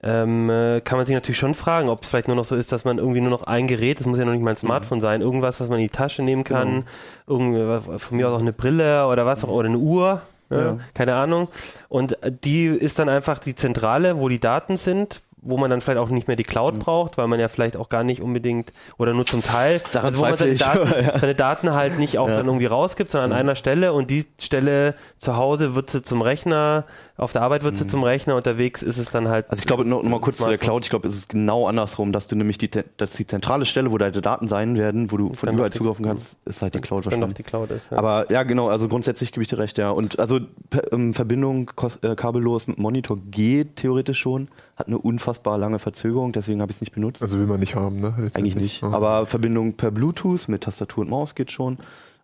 ähm, 0.00 0.48
äh, 0.48 0.80
kann 0.80 0.96
man 0.96 1.06
sich 1.06 1.14
natürlich 1.14 1.38
schon 1.38 1.54
fragen, 1.54 1.88
ob 1.88 2.02
es 2.02 2.08
vielleicht 2.08 2.28
nur 2.28 2.36
noch 2.36 2.44
so 2.44 2.54
ist, 2.54 2.70
dass 2.70 2.84
man 2.84 2.98
irgendwie 2.98 3.20
nur 3.20 3.30
noch 3.30 3.42
ein 3.44 3.66
Gerät, 3.66 3.98
das 3.98 4.06
muss 4.06 4.18
ja 4.18 4.24
noch 4.24 4.32
nicht 4.32 4.42
mal 4.44 4.50
ein 4.50 4.56
Smartphone 4.56 5.00
sein, 5.00 5.22
irgendwas, 5.22 5.60
was 5.60 5.68
man 5.68 5.78
in 5.80 5.86
die 5.86 5.90
Tasche 5.92 6.22
nehmen 6.22 6.44
kann, 6.44 6.84
irgendwie, 7.26 7.66
was- 7.66 8.02
von 8.02 8.16
mir 8.16 8.28
aus 8.28 8.34
auch 8.36 8.40
eine 8.40 8.52
Brille 8.52 9.06
oder 9.08 9.26
was 9.26 9.42
auch, 9.42 9.48
oder 9.48 9.68
eine 9.68 9.78
Uhr, 9.78 10.22
ja. 10.50 10.58
Ja. 10.60 10.78
keine 10.94 11.16
Ahnung. 11.16 11.48
Und 11.88 12.22
äh, 12.22 12.30
die 12.32 12.66
ist 12.66 12.98
dann 13.00 13.08
einfach 13.08 13.38
die 13.40 13.54
Zentrale, 13.56 14.18
wo 14.20 14.28
die 14.28 14.38
Daten 14.38 14.76
sind, 14.76 15.20
wo 15.42 15.56
man 15.56 15.70
dann 15.70 15.80
vielleicht 15.80 15.98
auch 15.98 16.08
nicht 16.08 16.26
mehr 16.28 16.36
die 16.36 16.44
Cloud 16.44 16.78
braucht, 16.78 17.18
weil 17.18 17.26
man 17.28 17.38
ja 17.40 17.48
vielleicht 17.48 17.76
auch 17.76 17.88
gar 17.88 18.04
nicht 18.04 18.22
unbedingt 18.22 18.72
oder 18.98 19.14
nur 19.14 19.26
zum 19.26 19.42
Teil, 19.42 19.80
Daran 19.92 20.08
also 20.08 20.20
wo 20.20 20.22
man 20.26 20.36
seine. 20.36 20.54
Daten, 20.54 20.88
seine 21.20 21.34
Daten 21.34 21.72
halt 21.72 21.98
nicht 21.98 22.18
auch 22.18 22.28
Ja. 22.28 22.36
dann 22.38 22.46
irgendwie 22.46 22.66
rausgibt, 22.66 23.10
sondern 23.10 23.32
an 23.32 23.38
einer 23.38 23.54
Stelle 23.54 23.92
und 23.92 24.10
die 24.10 24.26
Stelle 24.40 24.94
zu 25.16 25.36
Hause 25.36 25.74
wird 25.74 25.90
sie 25.90 26.02
zum 26.02 26.22
Rechner, 26.22 26.84
auf 27.16 27.32
der 27.32 27.42
Arbeit 27.42 27.64
wird 27.64 27.76
sie 27.76 27.86
zum 27.86 28.04
Rechner, 28.04 28.36
unterwegs 28.36 28.82
ist 28.82 28.96
es 28.96 29.10
dann 29.10 29.26
halt. 29.28 29.50
Also 29.50 29.60
ich 29.60 29.66
glaube, 29.66 29.84
noch, 29.84 30.02
noch 30.02 30.08
mal 30.08 30.20
kurz 30.20 30.36
zu 30.36 30.44
der 30.44 30.50
Smartphone. 30.50 30.66
Cloud, 30.66 30.84
ich 30.84 30.90
glaube, 30.90 31.08
es 31.08 31.16
ist 31.16 31.28
genau 31.28 31.66
andersrum, 31.66 32.12
dass 32.12 32.28
du 32.28 32.36
nämlich 32.36 32.58
die, 32.58 32.70
dass 32.96 33.10
die 33.12 33.26
zentrale 33.26 33.64
Stelle, 33.64 33.90
wo 33.90 33.98
deine 33.98 34.20
Daten 34.20 34.46
sein 34.46 34.76
werden, 34.76 35.10
wo 35.10 35.16
du 35.16 35.32
von 35.34 35.52
überall 35.52 35.72
zugreifen 35.72 36.04
kannst, 36.04 36.36
ist 36.44 36.62
halt 36.62 36.74
die 36.74 36.80
Cloud 36.80 37.06
wahrscheinlich. 37.06 37.34
die 37.34 37.42
Cloud 37.42 37.70
ist. 37.70 37.90
Ja. 37.90 37.98
Aber 37.98 38.30
ja, 38.30 38.44
genau, 38.44 38.68
also 38.68 38.86
grundsätzlich 38.88 39.32
gebe 39.32 39.42
ich 39.42 39.48
dir 39.48 39.58
recht, 39.58 39.78
ja. 39.78 39.90
Und 39.90 40.18
also 40.20 40.38
per, 40.70 40.92
ähm, 40.92 41.12
Verbindung 41.12 41.70
äh, 42.02 42.14
kabellos 42.14 42.68
mit 42.68 42.78
Monitor 42.78 43.18
geht 43.30 43.76
theoretisch 43.76 44.18
schon, 44.20 44.48
hat 44.76 44.86
eine 44.86 44.98
unfassbar 44.98 45.27
lange 45.44 45.78
Verzögerung, 45.78 46.32
deswegen 46.32 46.60
habe 46.60 46.70
ich 46.70 46.76
es 46.76 46.80
nicht 46.80 46.92
benutzt. 46.92 47.22
Also 47.22 47.38
will 47.38 47.46
man 47.46 47.60
nicht 47.60 47.74
haben, 47.74 48.00
ne? 48.00 48.14
Eigentlich 48.34 48.56
nicht. 48.56 48.82
Ja. 48.82 48.90
Aber 48.90 49.26
Verbindung 49.26 49.74
per 49.74 49.90
Bluetooth 49.90 50.48
mit 50.48 50.62
Tastatur 50.62 51.02
und 51.02 51.10
Maus 51.10 51.34
geht 51.34 51.52
schon. 51.52 51.78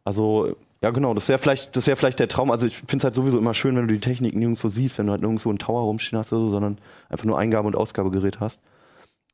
Also, 0.04 0.56
ja 0.82 0.90
genau, 0.90 1.14
das 1.14 1.28
wäre 1.28 1.38
vielleicht, 1.38 1.76
das 1.76 1.86
wäre 1.86 1.96
vielleicht 1.96 2.20
der 2.20 2.28
Traum. 2.28 2.50
Also 2.50 2.66
ich 2.66 2.76
finde 2.76 2.98
es 2.98 3.04
halt 3.04 3.14
sowieso 3.14 3.38
immer 3.38 3.54
schön, 3.54 3.76
wenn 3.76 3.88
du 3.88 3.94
die 3.94 4.00
Technik 4.00 4.34
nirgendwo 4.34 4.68
siehst, 4.68 4.98
wenn 4.98 5.06
du 5.06 5.12
halt 5.12 5.22
nirgendwo 5.22 5.48
einen 5.48 5.58
Tower 5.58 5.82
rumstehen 5.82 6.18
hast 6.18 6.32
oder 6.32 6.42
so, 6.42 6.50
sondern 6.50 6.78
einfach 7.08 7.24
nur 7.24 7.38
Eingabe- 7.38 7.66
und 7.66 7.76
Ausgabegerät 7.76 8.40
hast. 8.40 8.60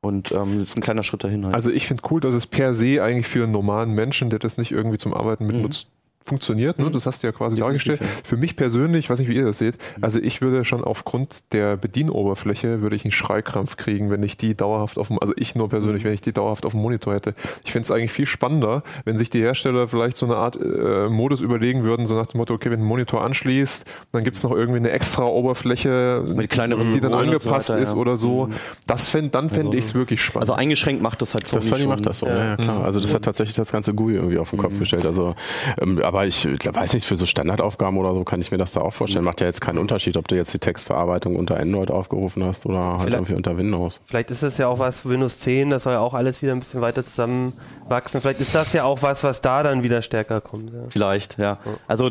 Und 0.01 0.31
ähm, 0.31 0.59
das 0.59 0.69
ist 0.69 0.77
ein 0.77 0.81
kleiner 0.81 1.03
Schritt 1.03 1.23
dahin 1.23 1.45
halt. 1.45 1.53
Also 1.53 1.69
ich 1.69 1.85
finde 1.87 2.03
cool, 2.09 2.21
dass 2.21 2.33
es 2.33 2.47
per 2.47 2.73
se 2.73 3.03
eigentlich 3.03 3.27
für 3.27 3.43
einen 3.43 3.51
normalen 3.51 3.91
Menschen, 3.91 4.29
der 4.29 4.39
das 4.39 4.57
nicht 4.57 4.71
irgendwie 4.71 4.97
zum 4.97 5.13
Arbeiten 5.13 5.45
mitnutzt, 5.45 5.87
funktioniert. 6.25 6.79
Ne? 6.79 6.89
Das 6.91 7.05
hast 7.05 7.23
du 7.23 7.27
ja 7.27 7.33
quasi 7.33 7.55
Mhm. 7.55 7.59
Definitiv, 7.61 7.85
dargestellt. 7.97 8.11
Für 8.23 8.37
mich 8.37 8.55
persönlich, 8.55 9.05
ich 9.05 9.09
weiß 9.09 9.19
nicht, 9.19 9.27
wie 9.29 9.35
ihr 9.35 9.45
das 9.45 9.57
seht, 9.57 9.75
also 10.01 10.19
ich 10.19 10.41
würde 10.41 10.63
schon 10.65 10.83
aufgrund 10.83 11.51
der 11.53 11.77
Bedienoberfläche, 11.77 12.81
würde 12.81 12.95
ich 12.95 13.03
einen 13.05 13.11
Schreikrampf 13.11 13.77
kriegen, 13.77 14.09
wenn 14.09 14.21
ich 14.23 14.37
die 14.37 14.55
dauerhaft 14.55 14.97
auf 14.97 15.07
dem, 15.07 15.19
also 15.19 15.33
ich 15.35 15.55
nur 15.55 15.67
Mhm. 15.67 15.71
persönlich, 15.71 16.03
wenn 16.03 16.13
ich 16.13 16.21
die 16.21 16.31
dauerhaft 16.33 16.65
auf 16.65 16.71
dem 16.73 16.81
Monitor 16.81 17.13
hätte. 17.13 17.33
Ich 17.65 17.71
finde 17.71 17.85
es 17.85 17.91
eigentlich 17.91 18.11
viel 18.11 18.25
spannender, 18.25 18.83
wenn 19.05 19.17
sich 19.17 19.29
die 19.29 19.41
Hersteller 19.41 19.87
vielleicht 19.87 20.17
so 20.17 20.25
eine 20.25 20.35
Art 20.35 20.57
äh, 20.61 21.09
Modus 21.09 21.41
überlegen 21.41 21.83
würden, 21.83 22.07
so 22.07 22.15
nach 22.15 22.27
dem 22.27 22.37
Motto, 22.39 22.53
okay, 22.53 22.65
wenn 22.71 22.79
du 22.79 22.83
einen 22.83 22.87
Monitor 22.89 23.23
anschließt, 23.23 23.85
dann 24.11 24.23
gibt 24.23 24.37
es 24.37 24.43
noch 24.43 24.51
irgendwie 24.51 24.77
eine 24.79 24.91
extra 24.91 25.25
Oberfläche, 25.25 26.23
Mit 26.35 26.49
kleineren 26.49 26.91
die 26.91 26.99
dann 27.01 27.13
und 27.13 27.19
so 27.19 27.25
angepasst 27.25 27.69
weiter, 27.69 27.79
ist 27.81 27.91
ja. 27.91 27.95
oder 27.97 28.17
so. 28.17 28.47
Mhm. 28.47 28.53
Das 28.87 29.07
fänd, 29.07 29.35
dann 29.35 29.49
fände 29.49 29.77
ich 29.77 29.85
es 29.85 29.93
wirklich 29.95 30.21
spannend. 30.21 30.49
Also 30.49 30.53
eingeschränkt 30.53 31.01
macht 31.01 31.21
das 31.21 31.33
halt 31.33 31.47
Sony 31.47 31.59
Das 31.59 31.67
Sony 31.69 31.81
schon. 31.81 31.89
macht 31.89 32.05
das 32.05 32.19
so, 32.19 32.27
ja, 32.27 32.37
ja 32.49 32.57
klar. 32.57 32.79
Mhm. 32.79 32.85
Also 32.85 32.99
das 32.99 33.13
hat 33.13 33.23
tatsächlich 33.23 33.55
das 33.55 33.71
ganze 33.71 33.93
GUI 33.93 34.15
irgendwie 34.15 34.37
auf 34.37 34.49
den 34.49 34.59
Kopf 34.59 34.77
gestellt. 34.79 35.05
Also, 35.05 35.35
ähm, 35.81 35.99
aber 36.11 36.25
ich 36.27 36.45
weiß 36.45 36.93
nicht, 36.93 37.05
für 37.05 37.15
so 37.15 37.25
Standardaufgaben 37.25 37.97
oder 37.97 38.13
so 38.13 38.25
kann 38.25 38.41
ich 38.41 38.51
mir 38.51 38.57
das 38.57 38.73
da 38.73 38.81
auch 38.81 38.91
vorstellen. 38.91 39.23
Macht 39.23 39.39
ja 39.39 39.47
jetzt 39.47 39.61
keinen 39.61 39.77
Unterschied, 39.77 40.17
ob 40.17 40.27
du 40.27 40.35
jetzt 40.35 40.53
die 40.53 40.59
Textverarbeitung 40.59 41.37
unter 41.37 41.57
Android 41.57 41.89
aufgerufen 41.89 42.43
hast 42.43 42.65
oder 42.65 42.79
halt 42.79 43.01
Vielleicht- 43.03 43.13
irgendwie 43.13 43.33
unter 43.35 43.57
Windows. 43.57 43.99
Vielleicht 44.03 44.29
ist 44.29 44.43
es 44.43 44.57
ja 44.57 44.67
auch 44.67 44.79
was, 44.79 45.07
Windows 45.07 45.39
10, 45.39 45.69
das 45.69 45.83
soll 45.83 45.93
ja 45.93 45.99
auch 46.01 46.13
alles 46.13 46.41
wieder 46.41 46.51
ein 46.51 46.59
bisschen 46.59 46.81
weiter 46.81 47.05
zusammenwachsen. 47.05 48.19
Vielleicht 48.19 48.41
ist 48.41 48.53
das 48.53 48.73
ja 48.73 48.83
auch 48.83 49.01
was, 49.01 49.23
was 49.23 49.41
da 49.41 49.63
dann 49.63 49.83
wieder 49.83 50.01
stärker 50.01 50.41
kommt. 50.41 50.73
Ja. 50.73 50.79
Vielleicht, 50.89 51.37
ja. 51.37 51.59
Also 51.87 52.09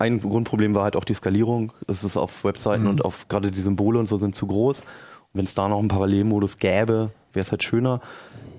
ein 0.00 0.20
Grundproblem 0.20 0.74
war 0.74 0.82
halt 0.82 0.96
auch 0.96 1.04
die 1.04 1.14
Skalierung. 1.14 1.72
Es 1.86 2.02
ist 2.02 2.16
auf 2.16 2.42
Webseiten 2.44 2.88
und 2.88 3.04
auf 3.04 3.28
gerade 3.28 3.52
die 3.52 3.60
Symbole 3.60 3.98
und 4.00 4.08
so 4.08 4.18
sind 4.18 4.34
zu 4.34 4.48
groß. 4.48 4.80
Und 4.80 4.86
wenn 5.34 5.44
es 5.44 5.54
da 5.54 5.68
noch 5.68 5.78
einen 5.78 5.88
Parallelmodus 5.88 6.58
gäbe, 6.58 7.10
wäre 7.32 7.44
es 7.44 7.50
halt 7.52 7.62
schöner. 7.62 8.00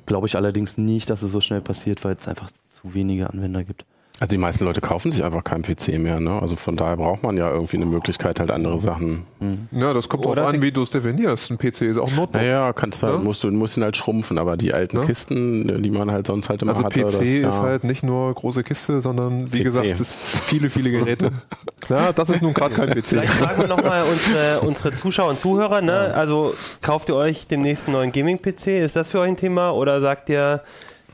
Glaube 0.06 0.28
ich 0.28 0.36
allerdings 0.38 0.78
nicht, 0.78 1.10
dass 1.10 1.22
es 1.24 1.32
so 1.34 1.42
schnell 1.42 1.60
passiert, 1.62 2.06
weil 2.06 2.16
es 2.16 2.28
einfach 2.28 2.50
zu 2.82 2.94
wenige 2.94 3.30
Anwender 3.30 3.64
gibt. 3.66 3.86
Also 4.20 4.32
die 4.32 4.38
meisten 4.40 4.64
Leute 4.66 4.82
kaufen 4.82 5.12
sich 5.12 5.24
einfach 5.24 5.44
keinen 5.44 5.62
PC 5.62 6.00
mehr, 6.00 6.20
ne? 6.20 6.42
Also 6.42 6.56
von 6.56 6.76
daher 6.76 6.98
braucht 6.98 7.22
man 7.22 7.38
ja 7.38 7.52
irgendwie 7.52 7.78
eine 7.78 7.86
Möglichkeit, 7.86 8.40
halt 8.40 8.50
andere 8.50 8.80
Sachen. 8.80 9.26
Ja, 9.72 9.94
das 9.94 10.10
kommt 10.10 10.26
Oder 10.26 10.42
drauf 10.44 10.54
an, 10.56 10.62
wie 10.64 10.72
du 10.72 10.82
es 10.82 10.90
definierst. 10.90 11.52
Ein 11.52 11.60
PC 11.60 11.82
ist 11.84 12.00
auch 12.00 12.08
ein 12.10 12.16
Notebook. 12.16 12.42
Naja, 12.42 12.74
kannst 12.74 13.04
du, 13.04 13.08
Ja. 13.08 13.18
musst 13.18 13.44
du 13.44 13.52
musst 13.52 13.78
ihn 13.78 13.84
halt 13.84 13.96
schrumpfen, 13.96 14.40
aber 14.40 14.58
die 14.58 14.74
alten 14.74 14.98
Ja. 14.98 15.04
Kisten, 15.06 15.84
die 15.84 15.92
man 15.92 16.10
halt 16.10 16.26
sonst 16.28 16.50
halt 16.50 16.64
immer 16.64 16.72
Also 16.72 16.84
hatte, 16.84 17.00
PC 17.02 17.04
das, 17.04 17.14
ist 17.22 17.42
ja. 17.42 17.62
halt 17.62 17.84
nicht 17.84 18.02
nur 18.02 18.34
große 18.34 18.64
Kiste, 18.64 19.02
sondern 19.02 19.54
wie 19.54 19.60
PC. 19.60 19.64
gesagt, 19.66 19.88
es 19.88 20.00
ist 20.00 20.30
viele, 20.46 20.72
viele 20.72 20.90
Geräte. 20.90 21.30
ja, 21.90 22.12
das 22.12 22.32
ist 22.32 22.42
nun 22.42 22.56
gerade 22.56 22.74
kein 22.74 22.90
PC. 22.90 23.06
Vielleicht 23.10 23.34
fragen 23.34 23.62
wir 23.62 23.68
nochmal 23.68 24.02
unsere, 24.02 24.62
unsere 24.62 24.94
Zuschauer 24.94 25.30
und 25.30 25.40
Zuhörer, 25.40 25.82
ne? 25.82 26.14
Also 26.16 26.56
kauft 26.82 27.10
ihr 27.10 27.16
euch 27.16 27.46
demnächst 27.46 27.86
einen 27.86 27.94
neuen 27.98 28.12
Gaming-PC? 28.12 28.84
Ist 28.84 28.96
das 28.96 29.12
für 29.12 29.20
euch 29.20 29.28
ein 29.30 29.38
Thema? 29.38 29.72
Oder 29.72 30.02
sagt 30.02 30.30
ihr, 30.30 30.64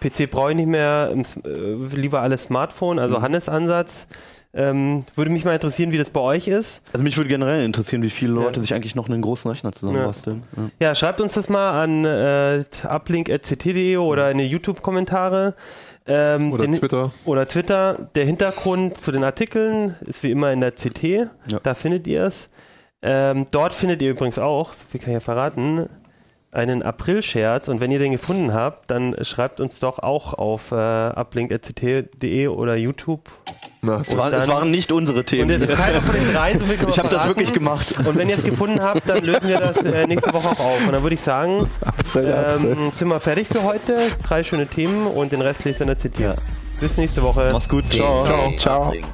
PC 0.10 0.30
brauche 0.30 0.52
ich 0.52 0.56
nicht 0.58 0.68
mehr, 0.68 1.14
S- 1.18 1.38
äh, 1.46 1.96
lieber 1.96 2.22
alles 2.22 2.44
Smartphone, 2.44 3.00
also 3.00 3.22
Hannes 3.22 3.48
Ansatz? 3.50 4.08
Ähm, 4.56 5.06
würde 5.16 5.32
mich 5.32 5.46
mal 5.46 5.54
interessieren, 5.56 5.92
wie 5.92 5.98
das 5.98 6.12
bei 6.12 6.20
euch 6.20 6.48
ist. 6.48 6.82
Also 6.94 7.04
mich 7.04 7.18
würde 7.18 7.28
generell 7.28 7.64
interessieren, 7.66 8.04
wie 8.04 8.12
viele 8.12 8.36
Ja. 8.36 8.42
Leute 8.42 8.62
sich 8.62 8.74
eigentlich 8.76 8.94
noch 8.94 9.10
einen 9.10 9.24
großen 9.24 9.50
Rechner 9.50 9.72
zusammenbasteln. 9.72 10.44
Ja. 10.80 10.88
Ja, 10.90 10.96
schreibt 10.96 11.22
uns 11.22 11.34
das 11.34 11.50
mal 11.50 11.82
an 11.82 12.06
äh, 12.06 12.64
uplink.ct.de 12.88 13.98
oder 13.98 14.30
in 14.30 14.38
die 14.38 14.46
YouTube-Kommentare. 14.46 15.56
Ähm, 16.06 16.52
Oder 16.52 16.66
den- 16.66 16.76
Twitter. 16.76 17.12
oder 17.26 17.48
Twitter. 17.48 18.10
Der 18.14 18.26
Hintergrund 18.26 19.00
zu 19.00 19.12
den 19.14 19.24
Artikeln 19.24 19.96
ist 20.02 20.22
wie 20.22 20.32
immer 20.32 20.52
in 20.52 20.60
der 20.60 20.72
CT. 20.74 21.04
Ja. 21.48 21.60
Da 21.64 21.74
findet 21.74 22.06
ihr 22.08 22.26
es. 22.26 22.50
Ähm, 23.02 23.48
dort 23.52 23.74
findet 23.74 24.02
ihr 24.02 24.12
übrigens 24.12 24.38
auch, 24.38 24.74
so 24.74 24.84
viel 24.90 25.00
kann 25.00 25.10
ich 25.12 25.14
ja 25.16 25.20
verraten, 25.22 25.88
einen 26.54 26.84
April-Scherz. 26.84 27.68
Und 27.68 27.82
wenn 27.82 27.92
ihr 27.92 28.00
den 28.00 28.12
gefunden 28.12 28.54
habt, 28.54 28.90
dann 28.92 29.16
schreibt 29.24 29.60
uns 29.60 29.80
doch 29.80 30.00
auch 30.00 30.34
auf 30.34 30.72
äh, 30.72 30.76
uplink.ct.de 30.76 32.48
oder 32.48 32.76
YouTube. 32.76 33.22
Na, 33.82 34.00
Es, 34.02 34.16
waren, 34.16 34.34
es 34.34 34.46
dann- 34.46 34.56
waren 34.56 34.72
nicht 34.72 34.92
unsere 34.92 35.20
Und 35.20 35.26
Themen. 35.26 35.50
es 35.50 35.70
ist 35.70 35.76
keiner 35.78 36.02
von 36.02 36.16
den 36.16 36.34
dreien, 36.34 36.60
so 36.60 36.66
Ich 36.88 37.00
habe 37.00 37.10
das 37.10 37.28
wirklich 37.28 37.52
gemacht. 37.54 37.94
Und 37.98 38.16
wenn 38.16 38.30
ihr 38.30 38.36
es 38.38 38.44
gefunden 38.44 38.82
habt, 38.82 39.08
dann 39.10 39.24
lösen 39.26 39.48
wir 39.50 39.60
das 39.60 39.78
äh, 39.78 40.08
nächste 40.08 40.34
Woche 40.34 40.50
auch 40.50 40.60
auf. 40.60 40.86
Und 40.88 40.94
dann 40.94 41.04
würde 41.04 41.16
ich 41.16 41.22
sagen, 41.22 41.70
ähm, 42.16 42.92
sind 42.94 43.08
wir 43.10 43.20
fertig 43.20 43.48
für 43.50 43.64
heute. 43.64 43.98
Drei 44.26 44.44
schöne 44.44 44.68
Themen 44.68 45.08
und 45.08 45.32
den 45.34 45.42
Rest 45.42 45.66
lest 45.66 45.82
ihr 45.82 45.88
in 45.90 45.96
der 45.96 45.98
CT. 46.36 46.40
Bis 46.80 46.98
nächste 46.98 47.22
Woche. 47.24 47.50
Mach's 47.52 47.68
gut. 47.70 47.86
Ciao. 47.86 48.52
Ciao. 48.58 48.88
Uplink. 48.88 49.06